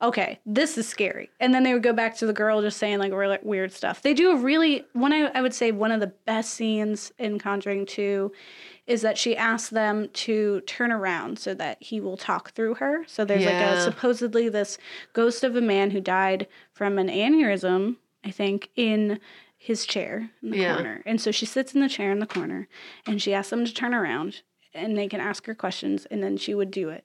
okay, 0.00 0.38
this 0.46 0.78
is 0.78 0.88
scary. 0.88 1.30
And 1.40 1.52
then 1.52 1.64
they 1.64 1.74
would 1.74 1.82
go 1.82 1.92
back 1.92 2.16
to 2.18 2.26
the 2.26 2.32
girl 2.32 2.62
just 2.62 2.78
saying 2.78 2.98
like 2.98 3.12
really 3.12 3.38
weird 3.42 3.72
stuff. 3.72 4.02
They 4.02 4.14
do 4.14 4.30
a 4.30 4.36
really, 4.36 4.84
one 4.92 5.12
I, 5.12 5.26
I 5.34 5.42
would 5.42 5.54
say 5.54 5.72
one 5.72 5.90
of 5.90 6.00
the 6.00 6.06
best 6.06 6.54
scenes 6.54 7.12
in 7.18 7.38
Conjuring 7.38 7.86
2 7.86 8.30
is 8.86 9.02
that 9.02 9.18
she 9.18 9.36
asks 9.36 9.70
them 9.70 10.08
to 10.12 10.60
turn 10.62 10.92
around 10.92 11.38
so 11.38 11.52
that 11.54 11.82
he 11.82 12.00
will 12.00 12.16
talk 12.16 12.52
through 12.52 12.74
her. 12.74 13.04
So 13.06 13.24
there's 13.24 13.44
like 13.44 13.60
a 13.60 13.80
supposedly 13.82 14.48
this 14.48 14.78
ghost 15.12 15.42
of 15.44 15.56
a 15.56 15.60
man 15.60 15.90
who 15.90 16.00
died 16.00 16.46
from 16.72 16.98
an 16.98 17.08
aneurysm, 17.08 17.96
I 18.24 18.30
think, 18.30 18.70
in 18.76 19.20
his 19.58 19.84
chair 19.84 20.30
in 20.42 20.50
the 20.50 20.58
Yeah. 20.58 20.74
corner. 20.74 21.02
And 21.04 21.20
so 21.20 21.32
she 21.32 21.44
sits 21.44 21.74
in 21.74 21.80
the 21.80 21.88
chair 21.88 22.12
in 22.12 22.20
the 22.20 22.26
corner 22.26 22.68
and 23.06 23.20
she 23.20 23.34
asks 23.34 23.50
them 23.50 23.64
to 23.64 23.74
turn 23.74 23.92
around 23.92 24.42
and 24.72 24.96
they 24.96 25.08
can 25.08 25.20
ask 25.20 25.44
her 25.46 25.54
questions 25.54 26.06
and 26.06 26.22
then 26.22 26.36
she 26.36 26.54
would 26.54 26.70
do 26.70 26.88
it. 26.88 27.04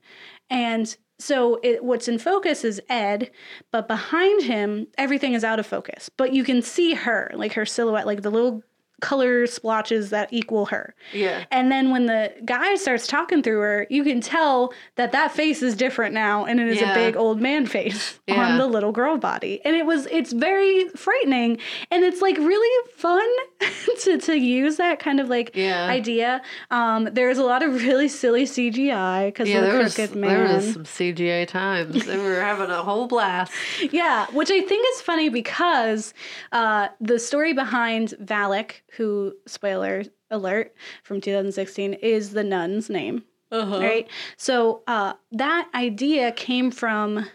And 0.50 0.96
so 1.24 1.60
it, 1.64 1.84
what's 1.84 2.08
in 2.08 2.20
focus 2.20 2.66
is 2.66 2.82
Ed, 2.90 3.32
but 3.72 3.88
behind 3.88 4.44
him 4.44 4.88
everything 4.98 5.34
is 5.34 5.44
out 5.44 5.60
of 5.60 5.66
focus. 5.66 6.10
But 6.10 6.34
you 6.34 6.44
can 6.44 6.62
see 6.62 6.94
her, 6.94 7.32
like 7.34 7.54
her 7.54 7.66
silhouette, 7.66 8.06
like 8.06 8.22
the 8.22 8.30
little 8.30 8.62
color 9.10 9.46
splotches 9.48 10.10
that 10.12 10.30
equal 10.32 10.66
her. 10.68 10.96
Yeah. 11.12 11.44
And 11.52 11.70
then 11.72 11.92
when 11.92 12.06
the 12.06 12.32
guy 12.46 12.76
starts 12.76 13.06
talking 13.06 13.44
through 13.44 13.60
her, 13.60 13.88
you 13.90 14.04
can 14.04 14.22
tell 14.22 14.74
that 14.96 15.12
that 15.12 15.34
face 15.34 15.62
is 15.62 15.76
different 15.76 16.14
now 16.14 16.46
and 16.46 16.60
it 16.60 16.68
is 16.70 16.80
Yeah. 16.80 16.92
a 16.92 16.96
big 16.96 17.18
old 17.18 17.42
man 17.42 17.66
face 17.66 18.20
Yeah. 18.28 18.44
on 18.46 18.58
the 18.58 18.66
little 18.66 18.94
girl 18.94 19.18
body. 19.18 19.60
And 19.66 19.76
it 19.76 19.86
was 19.86 20.06
it's 20.08 20.32
very 20.32 20.88
frightening 20.96 21.58
and 21.92 22.04
it's 22.06 22.22
like 22.22 22.38
really 22.38 22.90
fun 22.96 23.28
to 24.04 24.18
to 24.20 24.38
use 24.38 24.78
that 24.78 25.00
kind 25.00 25.20
of 25.20 25.28
like 25.30 25.52
Yeah. 25.54 25.88
idea. 25.88 26.42
Um 26.72 27.10
there's 27.12 27.38
a 27.38 27.44
lot 27.44 27.62
of 27.62 27.84
really 27.84 28.08
silly 28.08 28.46
CGI 28.46 29.32
cuz 29.36 29.50
Yeah, 29.50 29.58
of 29.58 29.64
the 29.66 29.70
there 29.72 29.80
was, 29.84 29.96
crooked 29.96 30.22
there 30.24 30.44
was 30.56 30.74
some 30.74 30.86
CGI 30.86 31.46
times. 31.48 32.06
they 32.06 32.18
were 32.18 32.40
having 32.42 32.70
a 32.70 32.82
whole 32.82 33.08
blast. 33.08 33.52
Yeah, 33.92 34.26
which 34.32 34.50
I 34.50 34.62
think 34.62 34.86
is 34.96 35.02
funny 35.02 35.28
because 35.30 36.14
uh, 36.52 36.88
the 37.02 37.20
story 37.20 37.54
behind 37.54 38.14
Valak, 38.24 38.70
who 38.98 39.34
spoiler 39.46 40.04
alert 40.32 40.74
from 41.04 41.22
2016, 41.22 41.94
is 41.94 42.32
the 42.32 42.44
nun's 42.44 42.90
name. 42.90 43.24
Uh-huh. 43.52 43.80
right? 43.80 44.08
So 44.36 44.82
uh, 44.88 45.14
that 45.34 45.70
idea 45.76 46.32
came 46.32 46.72
from 46.72 47.28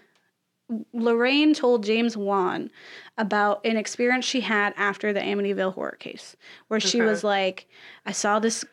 Lorraine 0.93 1.55
told 1.55 1.85
James 1.85 2.17
Wan 2.17 2.71
about 3.17 3.65
an 3.65 3.77
experience 3.77 4.25
she 4.25 4.41
had 4.43 4.75
after 4.77 5.13
the 5.13 5.21
Amityville 5.21 5.73
horror 5.75 5.97
case, 5.99 6.37
where 6.69 6.81
she 6.81 7.01
Okay. 7.01 7.09
was 7.09 7.25
like, 7.25 7.67
I 8.05 8.13
saw 8.13 8.39
this 8.39 8.65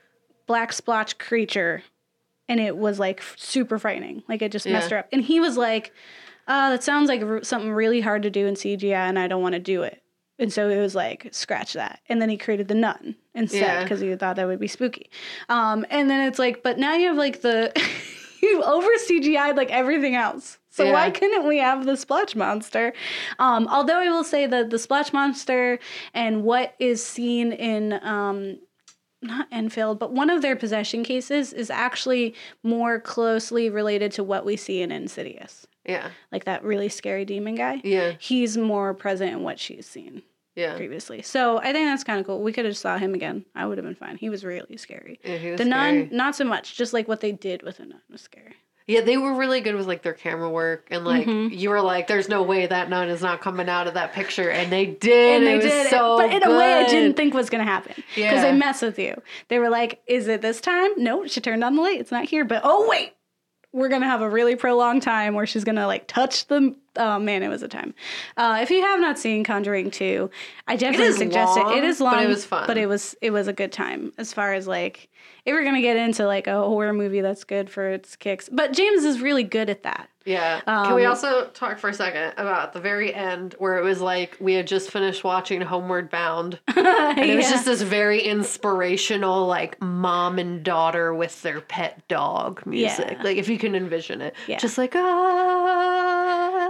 black 0.48 0.74
splotch 0.74 1.18
creature 1.18 1.84
and 2.50 2.60
it 2.60 2.76
was 2.78 3.00
like 3.00 3.22
super 3.38 3.80
frightening. 3.80 4.24
Like 4.28 4.42
it 4.42 4.52
just 4.52 4.66
messed 4.68 4.92
her 4.92 4.98
up. 4.98 5.08
And 5.12 5.22
he 5.24 5.40
was 5.40 5.56
like, 5.56 5.94
uh, 6.48 6.72
that 6.72 6.84
sounds 6.84 7.08
like 7.10 7.22
r- 7.22 7.44
something 7.44 7.72
really 7.72 8.02
hard 8.02 8.24
to 8.24 8.30
do 8.30 8.46
in 8.46 8.56
CGI 8.56 8.94
and 8.94 9.18
I 9.18 9.28
don't 9.28 9.42
want 9.42 9.54
to 9.54 9.60
do 9.60 9.84
it. 9.84 10.02
And 10.38 10.52
so 10.52 10.70
it 10.70 10.80
was 10.80 10.96
like, 10.96 11.30
scratch 11.32 11.74
that. 11.74 12.00
And 12.10 12.22
then 12.22 12.30
he 12.30 12.38
created 12.38 12.68
the 12.68 12.76
nun 12.76 13.16
instead 13.34 13.62
Yeah. 13.62 13.84
because 13.84 14.02
he 14.02 14.14
thought 14.16 14.36
that 14.36 14.48
would 14.48 14.60
be 14.60 14.68
spooky. 14.68 15.10
Um, 15.50 15.86
and 15.90 16.10
then 16.10 16.28
it's 16.28 16.40
like, 16.40 16.62
but 16.64 16.78
now 16.78 16.94
you 16.96 17.08
have 17.08 17.18
like 17.18 17.42
the, 17.42 17.72
you've 18.42 18.64
over 18.64 18.88
CGI'd 19.08 19.56
like 19.56 19.72
everything 19.72 20.16
else. 20.16 20.60
So 20.70 20.92
why 20.92 21.10
couldn't 21.10 21.48
we 21.48 21.60
have 21.60 21.86
the 21.86 21.96
splotch 21.96 22.36
monster? 22.36 22.92
Um, 23.40 23.66
although 23.70 23.98
I 23.98 24.10
will 24.10 24.26
say 24.26 24.46
that 24.46 24.72
the 24.72 24.78
splotch 24.78 25.14
monster 25.14 25.80
and 26.14 26.44
what 26.44 26.76
is 26.80 27.02
seen 27.02 27.54
in 27.54 27.94
um, 28.04 28.60
not 29.22 29.48
Enfield, 29.54 30.00
but 30.00 30.12
one 30.12 30.30
of 30.30 30.42
their 30.42 30.58
possession 30.58 31.06
cases 31.06 31.54
is 31.54 31.70
actually 31.70 32.36
more 32.62 33.00
closely 33.00 33.70
related 33.70 34.12
to 34.14 34.24
what 34.24 34.44
we 34.46 34.58
see 34.58 34.82
in 34.82 34.92
Insidious. 34.92 35.66
Yeah. 35.86 36.10
Like 36.32 36.46
that 36.46 36.64
really 36.64 36.90
scary 36.90 37.26
demon 37.26 37.56
guy. 37.56 37.82
Yeah. 37.84 38.14
He's 38.20 38.58
more 38.58 38.94
present 38.94 39.32
in 39.32 39.44
what 39.44 39.60
she's 39.60 39.86
seen 39.86 40.24
Yeah. 40.56 40.76
previously. 40.76 41.22
So 41.22 41.58
I 41.60 41.72
think 41.74 41.88
that's 41.88 42.04
kind 42.04 42.20
of 42.20 42.26
cool. 42.26 42.42
We 42.42 42.54
could 42.54 42.66
have 42.66 42.78
saw 42.78 42.98
him 42.98 43.14
again. 43.14 43.46
I 43.56 43.66
would 43.66 43.78
have 43.78 43.86
been 43.86 43.96
fine. 43.96 44.18
He 44.18 44.30
was 44.30 44.44
really 44.44 44.78
scary. 44.78 45.20
Yeah, 45.24 45.38
he 45.38 45.52
was 45.52 45.58
The 45.60 45.66
nun, 45.66 46.06
scary. 46.06 46.10
not 46.12 46.36
so 46.36 46.44
much. 46.46 46.76
Just 46.76 46.94
like 46.94 47.08
what 47.08 47.22
they 47.22 47.32
did 47.32 47.62
with 47.64 47.78
the 47.78 47.86
nun 47.86 48.02
was 48.12 48.22
scary. 48.22 48.54
Yeah, 48.88 49.02
they 49.02 49.18
were 49.18 49.34
really 49.34 49.62
good 49.62 49.74
with 49.74 49.88
like 49.88 50.04
their 50.04 50.14
camera 50.14 50.48
work, 50.48 50.90
and 50.92 51.04
like 51.06 51.26
Mm-hmm. 51.26 51.56
you 51.56 51.72
were 51.72 51.82
like, 51.82 52.06
"There's 52.06 52.30
no 52.30 52.44
way 52.44 52.68
that 52.68 52.88
nun 52.88 53.10
is 53.10 53.20
not 53.24 53.42
coming 53.42 53.68
out 53.68 53.88
of 53.88 53.96
that 53.96 54.14
picture," 54.14 54.52
and 54.52 54.72
they 54.72 54.86
did. 54.86 55.38
and 55.38 55.48
they 55.48 55.58
did, 55.60 55.90
so 55.90 56.18
but 56.20 56.32
in 56.32 56.44
a 56.44 56.56
way, 56.56 56.74
I 56.76 56.88
didn't 56.88 57.16
think 57.18 57.34
was 57.34 57.50
gonna 57.50 57.64
happen 57.64 57.96
because 57.96 58.16
Yeah. 58.16 58.42
they 58.44 58.52
mess 58.54 58.84
with 58.84 59.00
you. 59.00 59.20
They 59.48 59.58
were 59.58 59.70
like, 59.72 60.02
"Is 60.06 60.28
it 60.28 60.44
this 60.44 60.62
time? 60.62 60.92
No, 60.98 61.26
she 61.26 61.42
turned 61.42 61.64
on 61.64 61.76
the 61.76 61.82
light. 61.82 62.00
It's 62.00 62.12
not 62.12 62.26
here." 62.26 62.46
But 62.46 62.62
oh 62.64 62.88
wait, 62.88 63.14
we're 63.76 63.90
gonna 63.90 64.08
have 64.08 64.22
a 64.22 64.30
really 64.30 64.56
prolonged 64.56 65.02
time 65.02 65.36
where 65.36 65.46
she's 65.46 65.66
gonna 65.66 65.86
like 65.86 66.08
touch 66.08 66.48
the. 66.48 66.76
Oh 66.98 67.20
man, 67.20 67.44
it 67.44 67.48
was 67.50 67.62
a 67.64 67.68
time. 67.68 67.94
Uh, 68.38 68.60
if 68.62 68.70
you 68.72 68.82
have 68.82 69.00
not 69.00 69.18
seen 69.20 69.44
Conjuring 69.44 69.92
two, 69.92 70.30
I 70.68 70.76
definitely 70.76 71.14
suggest 71.14 71.58
it. 71.58 71.68
It 71.78 71.84
is 71.84 72.00
long, 72.00 72.14
but 72.14 72.18
long, 72.18 72.26
it 72.26 72.30
was 72.30 72.46
fun. 72.46 72.68
But 72.68 72.78
it 72.78 72.88
was 72.88 73.16
it 73.22 73.32
was 73.32 73.48
a 73.48 73.54
good 73.54 73.72
time 73.72 74.14
as 74.18 74.34
far 74.34 74.54
as 74.54 74.68
like 74.68 75.10
if 75.46 75.54
we're 75.54 75.64
gonna 75.64 75.82
get 75.82 75.98
into 75.98 76.26
like 76.26 76.48
a 76.48 76.58
horror 76.62 76.94
movie 76.94 77.22
that's 77.22 77.44
good 77.44 77.70
for 77.70 77.90
its 77.90 78.16
kicks. 78.16 78.50
But 78.52 78.74
James 78.74 79.04
is 79.04 79.22
really 79.22 79.44
good 79.44 79.70
at 79.70 79.84
that. 79.84 80.10
Yeah. 80.28 80.62
Can 80.62 80.96
we 80.96 81.06
Um, 81.06 81.12
also 81.12 81.50
talk 81.50 81.78
for 81.78 81.88
a 81.88 81.94
second 81.94 82.34
about 82.38 82.74
the 82.74 82.80
very 82.80 83.14
end 83.14 83.54
where 83.60 83.78
it 83.78 83.84
was 83.84 84.02
like 84.02 84.36
we 84.40 84.54
had 84.56 84.66
just 84.66 84.90
finished 84.90 85.24
watching 85.24 85.62
Homeward 85.62 86.10
Bound, 86.10 86.60
and 86.76 87.20
it 87.30 87.36
was 87.36 87.48
just 87.48 87.66
this 87.66 87.84
very 87.84 88.22
inspirational, 88.22 89.46
like 89.46 89.80
mom 89.84 90.40
and 90.40 90.64
daughter 90.64 91.14
with 91.14 91.40
their 91.44 91.62
pet 91.62 92.02
dog 92.08 92.66
music. 92.66 93.12
Yeah. 93.18 93.24
Like 93.24 93.38
if 93.38 93.48
you 93.48 93.60
can 93.60 93.76
envision 93.76 94.20
it, 94.22 94.34
Yeah. 94.48 94.58
just 94.58 94.80
like 94.80 94.96
ah, 94.96 95.02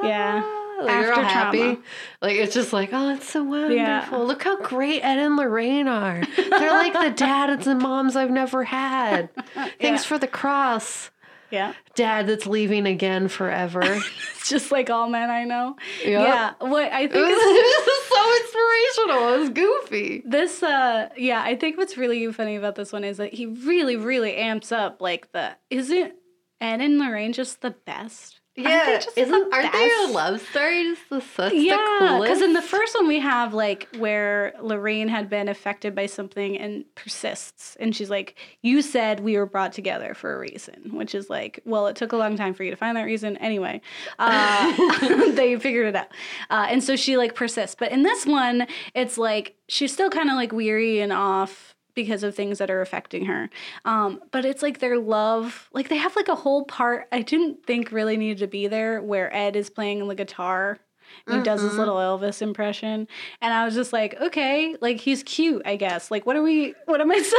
Yeah. 0.08 0.62
Like 0.82 1.02
you're 1.04 1.14
all 1.14 1.20
After 1.22 1.24
happy. 1.24 1.58
trauma. 1.60 1.78
Like 2.22 2.36
it's 2.36 2.54
just 2.54 2.74
like, 2.74 2.90
oh, 2.92 3.14
it's 3.16 3.30
so 3.30 3.44
wonderful. 3.44 4.26
Look 4.26 4.44
how 4.44 4.58
great 4.62 5.02
Ed 5.02 5.20
and 5.20 5.38
Lorraine 5.38 5.88
are. 5.88 6.22
They're 6.36 6.72
like 6.72 6.92
the 6.94 7.12
dads 7.16 7.66
and 7.68 7.82
moms 7.82 8.16
I've 8.18 8.30
never 8.32 8.64
had. 8.66 9.30
Thanks 9.54 9.80
Yeah. 9.82 9.98
for 10.00 10.18
the 10.20 10.28
cross. 10.28 11.12
yeah. 11.50 11.74
Dad 11.96 12.28
that's 12.28 12.46
leaving 12.46 12.86
again 12.88 13.30
forever. 13.30 13.82
It's 14.46 14.52
just 14.52 14.72
like 14.72 14.92
all 14.92 15.10
men 15.10 15.32
I 15.32 15.44
know. 15.44 15.76
Yep. 16.04 16.08
Yeah. 16.28 16.54
What 16.60 16.92
I 16.92 17.02
It 17.04 17.12
think 17.14 17.26
was, 17.30 17.36
is 17.36 17.58
it 17.58 17.86
was 17.88 18.06
so 18.10 19.02
inspirational. 19.08 19.34
It 19.34 19.40
was 19.40 19.50
goofy. 19.50 20.24
this 20.26 20.62
uh 20.62 21.10
yeah, 21.18 21.42
I 21.42 21.56
think 21.56 21.78
what's 21.78 21.98
really 21.98 22.32
funny 22.32 22.56
about 22.56 22.76
this 22.76 22.92
one 22.94 23.04
is 23.04 23.18
that 23.18 23.34
he 23.34 23.46
really, 23.48 23.96
really 23.96 24.36
amps 24.36 24.72
up 24.72 25.02
like 25.02 25.32
the 25.32 25.56
isn't 25.72 26.14
Ed 26.62 26.82
and 26.82 27.00
Lorraine 27.00 27.34
just 27.34 27.62
the 27.62 27.72
best? 27.72 28.40
Aren't 28.58 28.70
Yeah, 28.70 29.00
just 29.00 29.18
isn't 29.18 29.50
the 29.50 29.56
aren't 29.56 29.74
they 29.74 29.90
a 30.06 30.08
love 30.12 30.40
story? 30.40 30.84
Just 30.84 31.10
the 31.10 31.20
such 31.20 31.54
Yeah, 31.54 32.20
because 32.22 32.42
in 32.42 32.54
the 32.54 32.62
first 32.62 32.96
one 32.96 33.06
we 33.06 33.20
have 33.20 33.54
like 33.54 33.90
where 33.98 34.54
Lorraine 34.62 35.10
had 35.10 35.30
been 35.30 35.50
affected 35.50 35.94
by 35.94 36.06
something 36.06 36.58
and 36.58 36.86
persists, 36.96 37.76
and 37.82 37.94
she's 37.94 38.10
like, 38.10 38.36
"You 38.62 38.82
said 38.82 39.20
we 39.20 39.36
were 39.38 39.46
brought 39.46 39.74
together 39.74 40.14
for 40.14 40.34
a 40.34 40.40
reason," 40.40 40.96
which 40.96 41.14
is 41.14 41.30
like, 41.30 41.60
well, 41.66 41.88
it 41.88 41.98
took 41.98 42.14
a 42.14 42.18
long 42.18 42.38
time 42.38 42.54
for 42.54 42.64
you 42.64 42.72
to 42.72 42.78
find 42.78 42.96
that 42.96 43.04
reason. 43.04 43.36
Anyway, 43.38 43.82
uh, 44.20 44.72
they 45.32 45.60
figured 45.60 45.88
it 45.88 45.96
out, 45.96 46.08
uh, 46.50 46.68
and 46.70 46.82
so 46.82 46.96
she 46.96 47.18
like 47.18 47.36
persists. 47.36 47.76
But 47.78 47.92
in 47.92 48.04
this 48.04 48.26
one, 48.26 48.68
it's 48.94 49.18
like 49.18 49.56
she's 49.68 49.92
still 49.92 50.10
kind 50.10 50.30
of 50.30 50.36
like 50.36 50.54
weary 50.54 51.02
and 51.02 51.12
off 51.12 51.75
because 51.96 52.24
of 52.24 52.36
things 52.36 52.58
that 52.60 52.70
are 52.70 52.82
affecting 52.82 53.26
her. 53.26 53.50
Um, 53.86 54.22
but 54.32 54.46
it's 54.46 54.62
like 54.62 54.80
their 54.80 55.00
love, 55.00 55.70
like 55.74 55.90
they 55.90 55.98
have 55.98 56.16
like 56.16 56.28
a 56.28 56.36
whole 56.36 56.66
part 56.66 57.08
I 57.12 57.22
didn't 57.22 57.66
think 57.66 57.92
really 57.92 58.18
needed 58.18 58.40
to 58.40 58.48
be 58.48 58.68
there 58.68 59.02
where 59.02 59.34
Ed 59.36 59.56
is 59.56 59.70
playing 59.70 60.08
the 60.08 60.16
guitar 60.16 60.80
and 61.28 61.38
he 61.38 61.44
does 61.44 61.62
his 61.62 61.78
little 61.78 61.96
Elvis 61.96 62.42
impression. 62.42 63.08
And 63.42 63.54
I 63.54 63.66
was 63.66 63.76
just 63.76 63.94
like, 63.94 64.20
okay, 64.20 64.76
like 64.82 65.00
he's 65.00 65.24
cute, 65.24 65.62
I 65.66 65.76
guess. 65.76 66.12
Like 66.12 66.26
what 66.26 66.36
are 66.36 66.44
we 66.44 66.74
what 66.86 67.02
am 67.02 67.12
I 67.12 67.22
so 67.22 67.38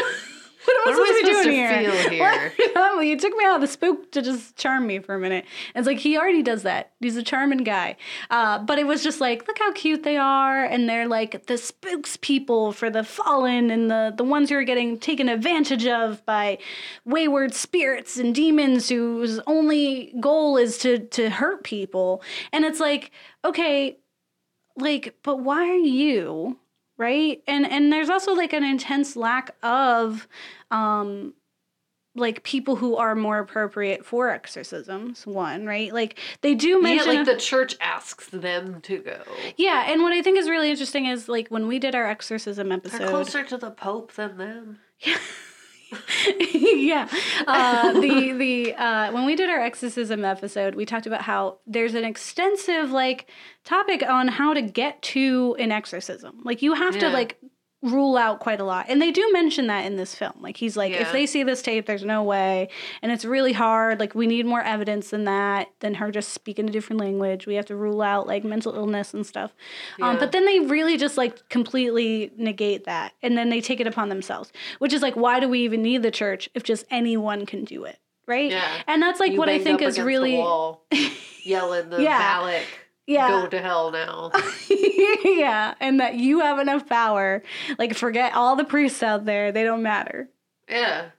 what 0.66 0.76
am 0.76 0.88
I 0.88 0.90
I 0.90 0.94
supposed 0.94 1.18
to 1.18 1.24
be 1.26 1.32
doing 1.32 1.44
to 1.44 1.52
here? 1.52 1.92
feel 1.92 2.10
here? 2.10 2.52
What- 2.58 2.74
well, 2.74 3.02
you 3.02 3.18
took 3.18 3.34
me 3.36 3.44
out 3.44 3.56
of 3.56 3.60
the 3.60 3.66
spook 3.66 4.12
to 4.12 4.22
just 4.22 4.56
charm 4.56 4.86
me 4.86 4.98
for 4.98 5.14
a 5.14 5.18
minute. 5.18 5.44
And 5.74 5.82
it's 5.82 5.86
like 5.86 5.98
he 5.98 6.18
already 6.18 6.42
does 6.42 6.62
that. 6.64 6.92
He's 7.00 7.16
a 7.16 7.22
charming 7.22 7.64
guy. 7.64 7.96
Uh, 8.30 8.58
but 8.58 8.78
it 8.78 8.86
was 8.86 9.02
just 9.02 9.20
like, 9.20 9.46
look 9.48 9.58
how 9.58 9.72
cute 9.72 10.02
they 10.02 10.16
are, 10.16 10.64
and 10.64 10.88
they're 10.88 11.06
like 11.08 11.46
the 11.46 11.56
spooks 11.58 12.16
people 12.20 12.72
for 12.72 12.90
the 12.90 13.04
fallen 13.04 13.70
and 13.70 13.90
the 13.90 14.12
the 14.16 14.24
ones 14.24 14.50
who 14.50 14.56
are 14.56 14.64
getting 14.64 14.98
taken 14.98 15.28
advantage 15.28 15.86
of 15.86 16.24
by 16.26 16.58
wayward 17.04 17.54
spirits 17.54 18.16
and 18.16 18.34
demons 18.34 18.88
whose 18.88 19.38
only 19.46 20.12
goal 20.20 20.56
is 20.56 20.78
to 20.78 20.98
to 20.98 21.30
hurt 21.30 21.64
people. 21.64 22.22
And 22.52 22.64
it's 22.64 22.80
like, 22.80 23.10
okay, 23.44 23.98
like, 24.76 25.16
but 25.22 25.40
why 25.40 25.68
are 25.68 25.76
you? 25.76 26.58
Right? 26.98 27.42
And 27.46 27.66
and 27.66 27.92
there's 27.92 28.08
also 28.08 28.32
like 28.34 28.52
an 28.54 28.64
intense 28.64 29.16
lack 29.16 29.54
of 29.62 30.26
um 30.70 31.34
like 32.16 32.42
people 32.42 32.76
who 32.76 32.96
are 32.96 33.14
more 33.14 33.38
appropriate 33.38 34.04
for 34.04 34.30
exorcisms 34.30 35.26
one 35.26 35.66
right 35.66 35.92
like 35.92 36.18
they 36.40 36.54
do 36.54 36.68
yeah, 36.68 36.78
mention 36.78 37.14
like 37.14 37.26
the 37.26 37.36
church 37.36 37.76
asks 37.80 38.28
them 38.28 38.80
to 38.80 38.98
go. 38.98 39.20
yeah 39.56 39.84
and 39.90 40.02
what 40.02 40.12
i 40.12 40.22
think 40.22 40.38
is 40.38 40.48
really 40.48 40.70
interesting 40.70 41.06
is 41.06 41.28
like 41.28 41.48
when 41.48 41.66
we 41.66 41.78
did 41.78 41.94
our 41.94 42.06
exorcism 42.06 42.72
episode 42.72 42.98
They're 43.00 43.08
closer 43.08 43.44
to 43.44 43.58
the 43.58 43.70
Pope 43.70 44.12
than 44.14 44.38
them. 44.38 44.78
yeah 46.40 47.08
uh, 47.46 47.92
the 47.92 48.32
the 48.32 48.74
uh, 48.74 49.12
when 49.12 49.24
we 49.24 49.36
did 49.36 49.48
our 49.48 49.60
exorcism 49.60 50.24
episode 50.24 50.74
we 50.74 50.84
talked 50.84 51.06
about 51.06 51.22
how 51.22 51.58
there's 51.66 51.94
an 51.94 52.04
extensive 52.04 52.90
like 52.90 53.30
topic 53.64 54.02
on 54.02 54.26
how 54.26 54.52
to 54.52 54.62
get 54.62 55.00
to 55.02 55.54
an 55.58 55.70
exorcism 55.70 56.40
like 56.44 56.60
you 56.62 56.74
have 56.74 56.98
to 56.98 57.08
like 57.08 57.38
rule 57.82 58.16
out 58.16 58.40
quite 58.40 58.58
a 58.58 58.64
lot. 58.64 58.86
And 58.88 59.00
they 59.00 59.12
do 59.12 59.28
mention 59.32 59.66
that 59.68 59.84
in 59.86 59.96
this 59.96 60.14
film. 60.14 60.32
Like 60.40 60.56
he's 60.56 60.76
like 60.76 60.92
if 60.92 61.12
they 61.12 61.26
see 61.26 61.42
this 61.42 61.62
tape 61.62 61.86
there's 61.86 62.04
no 62.04 62.22
way. 62.22 62.68
And 63.02 63.12
it's 63.12 63.24
really 63.24 63.52
hard. 63.52 64.00
Like 64.00 64.14
we 64.14 64.26
need 64.26 64.46
more 64.46 64.62
evidence 64.62 65.10
than 65.10 65.24
that 65.24 65.68
than 65.80 65.94
her 65.94 66.10
just 66.10 66.30
speaking 66.30 66.68
a 66.68 66.72
different 66.72 67.00
language. 67.00 67.46
We 67.46 67.54
have 67.54 67.66
to 67.66 67.76
rule 67.76 68.02
out 68.02 68.26
like 68.26 68.44
mental 68.44 68.74
illness 68.74 69.14
and 69.14 69.26
stuff. 69.26 69.52
Um, 70.00 70.18
but 70.18 70.32
then 70.32 70.46
they 70.46 70.60
really 70.60 70.96
just 70.96 71.16
like 71.16 71.48
completely 71.48 72.32
negate 72.36 72.84
that. 72.86 73.12
And 73.22 73.36
then 73.36 73.50
they 73.50 73.60
take 73.60 73.78
it 73.80 73.86
upon 73.86 74.08
themselves 74.08 74.52
which 74.78 74.92
is 74.92 75.02
like 75.02 75.14
why 75.14 75.38
do 75.38 75.48
we 75.48 75.60
even 75.60 75.82
need 75.82 76.02
the 76.02 76.10
church 76.10 76.48
if 76.54 76.62
just 76.62 76.86
anyone 76.90 77.46
can 77.46 77.64
do 77.64 77.84
it? 77.84 77.98
Right? 78.26 78.50
Yeah. 78.50 78.82
and 78.88 79.00
that's 79.00 79.20
like 79.20 79.32
You 79.32 79.38
what 79.38 79.48
i 79.48 79.58
think 79.60 79.80
is 79.80 80.00
really 80.00 80.34
yelling 81.44 81.90
the 81.90 82.02
Yeah. 82.02 82.18
Yeah. 83.06 83.28
go 83.28 83.46
to 83.46 83.60
hell 83.62 83.90
now. 83.92 84.32
yeah 85.24 85.74
and 85.80 86.00
that 86.00 86.14
you 86.16 86.40
have 86.40 86.58
enough 86.58 86.86
power 86.88 87.42
like 87.78 87.94
forget 87.94 88.34
all 88.34 88.56
the 88.56 88.64
priests 88.64 89.02
out 89.02 89.24
there 89.26 89.52
they 89.52 89.62
don't 89.62 89.82
matter 89.82 90.28
yeah. 90.68 91.10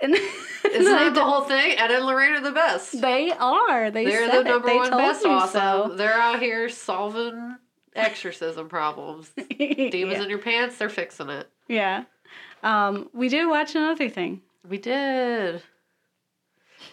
and 0.00 0.14
Isn't 0.64 0.84
that 0.84 1.14
the 1.14 1.24
whole 1.24 1.42
thing? 1.42 1.76
Ed 1.78 1.90
and 1.90 2.06
Lorraine 2.06 2.32
are 2.32 2.40
the 2.40 2.52
best. 2.52 3.00
they 3.00 3.32
are 3.32 3.90
they 3.90 4.04
They're 4.04 4.30
said 4.30 4.44
the 4.44 4.48
number 4.50 4.68
it. 4.68 4.72
They 4.72 4.78
one 4.78 4.90
best 4.90 5.24
me 5.24 5.30
awesome. 5.30 5.90
so. 5.90 5.96
They're 5.96 6.14
out 6.14 6.40
here 6.40 6.68
solving 6.68 7.56
exorcism 7.94 8.68
problems. 8.68 9.30
Demons 9.58 9.92
yeah. 9.92 10.22
in 10.22 10.30
your 10.30 10.38
pants, 10.38 10.78
they're 10.78 10.88
fixing 10.88 11.28
it. 11.28 11.48
yeah 11.68 12.04
um 12.62 13.08
we 13.12 13.28
did 13.28 13.46
watch 13.48 13.74
another 13.74 14.08
thing 14.08 14.40
We 14.68 14.78
did. 14.78 15.62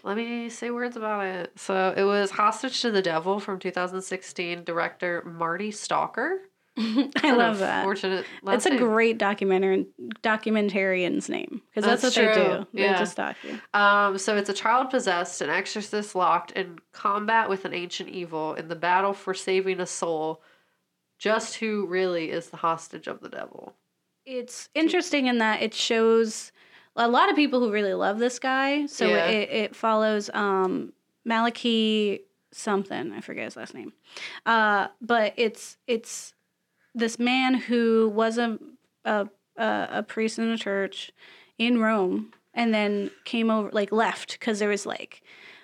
Let 0.08 0.16
me 0.16 0.48
say 0.50 0.72
words 0.72 0.96
about 0.96 1.26
it. 1.26 1.52
So 1.58 1.94
it 1.96 2.04
was 2.06 2.32
Hostage 2.32 2.82
to 2.82 2.92
the 2.92 3.02
Devil 3.02 3.42
from 3.42 3.60
2016, 3.60 4.64
director 4.64 5.22
Marty 5.26 5.70
Stalker. 5.70 6.40
I 6.78 7.34
love 7.34 7.60
that. 7.60 7.84
Fortunate. 7.84 8.26
It's 8.48 8.66
a 8.66 8.70
name. 8.70 8.80
great 8.80 9.18
documentary 9.18 9.88
documentarian's 10.24 11.28
name 11.28 11.62
because 11.70 11.84
that's, 11.84 12.04
That's 12.04 12.16
what 12.16 12.26
they 12.26 12.34
do. 12.36 12.68
They 12.74 12.84
Yeah. 12.84 13.00
just 13.00 13.18
doc 13.18 13.36
you. 13.44 13.60
Um, 13.74 14.18
so 14.18 14.38
it's 14.38 14.50
a 14.50 14.54
child 14.54 14.92
possessed, 14.92 15.42
an 15.42 15.50
exorcist 15.50 16.16
locked 16.16 16.52
in 16.52 16.80
combat 16.94 17.50
with 17.50 17.66
an 17.66 17.74
ancient 17.74 18.08
evil 18.10 18.54
in 18.54 18.70
the 18.70 18.76
battle 18.76 19.12
for 19.14 19.34
saving 19.34 19.82
a 19.82 19.86
soul. 19.88 20.42
Just 21.20 21.56
who 21.56 21.86
really 21.88 22.32
is 22.32 22.50
the 22.50 22.58
hostage 22.58 23.08
of 23.08 23.20
the 23.20 23.30
devil? 23.30 23.74
It's 24.26 24.70
interesting 24.74 25.26
in 25.26 25.40
that 25.40 25.62
it 25.62 25.74
shows 25.74 26.52
a 26.98 27.08
lot 27.08 27.30
of 27.30 27.36
people 27.36 27.60
who 27.60 27.72
really 27.72 27.94
love 27.94 28.20
this 28.20 28.40
guy. 28.40 28.86
So 28.88 29.08
Yeah. 29.08 29.28
it, 29.30 29.50
it 29.50 29.76
follows 29.76 30.30
um, 30.34 30.94
Malachi 31.26 32.22
something. 32.52 33.14
I 33.14 33.22
forget 33.22 33.46
his 33.46 33.56
last 33.56 33.74
name. 33.74 33.94
Uh, 34.46 34.88
but 35.02 35.34
it's 35.38 35.78
it's 35.88 36.34
this 36.96 37.20
man 37.20 37.54
who 37.54 38.12
was 38.14 38.38
a 38.38 38.58
a, 39.06 39.30
a, 39.58 40.04
priest 40.04 40.38
in 40.38 40.50
a 40.50 40.58
church 40.58 41.12
in 41.58 41.80
Rome 41.80 42.34
and 42.54 42.74
then 42.74 43.10
came 43.24 43.50
over 43.50 43.70
like 43.72 43.92
left 43.92 44.34
because 44.34 44.60
there 44.60 44.68
was 44.70 44.86
like 44.86 45.22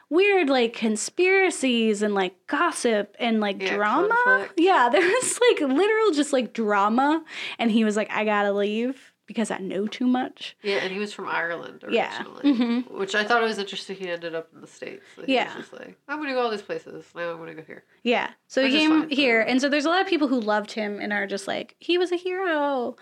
weird 0.09 0.47
like 0.47 0.73
conspiracies 0.73 2.01
and 2.01 2.13
like 2.13 2.35
gossip 2.47 3.15
and 3.19 3.39
like 3.41 3.61
Yeah, 3.61 3.75
drama. 3.75 4.15
conflict. 4.23 4.53
Yeah, 4.57 4.89
there 4.91 5.01
was 5.01 5.39
like 5.51 5.69
literal 5.69 6.11
just 6.11 6.31
like 6.31 6.53
drama 6.53 7.23
and 7.59 7.71
he 7.71 7.83
was 7.83 7.95
like 7.95 8.11
I 8.11 8.23
got 8.23 8.43
to 8.43 8.53
leave 8.53 9.12
because 9.25 9.49
I 9.51 9.57
know 9.59 9.87
too 9.87 10.05
much. 10.05 10.57
Yeah, 10.61 10.77
and 10.77 10.91
he 10.91 10.99
was 10.99 11.13
from 11.13 11.27
Ireland 11.27 11.83
Yeah. 11.89 12.17
originally, 12.17 12.53
Mhm. 12.53 12.91
which 12.91 13.15
I 13.15 13.23
thought 13.23 13.41
it 13.41 13.45
was 13.45 13.57
interesting. 13.57 13.95
He 13.95 14.09
ended 14.09 14.35
up 14.35 14.49
in 14.53 14.61
the 14.61 14.67
states. 14.67 15.05
He 15.25 15.33
Yeah. 15.35 15.45
was 15.55 15.65
just 15.69 15.73
like 15.73 15.95
I'm 16.07 16.19
gonna 16.19 16.33
go 16.33 16.41
all 16.41 16.49
these 16.51 16.61
places. 16.61 17.05
Now 17.15 17.31
I'm 17.31 17.37
gonna 17.37 17.53
go 17.53 17.63
here. 17.63 17.83
Yeah. 18.03 18.31
So 18.47 18.61
Which 18.63 18.73
he 18.73 18.79
came 18.79 19.09
here 19.09 19.41
and 19.41 19.61
so 19.61 19.69
there's 19.69 19.85
a 19.85 19.89
lot 19.89 20.01
of 20.01 20.07
people 20.07 20.27
who 20.27 20.39
loved 20.39 20.71
him 20.73 20.99
and 20.99 21.13
are 21.13 21.25
just 21.27 21.47
like 21.47 21.75
he 21.79 21.97
was 21.97 22.11
a 22.11 22.17
hero. 22.17 22.95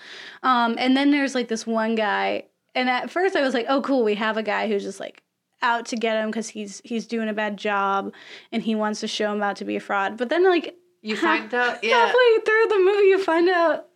Um 0.44 0.76
and 0.78 0.96
then 0.96 1.12
there's 1.12 1.34
like 1.36 1.48
this 1.48 1.66
one 1.66 1.96
guy 1.96 2.46
and 2.76 2.90
at 2.90 3.10
first 3.10 3.36
I 3.36 3.42
was 3.42 3.54
like, 3.54 3.66
"Oh 3.68 3.82
cool, 3.82 4.04
we 4.04 4.16
have 4.16 4.38
a 4.38 4.44
guy 4.44 4.68
who's 4.68 4.84
just 4.84 5.00
like 5.00 5.24
out 5.64 5.86
to 5.88 5.96
get 5.96 6.16
him 6.24 6.32
cuz 6.32 6.50
he's 6.50 6.82
he's 6.84 7.06
doing 7.08 7.30
a 7.30 7.34
bad 7.34 7.58
job 7.58 8.14
and 8.52 8.64
he 8.64 8.74
wants 8.76 9.00
to 9.02 9.08
show 9.08 9.32
him 9.34 9.42
out 9.44 9.56
to 9.58 9.66
be 9.66 9.76
a 9.76 9.80
fraud." 9.80 10.18
But 10.18 10.30
then 10.30 10.44
like 10.46 10.76
You 11.02 11.16
find 11.16 11.52
out, 11.54 11.80
yeah, 11.84 12.06
halfway 12.06 12.38
through 12.46 12.66
the 12.70 12.80
movie 12.80 13.08
you 13.08 13.24
find 13.24 13.50
out 13.50 13.88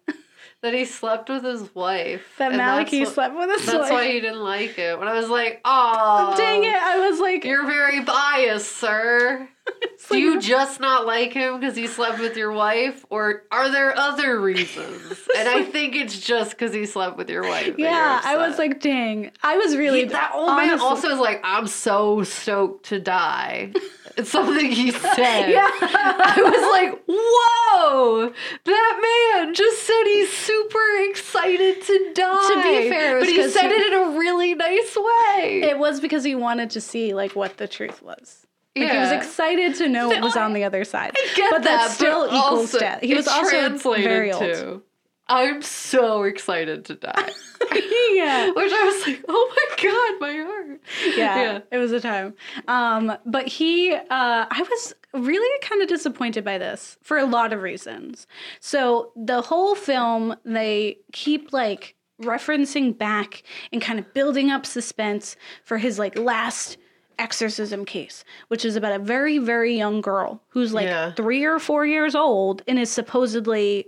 that 0.65 0.73
he 0.73 0.83
slept 0.85 1.29
with 1.29 1.43
his 1.43 1.73
wife. 1.73 2.21
that 2.37 2.51
and 2.51 2.59
that's 2.59 2.91
Malachi 2.91 3.05
what- 3.05 3.13
slept 3.13 3.35
with 3.37 3.49
his 3.49 3.65
That's 3.65 3.67
wife. 3.77 3.81
That's 3.83 3.91
why 3.91 4.07
he 4.11 4.19
didn't 4.19 4.43
like 4.43 4.77
it. 4.77 4.99
When 4.99 5.07
I 5.07 5.13
was 5.13 5.29
like, 5.29 5.61
oh, 5.63 6.33
Dang 6.37 6.63
it. 6.63 6.75
I 6.75 7.07
was 7.09 7.19
like 7.19 7.45
You're 7.45 7.65
very 7.65 8.01
biased, 8.01 8.71
sir. 8.77 9.47
Do 9.65 9.87
like- 10.11 10.19
you 10.19 10.39
just 10.41 10.79
not 10.79 11.05
like 11.07 11.33
him 11.33 11.59
because 11.59 11.75
he 11.75 11.87
slept 11.87 12.19
with 12.19 12.37
your 12.37 12.51
wife, 12.51 13.03
or 13.09 13.43
are 13.51 13.71
there 13.71 13.97
other 13.97 14.39
reasons? 14.39 15.01
and 15.37 15.47
I 15.49 15.63
think 15.63 15.95
it's 15.95 16.19
just 16.19 16.51
because 16.51 16.71
he 16.73 16.85
slept 16.85 17.17
with 17.17 17.29
your 17.29 17.41
wife. 17.43 17.73
Yeah, 17.77 18.21
I 18.23 18.37
was 18.37 18.59
like, 18.59 18.79
"Dang." 18.79 19.31
I 19.41 19.57
was 19.57 19.75
really 19.75 20.01
He- 20.01 20.05
that 20.09 20.31
old 20.35 20.55
man 20.55 20.79
also 20.79 21.09
is 21.09 21.19
like, 21.19 21.41
I'm 21.43 21.65
so 21.65 22.21
stoked 22.23 22.85
to 22.89 22.99
die. 22.99 23.73
It's 24.17 24.29
something 24.31 24.71
he 24.71 24.91
said. 24.91 25.49
Yeah. 25.49 25.69
I 25.81 26.41
was 26.41 26.71
like, 26.71 27.03
whoa, 27.07 28.33
that 28.63 28.99
man 29.41 29.53
just 29.53 29.83
said 29.83 30.03
he's 30.05 30.31
super 30.31 30.79
excited 31.09 31.81
to 31.83 32.11
die. 32.13 32.47
To 32.53 32.63
be 32.63 32.89
fair, 32.89 33.19
but 33.19 33.27
he 33.29 33.49
said 33.49 33.67
he- 33.69 33.73
it 33.75 33.93
in 33.93 33.99
a 34.13 34.17
really 34.17 34.53
nice 34.55 34.95
way. 34.95 35.61
It 35.63 35.77
was 35.77 35.99
because 35.99 36.23
he 36.23 36.35
wanted 36.35 36.69
to 36.71 36.81
see 36.81 37.13
like 37.13 37.35
what 37.35 37.57
the 37.57 37.67
truth 37.67 38.01
was. 38.01 38.45
Like 38.77 38.91
he 38.91 38.97
was 38.97 39.11
excited 39.11 39.75
to 39.75 39.87
know 39.87 40.09
what 40.09 40.21
was 40.21 40.35
on 40.35 40.51
the 40.53 40.65
other 40.65 40.83
side. 40.83 41.13
get 41.35 41.49
but 41.49 41.63
that 41.63 41.77
that, 41.87 41.91
still 41.91 42.27
but 42.27 42.35
equals 42.35 42.71
death. 42.73 43.01
He 43.01 43.13
was 43.15 43.25
also 43.27 43.69
very 43.95 44.33
old. 44.33 44.41
to, 44.41 44.81
I'm 45.27 45.61
so 45.61 46.23
excited 46.23 46.85
to 46.85 46.95
die. 46.95 47.29
yeah. 48.13 48.51
Which 48.55 48.71
I 48.71 48.83
was 48.83 49.07
like, 49.07 49.25
oh 49.27 49.53
my 49.55 49.83
god, 49.83 50.21
my 50.21 50.43
heart. 50.43 50.81
yeah. 51.17 51.41
Yeah. 51.41 51.59
It 51.71 51.77
was 51.77 51.91
a 51.91 51.99
time. 51.99 52.33
Um, 52.67 53.17
but 53.25 53.47
he 53.47 53.93
uh 53.93 53.99
I 54.09 54.65
was 54.69 54.93
really 55.13 55.59
kind 55.61 55.81
of 55.81 55.87
disappointed 55.87 56.43
by 56.43 56.57
this 56.57 56.97
for 57.01 57.17
a 57.17 57.25
lot 57.25 57.53
of 57.53 57.61
reasons. 57.61 58.27
So 58.59 59.11
the 59.15 59.41
whole 59.41 59.73
film 59.75 60.35
they 60.45 60.97
keep 61.11 61.51
like 61.53 61.95
referencing 62.21 62.97
back 62.97 63.43
and 63.73 63.81
kind 63.81 63.99
of 63.99 64.13
building 64.13 64.51
up 64.51 64.65
suspense 64.65 65.35
for 65.63 65.77
his 65.77 65.97
like 65.99 66.17
last 66.17 66.77
exorcism 67.17 67.83
case, 67.85 68.23
which 68.49 68.63
is 68.65 68.75
about 68.75 68.91
a 68.91 68.99
very, 69.03 69.37
very 69.37 69.75
young 69.75 70.01
girl 70.01 70.41
who's 70.49 70.73
like 70.73 70.85
Yeah. 70.87 71.13
three 71.13 71.43
or 71.45 71.59
four 71.59 71.85
years 71.85 72.13
old 72.13 72.61
and 72.67 72.77
is 72.77 72.91
supposedly 72.91 73.87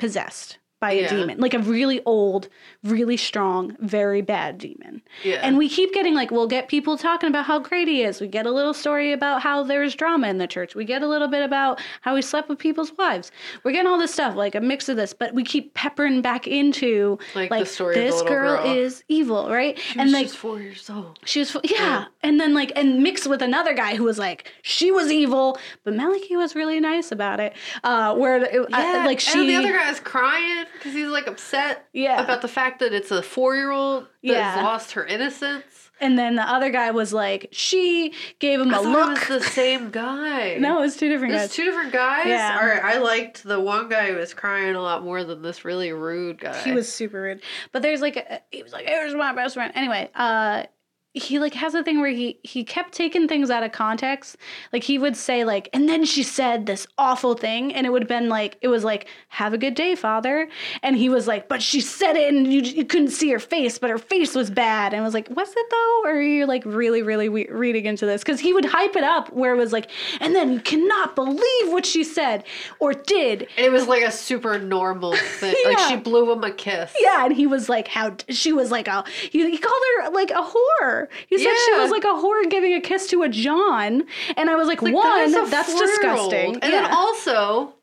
possessed 0.00 0.59
by 0.80 0.92
a 0.92 1.08
demon, 1.10 1.38
like 1.38 1.52
a 1.52 1.58
really 1.58 2.02
old, 2.06 2.48
really 2.82 3.16
strong, 3.18 3.76
very 3.80 4.22
bad 4.22 4.56
demon. 4.56 5.02
Yeah. 5.22 5.34
And 5.42 5.58
we 5.58 5.68
keep 5.68 5.92
getting 5.92 6.14
like, 6.14 6.30
we'll 6.30 6.46
get 6.46 6.68
people 6.68 6.96
talking 6.96 7.28
about 7.28 7.44
how 7.44 7.58
great 7.58 7.86
he 7.86 8.02
is. 8.02 8.18
We 8.18 8.26
get 8.28 8.46
a 8.46 8.50
little 8.50 8.72
story 8.72 9.12
about 9.12 9.42
how 9.42 9.62
there's 9.62 9.94
drama 9.94 10.28
in 10.28 10.38
the 10.38 10.46
church. 10.46 10.74
We 10.74 10.86
get 10.86 11.02
a 11.02 11.06
little 11.06 11.28
bit 11.28 11.42
about 11.42 11.80
how 12.00 12.16
he 12.16 12.22
slept 12.22 12.48
with 12.48 12.58
people's 12.58 12.96
wives. 12.96 13.30
We're 13.62 13.72
getting 13.72 13.88
all 13.88 13.98
this 13.98 14.12
stuff, 14.14 14.34
like 14.36 14.54
a 14.54 14.60
mix 14.62 14.88
of 14.88 14.96
this, 14.96 15.12
but 15.12 15.34
we 15.34 15.44
keep 15.44 15.74
peppering 15.74 16.22
back 16.22 16.46
into 16.46 17.18
Like 17.34 17.50
the 17.50 17.66
story 17.66 17.96
of 17.98 18.02
the 18.04 18.10
this 18.10 18.22
girl, 18.22 18.56
girl. 18.62 18.76
is 18.78 19.04
evil, 19.08 19.50
right? 19.50 19.78
She 19.78 19.98
and 19.98 20.06
was 20.06 20.12
like 20.14 20.28
four 20.30 20.60
years 20.60 20.88
old. 20.88 21.18
she 21.26 21.40
was, 21.40 21.54
yeah. 21.64 22.06
And 22.22 22.40
then 22.40 22.54
like, 22.54 22.72
and 22.74 23.02
mixed 23.02 23.26
with 23.26 23.42
another 23.42 23.74
guy 23.74 23.96
who 23.96 24.04
was 24.04 24.18
like, 24.18 24.50
she 24.62 24.90
was 24.90 25.12
evil, 25.12 25.58
but 25.84 25.94
Malachi 25.94 26.36
was 26.36 26.54
really 26.54 26.80
nice 26.80 27.12
about 27.12 27.38
it. 27.38 27.52
Uh, 27.84 28.14
where 28.16 28.42
it, 28.42 28.66
I- 28.72 29.04
like 29.04 29.20
she, 29.20 29.40
and 29.40 29.48
the 29.50 29.56
other 29.56 29.72
guy's 29.72 30.00
crying 30.00 30.64
because 30.74 30.92
he's 30.94 31.08
like 31.08 31.26
upset 31.26 31.86
Yeah. 31.92 32.22
about 32.22 32.42
the 32.42 32.48
fact 32.48 32.78
that 32.80 32.92
it's 32.92 33.10
a 33.10 33.22
four 33.22 33.56
year 33.56 33.70
old 33.70 34.04
that's 34.04 34.12
Yeah. 34.22 34.62
lost 34.62 34.92
her 34.92 35.04
innocence. 35.04 35.90
and 36.00 36.18
then 36.18 36.34
the 36.36 36.42
other 36.42 36.70
guy 36.70 36.90
was 36.92 37.12
like, 37.12 37.48
she 37.52 38.14
gave 38.38 38.58
him 38.60 38.72
I 38.74 38.78
a 38.78 38.80
look. 38.82 39.20
it 39.22 39.28
was 39.28 39.42
the 39.42 39.50
same 39.50 39.90
guy. 39.90 40.56
no, 40.58 40.78
it 40.78 40.80
was 40.82 40.96
two 40.96 41.08
different 41.10 41.34
guys. 41.34 41.52
two 41.52 41.64
different 41.64 41.92
guys. 41.92 42.26
Yeah. 42.26 42.58
All 42.60 42.66
right, 42.66 42.82
I 42.82 42.98
liked 42.98 43.44
the 43.44 43.60
one 43.60 43.88
guy 43.88 44.08
who 44.10 44.16
was 44.16 44.32
crying 44.32 44.74
a 44.74 44.80
lot 44.80 45.04
more 45.04 45.24
than 45.24 45.42
this 45.42 45.64
really 45.64 45.92
rude 45.92 46.38
guy. 46.40 46.58
he 46.62 46.72
was 46.72 46.90
super 46.92 47.20
rude. 47.20 47.42
But 47.72 47.82
there's 47.82 48.00
like, 48.00 48.16
a, 48.16 48.40
he 48.50 48.62
was 48.62 48.72
like, 48.72 48.86
here's 48.86 49.14
my 49.14 49.34
best 49.34 49.54
friend. 49.54 49.72
Anyway, 49.74 50.08
uh, 50.14 50.64
he 51.12 51.40
like 51.40 51.54
has 51.54 51.74
a 51.74 51.82
thing 51.82 52.00
where 52.00 52.10
he 52.10 52.38
he 52.44 52.62
kept 52.62 52.92
taking 52.92 53.26
things 53.26 53.50
out 53.50 53.62
of 53.64 53.72
context. 53.72 54.36
Like 54.72 54.84
he 54.84 54.96
would 54.98 55.16
say 55.16 55.44
like, 55.44 55.68
and 55.72 55.88
then 55.88 56.04
she 56.04 56.22
said 56.22 56.66
this 56.66 56.86
awful 56.98 57.34
thing, 57.34 57.74
and 57.74 57.84
it 57.86 57.90
would 57.90 58.02
have 58.02 58.08
been 58.08 58.28
like, 58.28 58.56
it 58.62 58.68
was 58.68 58.84
like, 58.84 59.08
have 59.28 59.52
a 59.52 59.58
good 59.58 59.74
day, 59.74 59.96
father. 59.96 60.48
And 60.84 60.96
he 60.96 61.08
was 61.08 61.26
like, 61.26 61.48
but 61.48 61.62
she 61.62 61.80
said 61.80 62.16
it, 62.16 62.32
and 62.32 62.52
you 62.52 62.60
you 62.62 62.84
couldn't 62.84 63.10
see 63.10 63.28
her 63.30 63.40
face, 63.40 63.76
but 63.78 63.90
her 63.90 63.98
face 63.98 64.34
was 64.36 64.50
bad. 64.50 64.92
And 64.92 65.02
I 65.02 65.04
was 65.04 65.14
like, 65.14 65.28
was 65.30 65.50
it 65.56 65.66
though? 65.70 66.02
Or 66.04 66.10
are 66.12 66.22
you 66.22 66.46
like 66.46 66.64
really 66.64 67.02
really 67.02 67.28
we- 67.28 67.48
reading 67.48 67.86
into 67.86 68.06
this? 68.06 68.22
Because 68.22 68.38
he 68.38 68.52
would 68.52 68.64
hype 68.66 68.94
it 68.94 69.02
up 69.04 69.32
where 69.32 69.52
it 69.52 69.58
was 69.58 69.72
like, 69.72 69.90
and 70.20 70.34
then 70.34 70.52
you 70.52 70.60
cannot 70.60 71.16
believe 71.16 71.40
what 71.72 71.84
she 71.86 72.04
said 72.04 72.44
or 72.78 72.92
did. 72.92 73.48
And 73.56 73.66
it 73.66 73.72
was 73.72 73.88
like 73.88 74.02
a 74.04 74.12
super 74.12 74.58
normal 74.60 75.14
thing. 75.16 75.54
Like 75.64 75.78
she 75.88 75.96
blew 75.96 76.30
him 76.32 76.44
a 76.44 76.52
kiss. 76.52 76.94
Yeah, 77.00 77.24
and 77.24 77.34
he 77.34 77.48
was 77.48 77.68
like, 77.68 77.88
"How?" 77.88 78.10
d- 78.10 78.32
She 78.32 78.52
was 78.52 78.70
like 78.70 78.86
a. 78.86 79.02
He, 79.30 79.50
he 79.50 79.58
called 79.58 79.82
her 80.04 80.10
like 80.10 80.30
a 80.30 80.42
whore. 80.42 80.99
He 81.28 81.38
said 81.38 81.54
she 81.66 81.72
was 81.78 81.90
like 81.90 82.04
a 82.04 82.08
whore 82.08 82.48
giving 82.50 82.74
a 82.74 82.80
kiss 82.80 83.06
to 83.08 83.22
a 83.22 83.28
John, 83.28 84.04
and 84.36 84.50
I 84.50 84.56
was 84.56 84.68
like, 84.68 84.82
Like, 84.82 84.94
one, 84.94 85.32
that 85.32 85.42
is 85.42 85.50
that's 85.50 85.78
disgusting. 85.78 86.54
And 86.56 86.64
yeah. 86.64 86.82
then 86.82 86.90
also, 86.92 87.74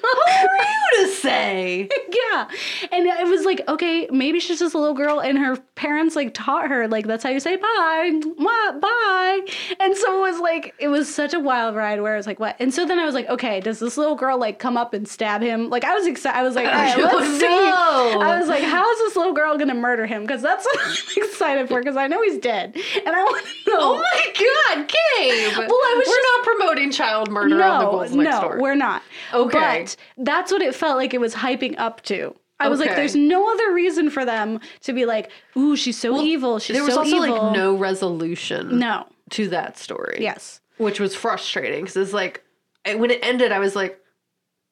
who 0.00 0.08
are 0.08 0.56
you 0.56 1.06
to 1.06 1.12
say? 1.14 1.88
yeah, 2.32 2.48
and 2.90 3.06
it 3.06 3.26
was 3.26 3.44
like, 3.44 3.62
okay, 3.68 4.08
maybe 4.10 4.40
she's 4.40 4.58
just 4.58 4.74
a 4.74 4.78
little 4.78 4.94
girl, 4.94 5.20
and 5.20 5.38
her 5.38 5.56
parents 5.74 6.14
like 6.16 6.32
taught 6.34 6.68
her 6.68 6.86
like 6.88 7.06
that's 7.06 7.24
how 7.24 7.30
you 7.30 7.40
say 7.40 7.56
bye, 7.56 8.10
Mwah, 8.12 8.80
bye. 8.80 9.40
And 9.80 9.96
so 9.96 10.18
it 10.18 10.30
was 10.32 10.40
like 10.40 10.74
it 10.78 10.88
was 10.88 11.12
such 11.12 11.34
a 11.34 11.40
wild 11.40 11.74
ride 11.74 12.00
where 12.00 12.14
I 12.14 12.16
was 12.16 12.26
like, 12.26 12.40
what? 12.40 12.56
And 12.58 12.72
so 12.72 12.86
then 12.86 12.98
I 12.98 13.04
was 13.04 13.14
like, 13.14 13.28
okay, 13.28 13.60
does 13.60 13.78
this 13.78 13.96
little 13.96 14.14
girl 14.14 14.38
like 14.38 14.58
come 14.58 14.76
up 14.76 14.94
and 14.94 15.06
stab 15.08 15.42
him? 15.42 15.70
Like 15.70 15.84
I 15.84 15.94
was 15.94 16.06
excited. 16.06 16.38
I 16.38 16.42
was 16.42 16.54
like, 16.54 16.66
all 16.66 16.72
right, 16.72 16.96
Oh, 16.98 17.16
let's 17.18 17.40
see. 17.40 17.46
no. 17.46 18.20
I 18.20 18.38
was 18.38 18.48
like, 18.48 18.62
how 18.62 18.90
is 18.92 18.98
this 19.00 19.16
little 19.16 19.32
girl 19.32 19.56
gonna 19.58 19.74
murder 19.74 20.06
him? 20.06 20.22
Because 20.22 20.42
that's 20.42 20.64
what 20.72 20.80
I'm 20.86 21.24
excited 21.24 21.68
for. 21.68 21.80
Because 21.80 21.96
I 21.96 22.06
know 22.06 22.22
he's 22.22 22.38
dead, 22.38 22.76
and 23.04 23.14
I 23.16 23.22
want 23.24 23.44
to 23.44 23.70
know. 23.70 23.78
Oh 23.80 23.98
my 23.98 24.32
god, 24.76 24.88
Gabe! 24.88 25.56
Well, 25.56 25.68
I 25.70 25.94
was 25.98 26.06
We're 26.06 26.14
just- 26.14 26.28
not 26.36 26.44
promoting 26.44 26.90
child 26.90 27.30
murder 27.30 27.54
on 27.62 27.78
the 27.78 27.84
no, 27.84 27.90
Ghouls 27.90 28.14
Next 28.14 28.30
no, 28.36 28.40
Door. 28.42 28.58
we're 28.60 28.74
not. 28.74 29.02
Okay. 29.34 29.80
but 29.81 29.81
that's 30.18 30.50
what 30.52 30.62
it 30.62 30.74
felt 30.74 30.96
like 30.96 31.14
it 31.14 31.20
was 31.20 31.34
hyping 31.34 31.74
up 31.78 32.02
to. 32.02 32.34
I 32.60 32.68
was 32.68 32.78
like, 32.78 32.90
Okay. 32.90 32.96
there's 33.00 33.16
no 33.16 33.50
other 33.52 33.72
reason 33.72 34.08
for 34.08 34.24
them 34.24 34.60
to 34.82 34.92
be 34.92 35.04
like, 35.04 35.30
ooh, 35.56 35.74
she's 35.74 35.98
so 35.98 36.20
evil. 36.22 36.58
She's 36.60 36.76
there 36.76 36.84
was 36.84 36.94
so 36.94 37.00
also 37.00 37.16
evil. 37.16 37.42
like 37.42 37.52
no 37.56 37.74
resolution 37.76 38.78
no. 38.78 39.06
to 39.30 39.48
that 39.48 39.76
story. 39.78 40.18
Yes. 40.20 40.60
which 40.78 41.00
was 41.00 41.14
frustrating 41.14 41.80
because 41.80 41.96
it's 41.96 42.12
like 42.12 42.44
I- 42.86 42.94
when 42.94 43.10
it 43.10 43.18
ended, 43.22 43.50
I 43.52 43.58
was 43.58 43.74
like, 43.74 43.98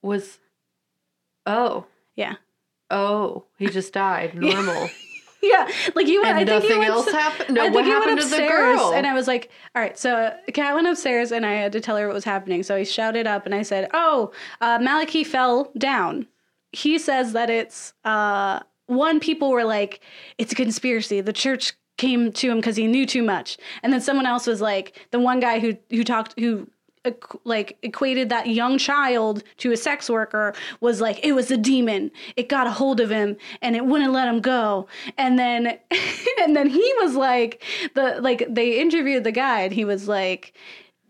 was 0.03 0.39
oh 1.47 1.87
Yeah. 2.17 2.35
oh 2.91 3.45
he 3.59 3.67
just 3.67 3.93
died 3.93 4.35
normal 4.41 4.89
Yeah, 5.43 5.70
like 5.95 6.07
you. 6.07 6.22
and 6.22 6.36
I 6.36 6.45
think 6.45 6.49
nothing 6.51 6.78
went 6.80 6.91
else 6.91 7.11
happened. 7.11 7.55
No, 7.55 7.62
I 7.62 7.70
think 7.70 7.84
he 7.86 7.91
happened 7.91 8.16
went 8.16 8.20
to 8.22 8.28
the 8.28 8.36
upstairs, 8.36 8.78
girl? 8.78 8.93
and 8.93 9.07
I 9.07 9.14
was 9.14 9.26
like, 9.26 9.51
"All 9.74 9.80
right." 9.80 9.99
So 9.99 10.34
Kat 10.53 10.74
went 10.74 10.86
upstairs, 10.86 11.32
and 11.32 11.47
I 11.47 11.55
had 11.55 11.72
to 11.72 11.80
tell 11.80 11.97
her 11.97 12.07
what 12.07 12.14
was 12.14 12.24
happening. 12.24 12.62
So 12.62 12.76
I 12.76 12.82
shouted 12.82 13.26
up, 13.26 13.47
and 13.47 13.55
I 13.55 13.62
said, 13.62 13.88
"Oh, 13.95 14.32
uh, 14.61 14.78
Malachi 14.80 15.24
fell 15.24 15.70
down." 15.78 16.26
he 16.72 16.99
says 16.99 17.32
that 17.32 17.51
it's 17.51 17.93
uh 18.05 18.61
one 18.86 19.18
people 19.20 19.51
were 19.51 19.64
like 19.64 20.01
it's 20.38 20.53
a 20.53 20.55
conspiracy 20.55 21.20
the 21.20 21.32
church 21.32 21.72
came 21.99 22.32
to 22.32 22.51
him 22.51 22.59
because 22.59 22.76
he 22.76 22.86
knew 22.86 23.05
too 23.05 23.22
much 23.22 23.59
and 23.82 23.93
then 23.93 24.01
someone 24.01 24.26
else 24.26 24.47
was 24.47 24.61
like 24.61 24.97
the 25.11 25.18
one 25.18 25.41
guy 25.41 25.59
who 25.59 25.76
who 25.91 26.05
talked 26.05 26.38
who 26.38 26.68
like 27.45 27.79
equated 27.83 28.29
that 28.29 28.47
young 28.49 28.77
child 28.77 29.43
to 29.57 29.73
a 29.73 29.77
sex 29.77 30.11
worker 30.11 30.55
was 30.81 31.01
like 31.01 31.19
it 31.25 31.33
was 31.33 31.51
a 31.51 31.57
demon 31.57 32.11
it 32.37 32.51
got 32.51 32.67
a 32.67 32.71
hold 32.71 33.01
of 33.01 33.09
him 33.09 33.39
and 33.63 33.75
it 33.75 33.87
wouldn't 33.87 34.13
let 34.13 34.29
him 34.29 34.39
go 34.41 34.87
and 35.17 35.39
then 35.39 35.67
and 36.43 36.55
then 36.55 36.69
he 36.69 36.93
was 37.01 37.15
like 37.15 37.63
the 37.95 38.19
like 38.21 38.45
they 38.51 38.79
interviewed 38.79 39.25
the 39.25 39.33
guy 39.33 39.63
and 39.63 39.73
he 39.73 39.85
was 39.85 40.09
like 40.09 40.53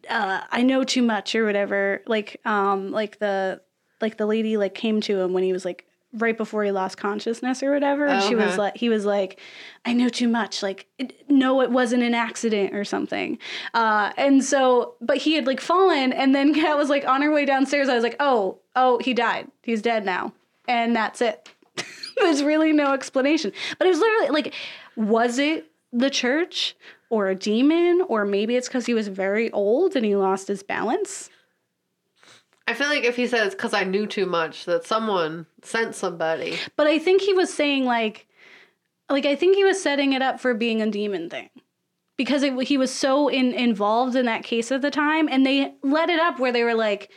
uh, 0.09 0.41
I 0.51 0.63
know 0.63 0.85
too 0.85 1.03
much 1.03 1.35
or 1.35 1.45
whatever. 1.45 2.03
Like, 2.07 2.41
um, 2.45 2.91
like 2.91 3.19
the 3.19 3.61
like 4.01 4.17
the 4.17 4.27
lady 4.27 4.57
like 4.57 4.75
came 4.75 5.01
to 5.03 5.21
him 5.21 5.33
when 5.33 5.43
he 5.43 5.53
was 5.53 5.65
like 5.65 5.87
right 6.13 6.37
before 6.37 6.65
he 6.65 6.73
lost 6.73 6.97
consciousness 6.97 7.63
or 7.63 7.73
whatever. 7.73 8.07
And 8.07 8.23
she 8.25 8.35
was 8.35 8.59
like, 8.59 8.77
he 8.77 8.89
was 8.89 9.05
like, 9.05 9.39
I 9.85 9.93
know 9.93 10.09
too 10.09 10.29
much. 10.29 10.63
Like, 10.63 10.87
it, 10.99 11.31
no, 11.31 11.61
it 11.61 11.71
wasn't 11.71 12.03
an 12.03 12.15
accident 12.15 12.75
or 12.75 12.85
something. 12.85 13.39
Uh, 13.75 14.13
and 14.17 14.45
so, 14.45 14.95
but 15.01 15.19
he 15.19 15.35
had 15.35 15.47
like 15.47 15.61
fallen, 15.61 16.13
and 16.13 16.35
then 16.35 16.53
Kat 16.61 16.77
was 16.77 16.89
like 16.89 17.07
on 17.07 17.23
her 17.23 17.31
way 17.31 17.45
downstairs. 17.45 17.89
I 17.89 17.95
was 17.95 18.03
like, 18.03 18.17
oh, 18.21 18.59
oh, 18.75 18.99
he 18.99 19.15
died. 19.15 19.49
He's 19.63 19.83
dead 19.83 20.05
now, 20.05 20.33
and 20.67 20.95
that's 20.97 21.21
it. 21.21 21.49
There's 22.17 22.43
really 22.43 22.73
no 22.73 22.93
explanation. 22.93 23.53
But 23.79 23.87
it 23.87 23.91
was 23.91 24.01
literally 24.01 24.31
like, 24.31 24.55
was 24.97 25.39
it 25.39 25.71
the 25.93 26.11
church 26.11 26.77
or 27.09 27.29
a 27.29 27.35
demon, 27.35 28.03
or 28.09 28.25
maybe 28.25 28.57
it's 28.57 28.69
because 28.69 28.87
he 28.87 28.95
was 28.95 29.09
very 29.09 29.51
old 29.53 29.97
and 29.97 30.05
he 30.05 30.17
lost 30.17 30.49
his 30.49 30.63
balance? 30.63 31.31
I 32.71 32.75
feel 32.75 32.89
like 32.89 33.05
if 33.05 33.17
he 33.17 33.27
says 33.27 33.55
because 33.55 33.75
I 33.75 33.85
knew 33.85 34.07
too 34.07 34.27
much, 34.27 34.65
that 34.67 34.85
someone 34.85 35.47
sent 35.63 35.95
somebody. 35.95 36.57
But 36.77 36.87
I 36.87 36.99
think 36.99 37.23
he 37.23 37.35
was 37.35 37.53
saying 37.53 37.85
like, 37.85 38.27
like 39.09 39.27
I 39.27 39.35
think 39.37 39.57
he 39.57 39.65
was 39.65 39.83
setting 39.83 40.13
it 40.13 40.23
up 40.23 40.41
for 40.41 40.55
being 40.55 40.81
a 40.81 40.91
demon 40.91 41.29
thing, 41.29 41.51
because 42.17 42.43
it, 42.43 42.59
he 42.63 42.77
was 42.79 42.93
so 42.93 43.29
in, 43.29 43.53
involved 43.53 44.15
in 44.17 44.27
that 44.27 44.45
case 44.45 44.71
at 44.71 44.83
the 44.83 44.91
time, 44.91 45.29
and 45.29 45.45
they 45.45 45.75
let 45.83 46.11
it 46.11 46.21
up 46.21 46.39
where 46.39 46.53
they 46.53 46.63
were 46.65 46.75
like, 46.75 47.11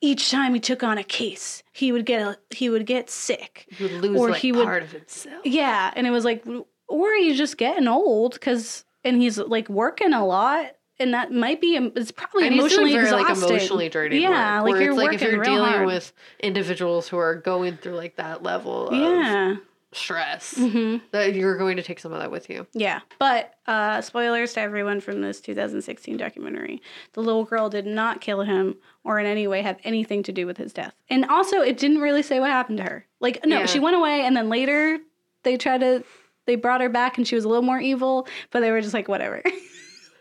each 0.00 0.30
time 0.30 0.54
he 0.54 0.60
took 0.60 0.82
on 0.82 0.98
a 0.98 1.04
case, 1.04 1.62
he 1.72 1.92
would 1.92 2.06
get 2.06 2.22
a, 2.22 2.38
he 2.54 2.68
would 2.70 2.86
get 2.86 3.08
sick, 3.10 3.66
He 3.70 3.84
would 3.84 3.92
lose 3.92 4.20
Or 4.20 4.30
like 4.30 4.40
he 4.40 4.52
would- 4.52 4.82
of 4.82 4.92
himself. 4.92 5.44
yeah, 5.44 5.92
and 5.96 6.06
it 6.06 6.10
was 6.10 6.24
like, 6.24 6.44
or 6.88 7.14
he's 7.16 7.36
just 7.38 7.56
getting 7.56 7.86
old 7.88 8.32
because 8.34 8.84
and 9.04 9.20
he's 9.20 9.38
like 9.38 9.68
working 9.68 10.12
a 10.12 10.26
lot. 10.26 10.72
And 11.00 11.14
that 11.14 11.32
might 11.32 11.60
be, 11.60 11.76
it's 11.76 12.10
probably 12.10 12.46
And 12.46 12.54
emotionally 12.56 12.90
doing 12.90 13.02
very 13.02 13.12
like 13.12 13.30
exhausting. 13.30 13.54
emotionally 13.56 13.88
draining 13.88 14.20
Yeah, 14.22 14.60
work, 14.62 14.72
like 14.72 14.80
you're 14.82 14.90
it's 14.90 14.98
like 14.98 15.12
if 15.14 15.22
you're 15.22 15.42
dealing 15.44 15.72
hard. 15.72 15.86
with 15.86 16.12
individuals 16.40 17.08
who 17.08 17.18
are 17.18 17.34
going 17.36 17.76
through 17.76 17.94
like 17.94 18.16
that 18.16 18.42
level 18.42 18.88
of 18.88 18.96
yeah, 18.98 19.56
stress, 19.92 20.54
hmm 20.58 20.96
that 21.12 21.34
you're 21.34 21.56
going 21.56 21.76
to 21.76 21.82
take 21.84 22.00
some 22.00 22.12
of 22.12 22.18
that 22.18 22.30
with 22.32 22.50
you. 22.50 22.66
Yeah, 22.72 23.00
but 23.20 23.54
uh, 23.66 24.00
spoilers 24.00 24.54
to 24.54 24.60
everyone 24.60 25.00
from 25.00 25.20
this 25.20 25.40
2016 25.40 26.16
documentary. 26.16 26.82
The 27.12 27.22
little 27.22 27.44
girl 27.44 27.70
did 27.70 27.86
not 27.86 28.20
kill 28.20 28.42
him 28.42 28.76
or 29.04 29.20
in 29.20 29.26
any 29.26 29.46
way 29.46 29.62
have 29.62 29.78
anything 29.84 30.22
to 30.24 30.32
do 30.32 30.46
with 30.46 30.56
his 30.56 30.72
death. 30.72 30.94
And 31.08 31.24
also, 31.26 31.60
it 31.60 31.78
didn't 31.78 32.00
really 32.00 32.22
say 32.22 32.40
what 32.40 32.50
happened 32.50 32.78
to 32.78 32.84
her. 32.84 33.06
Like, 33.20 33.44
no, 33.46 33.60
Yeah. 33.60 33.66
she 33.66 33.78
went 33.78 33.94
away, 33.96 34.22
and 34.22 34.36
then 34.36 34.48
later 34.48 34.98
they 35.44 35.56
tried 35.56 35.78
to, 35.82 36.02
they 36.46 36.56
brought 36.56 36.80
her 36.80 36.88
back, 36.88 37.18
and 37.18 37.26
she 37.26 37.36
was 37.36 37.44
a 37.44 37.48
little 37.48 37.62
more 37.62 37.80
evil, 37.80 38.26
but 38.50 38.60
they 38.60 38.72
were 38.72 38.80
just 38.80 38.94
like, 38.94 39.06
whatever. 39.06 39.42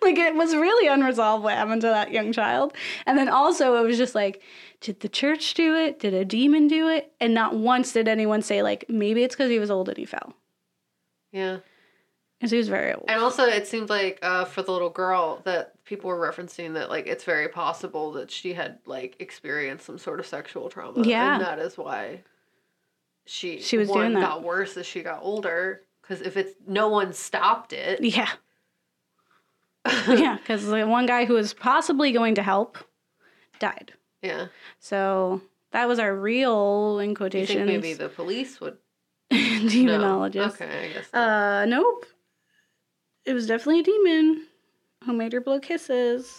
like, 0.02 0.18
it 0.18 0.36
was 0.36 0.56
really 0.56 0.88
unresolved 0.88 1.43
what 1.43 1.56
happened 1.56 1.82
to 1.82 1.88
that 1.88 2.12
young 2.12 2.32
child. 2.32 2.74
And 3.06 3.18
then 3.18 3.30
also, 3.30 3.76
it 3.76 3.86
was 3.86 3.98
just 3.98 4.16
like, 4.16 4.41
did 4.82 5.00
the 5.00 5.10
church 5.10 5.54
do 5.54 5.76
it? 5.76 6.00
Did 6.00 6.14
a 6.14 6.24
demon 6.26 6.68
do 6.68 6.88
it? 6.89 7.12
And 7.20 7.34
not 7.34 7.56
once 7.56 7.91
did 7.93 8.08
anyone 8.08 8.41
say, 8.41 8.62
like, 8.64 8.86
maybe 8.89 9.24
it's 9.24 9.36
because 9.36 9.50
he 9.50 9.60
was 9.60 9.72
old 9.72 9.89
and 9.89 9.98
he 9.98 10.06
fell. 10.06 10.34
Yeah. 11.32 11.58
Because 12.39 12.52
he 12.52 12.58
was 12.58 12.68
very 12.70 12.93
old. 12.93 13.06
And 13.08 13.20
also, 13.20 13.43
it 13.45 13.66
seemed 13.68 13.89
like 13.89 14.20
uh, 14.22 14.45
for 14.45 14.62
the 14.62 14.72
little 14.72 14.91
girl 14.91 15.41
that 15.45 15.74
people 15.86 16.10
were 16.10 16.20
referencing 16.32 16.76
that 16.76 16.89
like 16.89 17.08
it's 17.08 17.24
very 17.24 17.48
possible 17.48 18.12
that 18.12 18.30
she 18.30 18.54
had 18.54 18.78
like 18.86 19.16
experienced 19.20 19.86
some 19.88 19.98
sort 19.98 20.20
of 20.20 20.28
sexual 20.28 20.70
trauma. 20.70 21.04
Yeah. 21.04 21.36
and 21.38 21.43
that 21.43 21.58
is 21.58 21.78
why 21.78 22.22
she 23.26 23.60
She 23.62 23.78
was 23.78 23.88
one, 23.89 24.00
doing 24.00 24.14
that. 24.14 24.22
got 24.22 24.43
worse 24.43 24.78
as 24.78 24.86
she 24.86 25.02
got 25.02 25.20
older. 25.24 25.82
Because 26.04 26.22
if 26.22 26.38
it's 26.38 26.54
no 26.68 26.89
one 26.89 27.12
stopped 27.12 27.74
it, 27.74 28.02
Yeah. 28.04 28.30
yeah, 30.07 30.38
because 30.38 30.65
the 30.65 30.85
one 30.85 31.05
guy 31.05 31.25
who 31.25 31.33
was 31.33 31.53
possibly 31.53 32.11
going 32.11 32.35
to 32.35 32.43
help 32.43 32.77
died. 33.59 33.93
yeah. 34.21 34.47
So 34.79 35.41
that 35.71 35.88
was 35.88 35.99
our 35.99 36.15
real, 36.15 36.99
in 36.99 37.09
You 37.11 37.15
quotations, 37.15 37.65
maybe 37.65 37.93
the 37.93 38.09
police 38.09 38.59
would 38.61 38.77
demonologist. 39.31 40.35
No. 40.35 40.65
Okay, 40.65 40.89
I 40.89 40.93
guess. 40.93 41.09
not. 41.13 41.19
Uh, 41.29 41.65
nope. 41.65 42.05
It 43.25 43.33
was 43.33 43.47
definitely 43.47 43.81
a 43.81 43.83
demon 43.83 44.47
who 45.05 45.13
made 45.13 45.33
her 45.33 45.41
blow 45.41 45.59
kisses. 45.59 46.33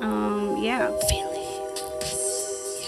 Um, 0.00 0.56
yeah. 0.62 0.88
Feelings. 1.08 1.82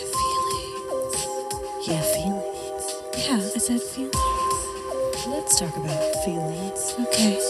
Yeah, 0.02 0.06
feelings. 0.12 1.88
Yeah, 1.88 2.02
feelings. 2.02 3.02
Yeah, 3.16 3.36
I 3.36 3.58
said 3.58 3.80
feelings. 3.80 4.16
Let's 5.26 5.58
talk 5.58 5.76
about 5.76 6.24
feelings. 6.24 6.94
Okay. 7.08 7.40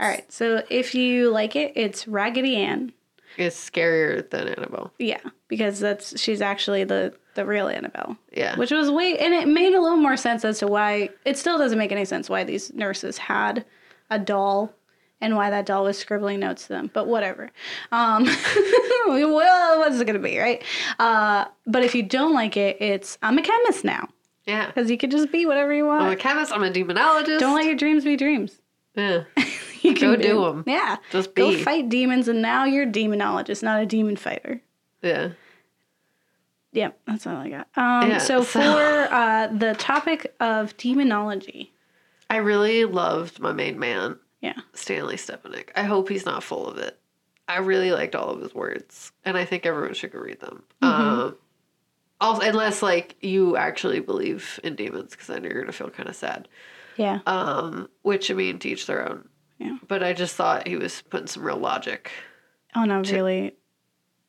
All 0.00 0.08
right. 0.08 0.30
So 0.32 0.62
if 0.70 0.94
you 0.94 1.30
like 1.30 1.56
it, 1.56 1.72
it's 1.76 2.06
Raggedy 2.08 2.56
Ann. 2.56 2.92
it's 3.36 3.56
scarier 3.70 4.28
than 4.30 4.48
Annabelle. 4.48 4.92
Yeah, 4.98 5.20
because 5.48 5.80
that's 5.80 6.18
she's 6.20 6.40
actually 6.40 6.84
the 6.84 7.14
the 7.34 7.44
real 7.44 7.68
Annabelle. 7.68 8.16
Yeah. 8.32 8.56
which 8.56 8.70
was 8.72 8.90
way 8.90 9.16
and 9.18 9.32
it 9.34 9.46
made 9.48 9.74
a 9.74 9.80
little 9.80 9.96
more 9.98 10.16
sense 10.16 10.44
as 10.44 10.58
to 10.60 10.66
why 10.66 11.10
it 11.24 11.36
still 11.38 11.56
doesn't 11.58 11.78
make 11.78 11.92
any 11.92 12.04
sense 12.04 12.28
why 12.28 12.42
these 12.44 12.72
nurses 12.74 13.16
had 13.18 13.64
a 14.10 14.18
doll 14.18 14.72
and 15.20 15.36
why 15.36 15.48
that 15.50 15.64
doll 15.66 15.84
was 15.84 15.96
scribbling 15.98 16.40
notes 16.40 16.62
to 16.62 16.68
them 16.70 16.90
but 16.92 17.06
whatever 17.06 17.50
um 17.92 18.24
well 19.06 19.78
what's 19.78 20.00
it 20.00 20.04
gonna 20.06 20.18
be 20.18 20.36
right 20.38 20.62
uh 20.98 21.44
but 21.66 21.84
if 21.84 21.94
you 21.94 22.02
don't 22.02 22.32
like 22.34 22.56
it 22.56 22.76
it's 22.80 23.18
i'm 23.22 23.38
a 23.38 23.42
chemist 23.42 23.84
now 23.84 24.08
yeah. 24.46 24.66
because 24.66 24.90
you 24.90 24.96
could 24.98 25.10
just 25.12 25.30
be 25.30 25.46
whatever 25.46 25.72
you 25.72 25.84
want 25.86 26.02
I'm 26.02 26.12
a 26.12 26.16
chemist. 26.16 26.52
I'm 26.52 26.64
a 26.64 26.70
demonologist. 26.70 27.38
don't 27.38 27.54
let 27.54 27.66
your 27.66 27.74
dreams 27.76 28.02
be 28.04 28.16
dreams 28.16 28.60
Yeah. 28.96 29.24
you 29.82 29.94
Go 29.98 30.16
do 30.16 30.44
them 30.44 30.64
yeah 30.66 30.96
Just 31.10 31.34
go 31.34 31.50
be. 31.50 31.62
fight 31.62 31.88
demons 31.88 32.28
and 32.28 32.40
now 32.42 32.64
you're 32.64 32.84
a 32.84 32.86
demonologist 32.86 33.62
not 33.62 33.80
a 33.82 33.86
demon 33.86 34.16
fighter 34.16 34.60
Yeah. 35.02 35.30
Yep, 36.72 37.00
that's 37.06 37.26
all 37.26 37.36
I 37.36 37.48
got. 37.48 37.66
Um, 37.76 38.10
Yeah, 38.10 38.18
so, 38.18 38.42
so- 38.42 38.60
for 38.60 39.14
uh, 39.14 39.46
the 39.48 39.74
topic 39.78 40.34
of 40.38 40.76
demonology, 40.76 41.72
I 42.28 42.36
really 42.36 42.84
loved 42.84 43.40
my 43.40 43.52
main 43.52 43.78
man, 43.78 44.18
yeah, 44.42 44.52
Stanley 44.74 45.16
Stepanek. 45.16 45.70
I 45.74 45.84
hope 45.84 46.10
he's 46.10 46.26
not 46.26 46.42
full 46.44 46.66
of 46.66 46.76
it. 46.76 46.98
I 47.48 47.56
really 47.58 47.90
liked 47.90 48.14
all 48.14 48.28
of 48.28 48.42
his 48.42 48.54
words, 48.54 49.12
and 49.24 49.38
I 49.38 49.46
think 49.46 49.64
everyone 49.64 49.94
should 49.94 50.12
go 50.12 50.18
read 50.18 50.40
them. 50.40 50.62
Um, 50.82 51.36
also, 52.20 52.42
unless 52.42 52.82
like 52.82 53.16
you 53.22 53.56
actually 53.56 54.00
believe 54.00 54.60
in 54.62 54.74
demons, 54.76 55.12
because 55.12 55.28
then 55.28 55.44
you're 55.44 55.58
gonna 55.58 55.72
feel 55.72 55.88
kind 55.88 56.08
of 56.10 56.16
sad. 56.16 56.48
yeah, 56.98 57.20
Um, 57.26 57.88
which 58.02 58.30
I 58.30 58.34
mean, 58.34 58.58
teach 58.58 58.84
their 58.86 59.08
own. 59.08 59.26
Yeah. 59.58 59.78
But 59.86 60.02
I 60.02 60.12
just 60.12 60.36
thought 60.36 60.66
he 60.68 60.76
was 60.76 61.02
putting 61.02 61.26
some 61.26 61.42
real 61.42 61.56
logic. 61.58 62.10
on 62.74 62.90
a 62.90 63.02
really 63.02 63.54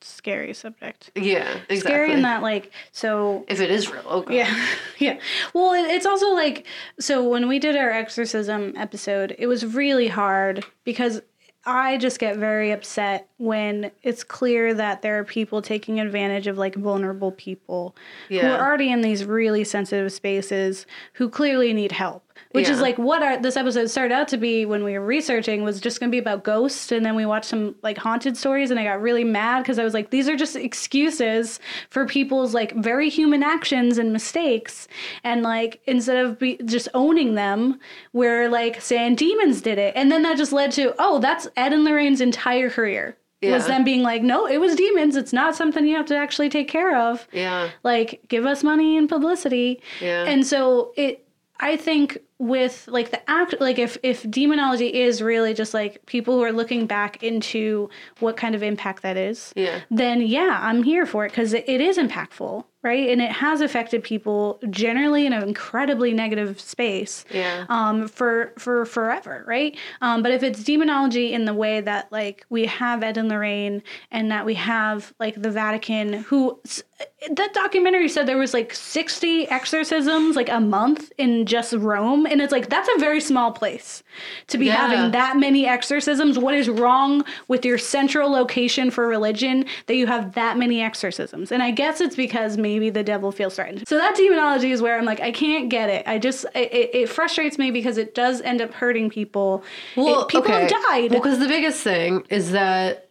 scary 0.02 0.54
subject. 0.54 1.12
Yeah, 1.16 1.58
exactly. 1.70 1.80
Scary 1.80 2.14
in 2.14 2.22
that, 2.24 2.42
like, 2.42 2.72
so 2.92 3.46
if 3.48 3.60
it 3.60 3.70
is 3.70 3.92
real, 3.92 4.04
oh 4.06 4.22
god. 4.22 4.34
yeah, 4.34 4.66
yeah. 4.98 5.20
Well, 5.54 5.74
it, 5.74 5.92
it's 5.92 6.06
also 6.06 6.30
like, 6.34 6.66
so 7.00 7.28
when 7.28 7.48
we 7.48 7.60
did 7.60 7.76
our 7.76 7.92
exorcism 7.92 8.74
episode, 8.78 9.36
it 9.38 9.48
was 9.48 9.66
really 9.66 10.08
hard 10.08 10.66
because 10.84 11.22
I 11.66 11.98
just 11.98 12.20
get 12.20 12.38
very 12.38 12.72
upset 12.72 13.30
when 13.38 13.92
it's 14.02 14.24
clear 14.24 14.74
that 14.74 15.02
there 15.02 15.20
are 15.20 15.26
people 15.26 15.62
taking 15.62 16.00
advantage 16.00 16.48
of 16.48 16.58
like 16.58 16.76
vulnerable 16.76 17.34
people 17.34 17.96
who 18.30 18.40
are 18.40 18.60
already 18.60 18.92
in 18.92 19.02
these 19.02 19.26
really 19.26 19.64
sensitive 19.64 20.12
spaces 20.14 20.86
who 21.14 21.30
clearly 21.30 21.74
need 21.74 21.92
help. 21.92 22.24
Which 22.52 22.68
is 22.68 22.82
like 22.82 22.98
what 22.98 23.22
our, 23.22 23.38
this 23.40 23.56
episode 23.56 23.92
started 23.92 24.12
out 24.14 24.28
to 24.30 24.38
be 24.38 24.66
when 24.66 24.84
we 24.84 24.98
were 24.98 25.06
researching 25.06 25.62
was 25.64 25.80
just 25.80 26.00
going 26.00 26.10
to 26.10 26.12
be 26.12 26.18
about 26.18 26.44
ghosts, 26.44 26.92
and 26.92 27.06
then 27.06 27.16
we 27.16 27.24
watched 27.26 27.46
some 27.50 27.76
like 27.84 27.98
haunted 28.00 28.36
stories, 28.36 28.72
and 28.72 28.80
I 28.80 28.84
got 28.84 29.02
really 29.02 29.24
mad 29.24 29.62
because 29.62 29.78
I 29.78 29.84
was 29.84 29.94
like, 29.94 30.10
these 30.10 30.28
are 30.28 30.36
just 30.36 30.56
excuses 30.56 31.60
for 31.92 32.08
people's 32.08 32.56
like 32.56 32.74
very 32.76 33.08
human 33.10 33.44
actions 33.44 34.00
and 34.00 34.12
mistakes, 34.12 34.88
and 35.24 35.44
like 35.44 35.80
instead 35.86 36.18
of 36.18 36.40
be, 36.40 36.58
just 36.66 36.88
owning 36.96 37.36
them, 37.36 37.80
we're 38.14 38.50
like 38.50 38.82
saying 38.82 39.16
demons 39.18 39.62
did 39.62 39.78
it, 39.78 39.94
and 39.96 40.12
then 40.12 40.24
that 40.24 40.36
just 40.36 40.52
led 40.52 40.72
to 40.72 40.96
oh, 40.98 41.20
that's 41.20 41.48
Ed 41.56 41.72
and 41.72 41.84
Lorraine's 41.84 42.20
entire 42.20 42.70
career 42.72 43.16
was 43.44 43.68
them 43.68 43.86
being 43.86 44.02
like, 44.04 44.22
no, 44.22 44.46
it 44.48 44.58
was 44.58 44.76
demons. 44.76 45.16
It's 45.16 45.32
not 45.32 45.56
something 45.56 45.86
you 45.88 45.96
have 45.96 46.08
to 46.08 46.18
actually 46.18 46.50
take 46.50 46.68
care 46.68 46.98
of 47.00 47.26
Yeah. 47.32 47.70
like 47.84 48.22
give 48.28 48.46
us 48.46 48.64
money 48.66 48.98
and 48.98 49.08
publicity 49.08 49.82
Yeah. 50.02 50.26
and 50.26 50.46
so 50.46 50.92
it 50.98 51.26
i 51.62 51.78
think 51.78 52.18
with 52.40 52.88
like 52.88 53.12
the 53.12 53.30
act 53.30 53.54
like 53.60 53.78
if 53.78 53.98
if 54.02 54.30
demonology 54.32 54.88
is 55.02 55.22
really 55.22 55.54
just 55.54 55.74
like 55.74 56.04
people 56.06 56.36
who 56.38 56.42
are 56.44 56.54
looking 56.54 56.88
back 56.88 57.22
into 57.22 57.90
what 58.22 58.38
kind 58.38 58.56
of 58.56 58.64
impact 58.64 59.04
that 59.04 59.18
is 59.18 59.52
Yeah. 59.58 59.82
then 59.92 60.22
yeah 60.22 60.58
i'm 60.62 60.82
here 60.84 61.06
for 61.06 61.26
it 61.26 61.30
because 61.30 61.54
it, 61.54 61.66
it 61.68 61.82
is 61.82 61.98
impactful 61.98 62.64
right 62.82 63.10
and 63.10 63.22
it 63.22 63.30
has 63.32 63.60
affected 63.60 64.02
people 64.06 64.58
generally 64.70 65.26
in 65.26 65.34
an 65.34 65.44
incredibly 65.44 66.14
negative 66.14 66.62
space 66.62 67.26
Yeah. 67.30 67.66
um 67.68 68.08
for 68.08 68.54
for 68.58 68.86
forever 68.86 69.44
right 69.46 69.78
um 70.00 70.24
but 70.24 70.32
if 70.32 70.42
it's 70.42 70.64
demonology 70.64 71.34
in 71.34 71.44
the 71.44 71.54
way 71.54 71.82
that 71.82 72.10
like 72.10 72.46
we 72.50 72.68
have 72.68 73.04
ed 73.04 73.18
and 73.18 73.28
lorraine 73.28 73.84
and 74.12 74.32
that 74.32 74.46
we 74.46 74.54
have 74.54 75.14
like 75.20 75.42
the 75.42 75.52
vatican 75.52 76.14
who 76.14 76.58
that 77.32 77.54
documentary 77.54 78.08
said 78.08 78.28
there 78.28 78.38
was 78.38 78.54
like 78.54 78.74
60 78.74 79.48
exorcisms 79.50 80.38
like 80.38 80.50
a 80.50 80.60
month 80.62 81.12
in 81.18 81.46
just 81.46 81.74
rome 81.74 82.26
and 82.32 82.42
it's 82.42 82.52
like 82.52 82.70
that's 82.70 82.90
a 82.96 83.00
very 83.00 83.20
small 83.22 83.52
place 83.52 84.04
to 84.48 84.58
be 84.58 84.66
Yeah. 84.68 84.76
having 84.88 85.12
that 85.12 85.38
many 85.38 85.66
exorcisms. 85.66 86.38
What 86.40 86.54
is 86.56 86.70
wrong 86.70 87.24
with 87.48 87.66
your 87.66 87.78
central 87.78 88.30
location 88.32 88.92
for 88.92 89.08
religion 89.08 89.66
that 89.88 89.96
you 89.96 90.08
have 90.08 90.34
that 90.36 90.58
many 90.58 90.82
exorcisms? 90.82 91.52
And 91.52 91.62
i 91.64 91.72
guess 91.72 92.02
it's 92.02 92.16
because 92.16 92.58
maybe 92.58 92.90
the 92.90 93.04
devil 93.04 93.32
feels 93.32 93.56
threatened. 93.56 93.88
So 93.88 93.98
that 93.98 94.16
demonology 94.16 94.72
is 94.72 94.82
where 94.82 94.98
i'm 94.98 95.06
like 95.06 95.20
i 95.22 95.32
can't 95.32 95.70
get 95.70 95.90
it. 95.90 96.08
I 96.08 96.18
just 96.20 96.46
it, 96.56 96.90
it- 96.96 97.10
frustrates 97.10 97.58
me 97.58 97.72
because 97.72 97.98
it 97.98 98.14
does 98.16 98.42
end 98.42 98.62
up 98.62 98.74
hurting 98.74 99.10
people. 99.10 99.64
It- 99.96 100.28
people 100.28 100.52
have 100.52 100.70
died. 100.70 101.12
Well, 101.12 101.22
because 101.22 101.40
the 101.40 101.48
biggest 101.48 101.82
thing 101.84 102.26
is 102.30 102.52
that 102.52 103.08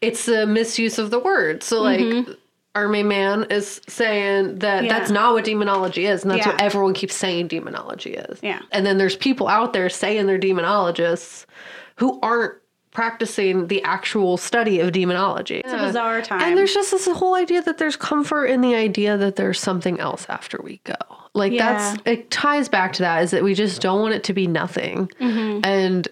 it's 0.00 0.28
a 0.28 0.46
misuse 0.46 0.98
of 0.98 1.10
the 1.10 1.18
word. 1.18 1.62
So, 1.62 1.82
like, 1.82 2.00
Mm-hmm. 2.00 2.32
Main 2.74 3.08
man 3.08 3.46
is 3.50 3.80
saying 3.88 4.60
that 4.60 4.84
Yeah. 4.84 4.98
that's 4.98 5.10
not 5.10 5.32
what 5.34 5.44
demonology 5.44 6.06
is, 6.06 6.22
and 6.22 6.30
that's 6.30 6.46
what 6.46 6.60
everyone 6.60 6.94
keeps 6.94 7.14
saying 7.14 7.48
demonology 7.48 8.14
is. 8.14 8.38
Yeah. 8.42 8.60
And 8.72 8.86
then 8.86 8.98
there's 8.98 9.16
people 9.16 9.48
out 9.48 9.72
there 9.72 9.88
saying 9.88 10.26
they're 10.26 10.38
demonologists 10.38 11.46
who 11.96 12.18
aren't 12.22 12.54
practicing 12.92 13.68
the 13.68 13.82
actual 13.84 14.36
study 14.36 14.80
of 14.80 14.90
demonology. 14.92 15.60
it's 15.64 15.72
a 15.72 15.76
bizarre 15.76 16.20
time 16.22 16.42
And 16.42 16.58
there's 16.58 16.74
just 16.74 16.90
this 16.90 17.06
whole 17.06 17.34
idea 17.34 17.62
that 17.62 17.78
there's 17.78 17.94
comfort 17.96 18.46
in 18.46 18.62
the 18.62 18.74
idea 18.74 19.16
that 19.16 19.36
there's 19.36 19.60
something 19.60 20.00
else 20.00 20.26
after 20.28 20.60
we 20.62 20.80
go. 20.82 20.94
Like 21.32 21.52
Yeah. 21.52 21.72
that's 21.72 22.02
it 22.04 22.30
ties 22.32 22.68
back 22.68 22.92
to 22.94 23.02
that 23.02 23.22
is 23.22 23.30
that 23.30 23.44
we 23.44 23.54
just 23.54 23.80
don't 23.80 24.00
want 24.00 24.14
it 24.14 24.24
to 24.24 24.32
be 24.32 24.48
nothing. 24.48 25.08
Mm-hmm. 25.20 25.60
And 25.64 26.08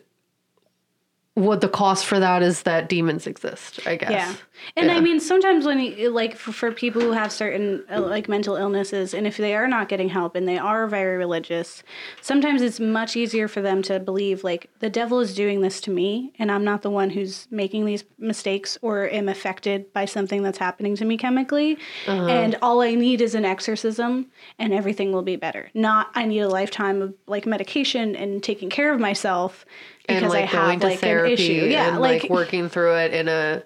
what 1.38 1.60
the 1.60 1.68
cost 1.68 2.04
for 2.04 2.18
that 2.18 2.42
is 2.42 2.62
that 2.62 2.88
demons 2.88 3.26
exist, 3.26 3.86
I 3.86 3.96
guess. 3.96 4.10
Yeah. 4.10 4.34
And 4.76 4.90
I 4.90 5.00
mean, 5.00 5.20
sometimes 5.20 5.64
when, 5.64 5.78
you, 5.78 6.10
like, 6.10 6.36
for, 6.36 6.50
for 6.50 6.72
people 6.72 7.00
who 7.00 7.12
have 7.12 7.30
certain, 7.30 7.84
uh, 7.88 8.00
like, 8.00 8.28
mental 8.28 8.56
illnesses, 8.56 9.14
and 9.14 9.24
if 9.24 9.36
they 9.36 9.54
are 9.54 9.68
not 9.68 9.88
getting 9.88 10.08
help 10.08 10.34
and 10.34 10.48
they 10.48 10.58
are 10.58 10.88
very 10.88 11.16
religious, 11.16 11.84
sometimes 12.20 12.60
it's 12.60 12.80
much 12.80 13.14
easier 13.14 13.46
for 13.46 13.62
them 13.62 13.82
to 13.82 14.00
believe, 14.00 14.42
like, 14.42 14.68
the 14.80 14.90
devil 14.90 15.20
is 15.20 15.32
doing 15.32 15.60
this 15.60 15.80
to 15.82 15.92
me, 15.92 16.32
and 16.40 16.50
I'm 16.50 16.64
not 16.64 16.82
the 16.82 16.90
one 16.90 17.10
who's 17.10 17.46
making 17.52 17.84
these 17.84 18.02
mistakes 18.18 18.76
or 18.82 19.08
am 19.10 19.28
affected 19.28 19.92
by 19.92 20.06
something 20.06 20.42
that's 20.42 20.58
happening 20.58 20.96
to 20.96 21.04
me 21.04 21.16
chemically. 21.16 21.78
Uh-huh. 22.08 22.26
And 22.26 22.56
all 22.60 22.82
I 22.82 22.96
need 22.96 23.20
is 23.20 23.36
an 23.36 23.44
exorcism, 23.44 24.26
and 24.58 24.72
everything 24.72 25.12
will 25.12 25.22
be 25.22 25.36
better. 25.36 25.70
Not, 25.72 26.10
I 26.16 26.26
need 26.26 26.40
a 26.40 26.48
lifetime 26.48 27.00
of, 27.00 27.14
like, 27.28 27.46
medication 27.46 28.16
and 28.16 28.42
taking 28.42 28.70
care 28.70 28.92
of 28.92 28.98
myself 28.98 29.64
because 30.08 30.22
and 30.24 30.30
like 30.32 30.42
I 30.44 30.46
have, 30.46 30.66
going 30.66 30.80
to 30.80 30.86
like, 30.88 30.98
therapy 30.98 31.32
an 31.34 31.38
issue. 31.38 31.66
Yeah. 31.70 31.88
and 31.88 32.00
like, 32.00 32.28
working 32.28 32.68
through 32.68 32.96
it 32.96 33.12
in 33.12 33.28
a 33.28 33.62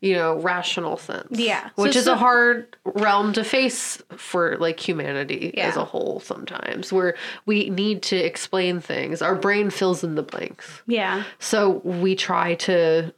you 0.00 0.14
know 0.14 0.38
rational 0.38 0.96
sense. 0.96 1.26
Yeah. 1.30 1.70
Which 1.76 1.94
So 1.94 1.98
is 2.00 2.06
a 2.06 2.16
hard 2.16 2.76
realm 2.84 3.32
to 3.32 3.42
face 3.42 4.00
for 4.16 4.56
like 4.58 4.78
humanity 4.78 5.56
as 5.58 5.76
a 5.76 5.84
whole 5.84 6.20
sometimes 6.20 6.92
where 6.92 7.16
we 7.46 7.70
need 7.70 8.02
to 8.02 8.16
explain 8.16 8.80
things. 8.80 9.22
Our 9.22 9.34
brain 9.34 9.70
fills 9.70 10.04
in 10.04 10.14
the 10.14 10.22
blanks. 10.22 10.82
yeah. 10.86 11.24
So 11.40 11.80
we 11.84 12.14
try 12.14 12.54
to 12.56 13.12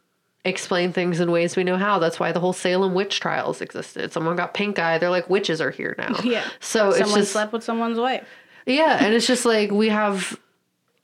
explain 0.46 0.90
things 0.90 1.20
in 1.20 1.30
ways 1.30 1.54
we 1.54 1.64
know 1.64 1.76
how. 1.76 1.98
That's 1.98 2.18
why 2.18 2.32
the 2.32 2.40
whole 2.40 2.54
Salem 2.54 2.94
witch 2.94 3.20
trials 3.20 3.60
existed. 3.60 4.10
Someone 4.10 4.36
got 4.36 4.54
pink 4.54 4.78
eye. 4.78 4.96
They're 4.96 5.10
like 5.10 5.28
witches 5.28 5.60
are 5.60 5.70
here 5.70 5.94
now. 5.98 6.18
Yeah. 6.24 6.48
So 6.60 6.88
it's 6.88 6.98
Someone 7.00 7.18
just 7.20 7.32
slept 7.32 7.52
with 7.52 7.62
someone's 7.62 7.98
wife. 7.98 8.26
yeah, 8.64 9.04
and 9.04 9.12
it's 9.14 9.26
just 9.26 9.44
like 9.44 9.70
we 9.70 9.90
have 9.90 10.40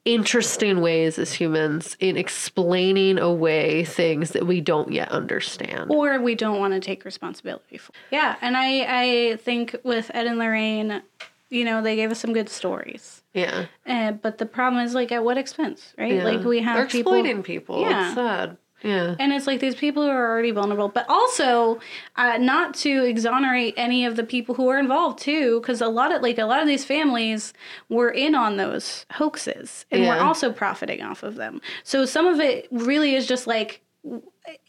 interesting 0.06 0.80
ways 0.80 1.18
as 1.18 1.32
humans 1.34 1.96
in 2.00 2.16
explaining 2.16 3.18
away 3.18 3.84
things 3.84 4.30
that 4.30 4.46
we 4.46 4.62
don't 4.62 4.90
yet 4.90 5.10
understand. 5.10 5.90
or 5.90 6.18
we 6.20 6.34
don't 6.34 6.58
want 6.58 6.72
to 6.72 6.80
take 6.80 7.04
responsibility 7.04 7.76
for. 7.76 7.92
Yeah, 8.10 8.36
and 8.40 8.56
I 8.56 8.86
I 9.32 9.36
think 9.36 9.76
with 9.84 10.10
Ed 10.14 10.26
and 10.26 10.38
Lorraine, 10.38 11.02
you 11.50 11.64
know, 11.64 11.82
they 11.82 11.96
gave 11.96 12.10
us 12.10 12.20
some 12.20 12.32
good 12.32 12.48
stories. 12.48 13.22
Yeah. 13.34 13.66
Uh, 13.86 14.12
but 14.12 14.38
the 14.38 14.46
problem 14.46 14.82
is 14.84 14.94
like 14.94 15.12
at 15.12 15.24
what 15.24 15.36
expense, 15.36 15.92
right? 15.98 16.14
yeah. 16.14 16.24
Like 16.24 16.44
we 16.44 16.62
have 16.62 16.76
They're 16.76 16.86
people 16.86 17.12
exploiting 17.12 17.42
people. 17.42 17.80
Yeah. 17.82 18.06
It's 18.06 18.14
sad. 18.14 18.56
Yeah. 18.82 19.16
and 19.18 19.32
it's 19.32 19.46
like 19.46 19.60
these 19.60 19.74
people 19.74 20.02
who 20.04 20.10
are 20.10 20.30
already 20.30 20.50
vulnerable, 20.50 20.88
but 20.88 21.06
also 21.08 21.80
uh, 22.16 22.36
not 22.38 22.74
to 22.76 23.04
exonerate 23.04 23.74
any 23.76 24.04
of 24.04 24.16
the 24.16 24.22
people 24.22 24.54
who 24.54 24.68
are 24.68 24.78
involved 24.78 25.18
too, 25.18 25.60
because 25.60 25.80
a 25.80 25.88
lot 25.88 26.14
of 26.14 26.22
like 26.22 26.38
a 26.38 26.44
lot 26.44 26.60
of 26.60 26.68
these 26.68 26.84
families 26.84 27.52
were 27.88 28.10
in 28.10 28.34
on 28.34 28.56
those 28.58 29.06
hoaxes 29.12 29.86
and 29.90 30.02
Yeah. 30.02 30.16
we're 30.16 30.22
also 30.22 30.52
profiting 30.52 31.02
off 31.02 31.22
of 31.22 31.36
them. 31.36 31.60
So 31.84 32.04
some 32.04 32.26
of 32.26 32.38
it 32.38 32.68
really 32.70 33.14
is 33.14 33.26
just 33.26 33.46
like 33.46 33.80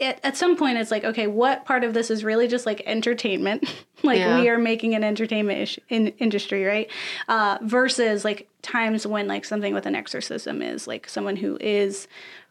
at, 0.01 0.19
at 0.23 0.35
some 0.35 0.57
point 0.57 0.79
it's 0.79 0.89
like 0.89 1.03
okay 1.03 1.27
what 1.27 1.63
part 1.63 1.83
of 1.83 1.93
this 1.93 2.09
is 2.09 2.23
really 2.23 2.47
just 2.47 2.65
like 2.65 2.81
entertainment 2.87 3.63
like 4.03 4.17
Yeah. 4.17 4.39
we 4.41 4.49
are 4.49 4.57
making 4.57 4.95
an 4.95 5.03
entertainment 5.03 5.59
ish- 5.59 5.79
in, 5.89 6.07
industry 6.17 6.63
right 6.63 6.89
uh, 7.27 7.59
versus 7.61 8.25
like 8.25 8.47
times 8.63 9.05
when 9.05 9.27
like 9.27 9.45
something 9.45 9.75
with 9.75 9.85
an 9.85 9.93
exorcism 9.93 10.63
is 10.63 10.87
like 10.87 11.07
someone 11.07 11.35
who 11.35 11.57
is 11.61 12.07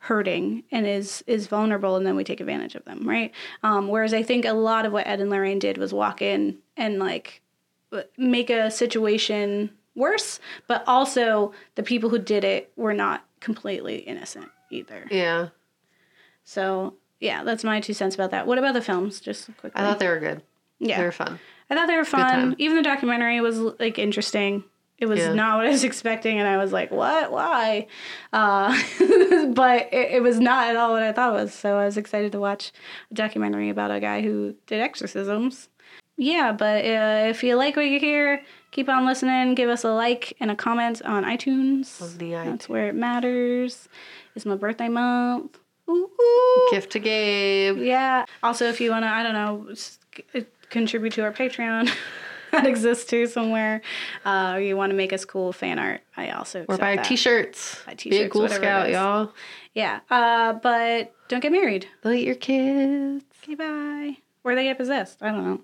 hurting 0.07 0.63
and 0.71 0.87
is 0.87 1.23
is 1.27 1.47
vulnerable 1.47 1.97
and 1.97 2.07
then 2.07 2.17
we 2.17 2.25
take 2.25 2.41
advantage 2.41 2.75
of 2.75 2.85
them 2.85 3.07
right 3.09 3.33
um, 3.63 3.89
whereas 3.89 4.15
i 4.15 4.23
think 4.23 4.45
a 4.45 4.53
lot 4.53 4.87
of 4.87 4.93
what 4.93 5.07
ed 5.07 5.21
and 5.21 5.31
lorraine 5.31 5.59
did 5.59 5.79
was 5.79 5.93
walk 5.93 6.23
in 6.23 6.57
and 6.77 6.99
like 6.99 7.41
make 8.17 8.51
a 8.51 8.71
situation 8.71 9.71
worse 9.95 10.41
but 10.67 10.85
also 10.87 11.53
the 11.77 11.83
people 11.83 12.11
who 12.11 12.19
did 12.19 12.45
it 12.45 12.71
were 12.77 12.95
not 12.95 13.25
completely 13.41 13.97
innocent 13.99 14.49
either 14.71 15.07
yeah. 15.11 15.49
so 16.45 16.95
yeah, 17.21 17.45
that's 17.45 17.65
my 17.65 17.81
two 17.81 17.95
cents 17.95 18.15
about 18.15 18.31
that. 18.33 18.47
What 18.47 18.59
about 18.59 18.75
the 18.75 18.83
films? 18.83 19.21
Just 19.21 19.47
quickly. 19.57 19.81
I 19.81 19.85
thought 19.85 19.99
they 19.99 20.09
were 20.09 20.19
good. 20.19 20.43
yeah, 20.79 20.99
They 20.99 21.05
were 21.05 21.13
fun. 21.13 21.39
I 21.71 21.75
thought 21.75 21.87
they 21.87 21.97
were 21.97 22.05
fun. 22.05 22.55
Even 22.59 22.77
the 22.77 22.83
documentary 22.83 23.41
was 23.41 23.59
like 23.59 23.99
interesting. 23.99 24.65
It 24.99 25.07
was 25.07 25.19
Yeah. 25.21 25.35
not 25.35 25.59
what 25.59 25.67
I 25.67 25.71
was 25.71 25.85
expecting, 25.91 26.39
and 26.39 26.49
I 26.49 26.57
was 26.57 26.73
like, 26.73 26.91
"What? 26.91 27.31
Why?" 27.31 27.87
Uh, 28.33 28.71
but 29.53 29.93
it, 29.93 30.13
it 30.17 30.23
was 30.23 30.41
not 30.41 30.69
at 30.69 30.77
all 30.77 30.93
what 30.93 31.03
I 31.03 31.13
thought 31.13 31.31
it 31.37 31.43
was. 31.43 31.53
So 31.55 31.77
I 31.79 31.85
was 31.85 31.97
excited 31.97 32.33
to 32.33 32.41
watch 32.41 32.73
a 33.11 33.15
documentary 33.15 33.69
about 33.71 33.91
a 33.91 34.01
guy 34.01 34.23
who 34.23 34.55
did 34.67 34.81
exorcisms. 34.81 35.69
Yeah, 36.19 36.53
but 36.53 36.83
uh, 36.85 37.27
if 37.29 37.43
you 37.45 37.57
like 37.57 37.77
what 37.77 37.85
you 37.85 38.01
hear, 38.01 38.43
keep 38.71 38.89
on 38.89 39.05
listening. 39.05 39.55
Give 39.55 39.69
us 39.69 39.85
a 39.85 39.91
like 39.93 40.35
and 40.41 40.51
a 40.51 40.57
comment 40.57 41.03
on 41.03 41.25
iTunes. 41.25 42.17
The 42.17 42.31
That's 42.33 42.69
where 42.71 42.89
it 42.89 42.95
matters. 42.95 43.89
It's 44.35 44.47
my 44.47 44.55
birthday 44.57 44.89
month. 44.89 45.59
Ooh, 45.91 46.11
ooh. 46.21 46.69
Gift 46.71 46.91
to 46.93 46.99
Gabe. 46.99 47.79
Yeah. 47.79 48.25
Also, 48.43 48.65
if 48.67 48.81
you 48.81 48.91
want 48.91 49.05
to, 49.05 49.09
I 49.11 49.23
don't 49.23 49.35
know, 49.35 50.43
contribute 50.71 51.13
to 51.15 51.23
our 51.23 51.33
Patreon. 51.33 51.91
that 52.63 52.67
exists 52.67 53.05
too 53.05 53.27
somewhere. 53.27 53.83
Uh, 54.25 54.55
or 54.57 54.61
you 54.61 54.77
want 54.77 54.91
to 54.91 54.97
make 54.97 55.13
us 55.13 55.25
cool 55.25 55.53
fan 55.53 55.79
art. 55.79 56.01
I 56.17 56.31
also 56.31 56.65
Or 56.69 56.77
buy 56.79 56.97
that. 56.97 57.05
t-shirts. 57.05 57.83
Buy 57.87 57.93
Be 57.93 57.95
a 57.95 57.97
t-shirts, 57.97 58.33
Cool 58.33 58.49
Scout, 58.49 58.91
y'all. 58.91 59.33
Yeah. 59.75 60.01
Uh, 60.11 60.55
but 60.55 61.15
don't 61.29 61.41
get 61.41 61.53
married. 61.53 61.87
Delete 62.03 62.27
your 62.27 62.35
kids. 62.37 63.25
Okay, 63.43 63.55
bye. 63.55 64.17
Or 64.45 64.55
they 64.55 64.65
get 64.65 64.79
possessed. 64.79 65.23
I 65.23 65.31
don't 65.33 65.45
know. 65.45 65.61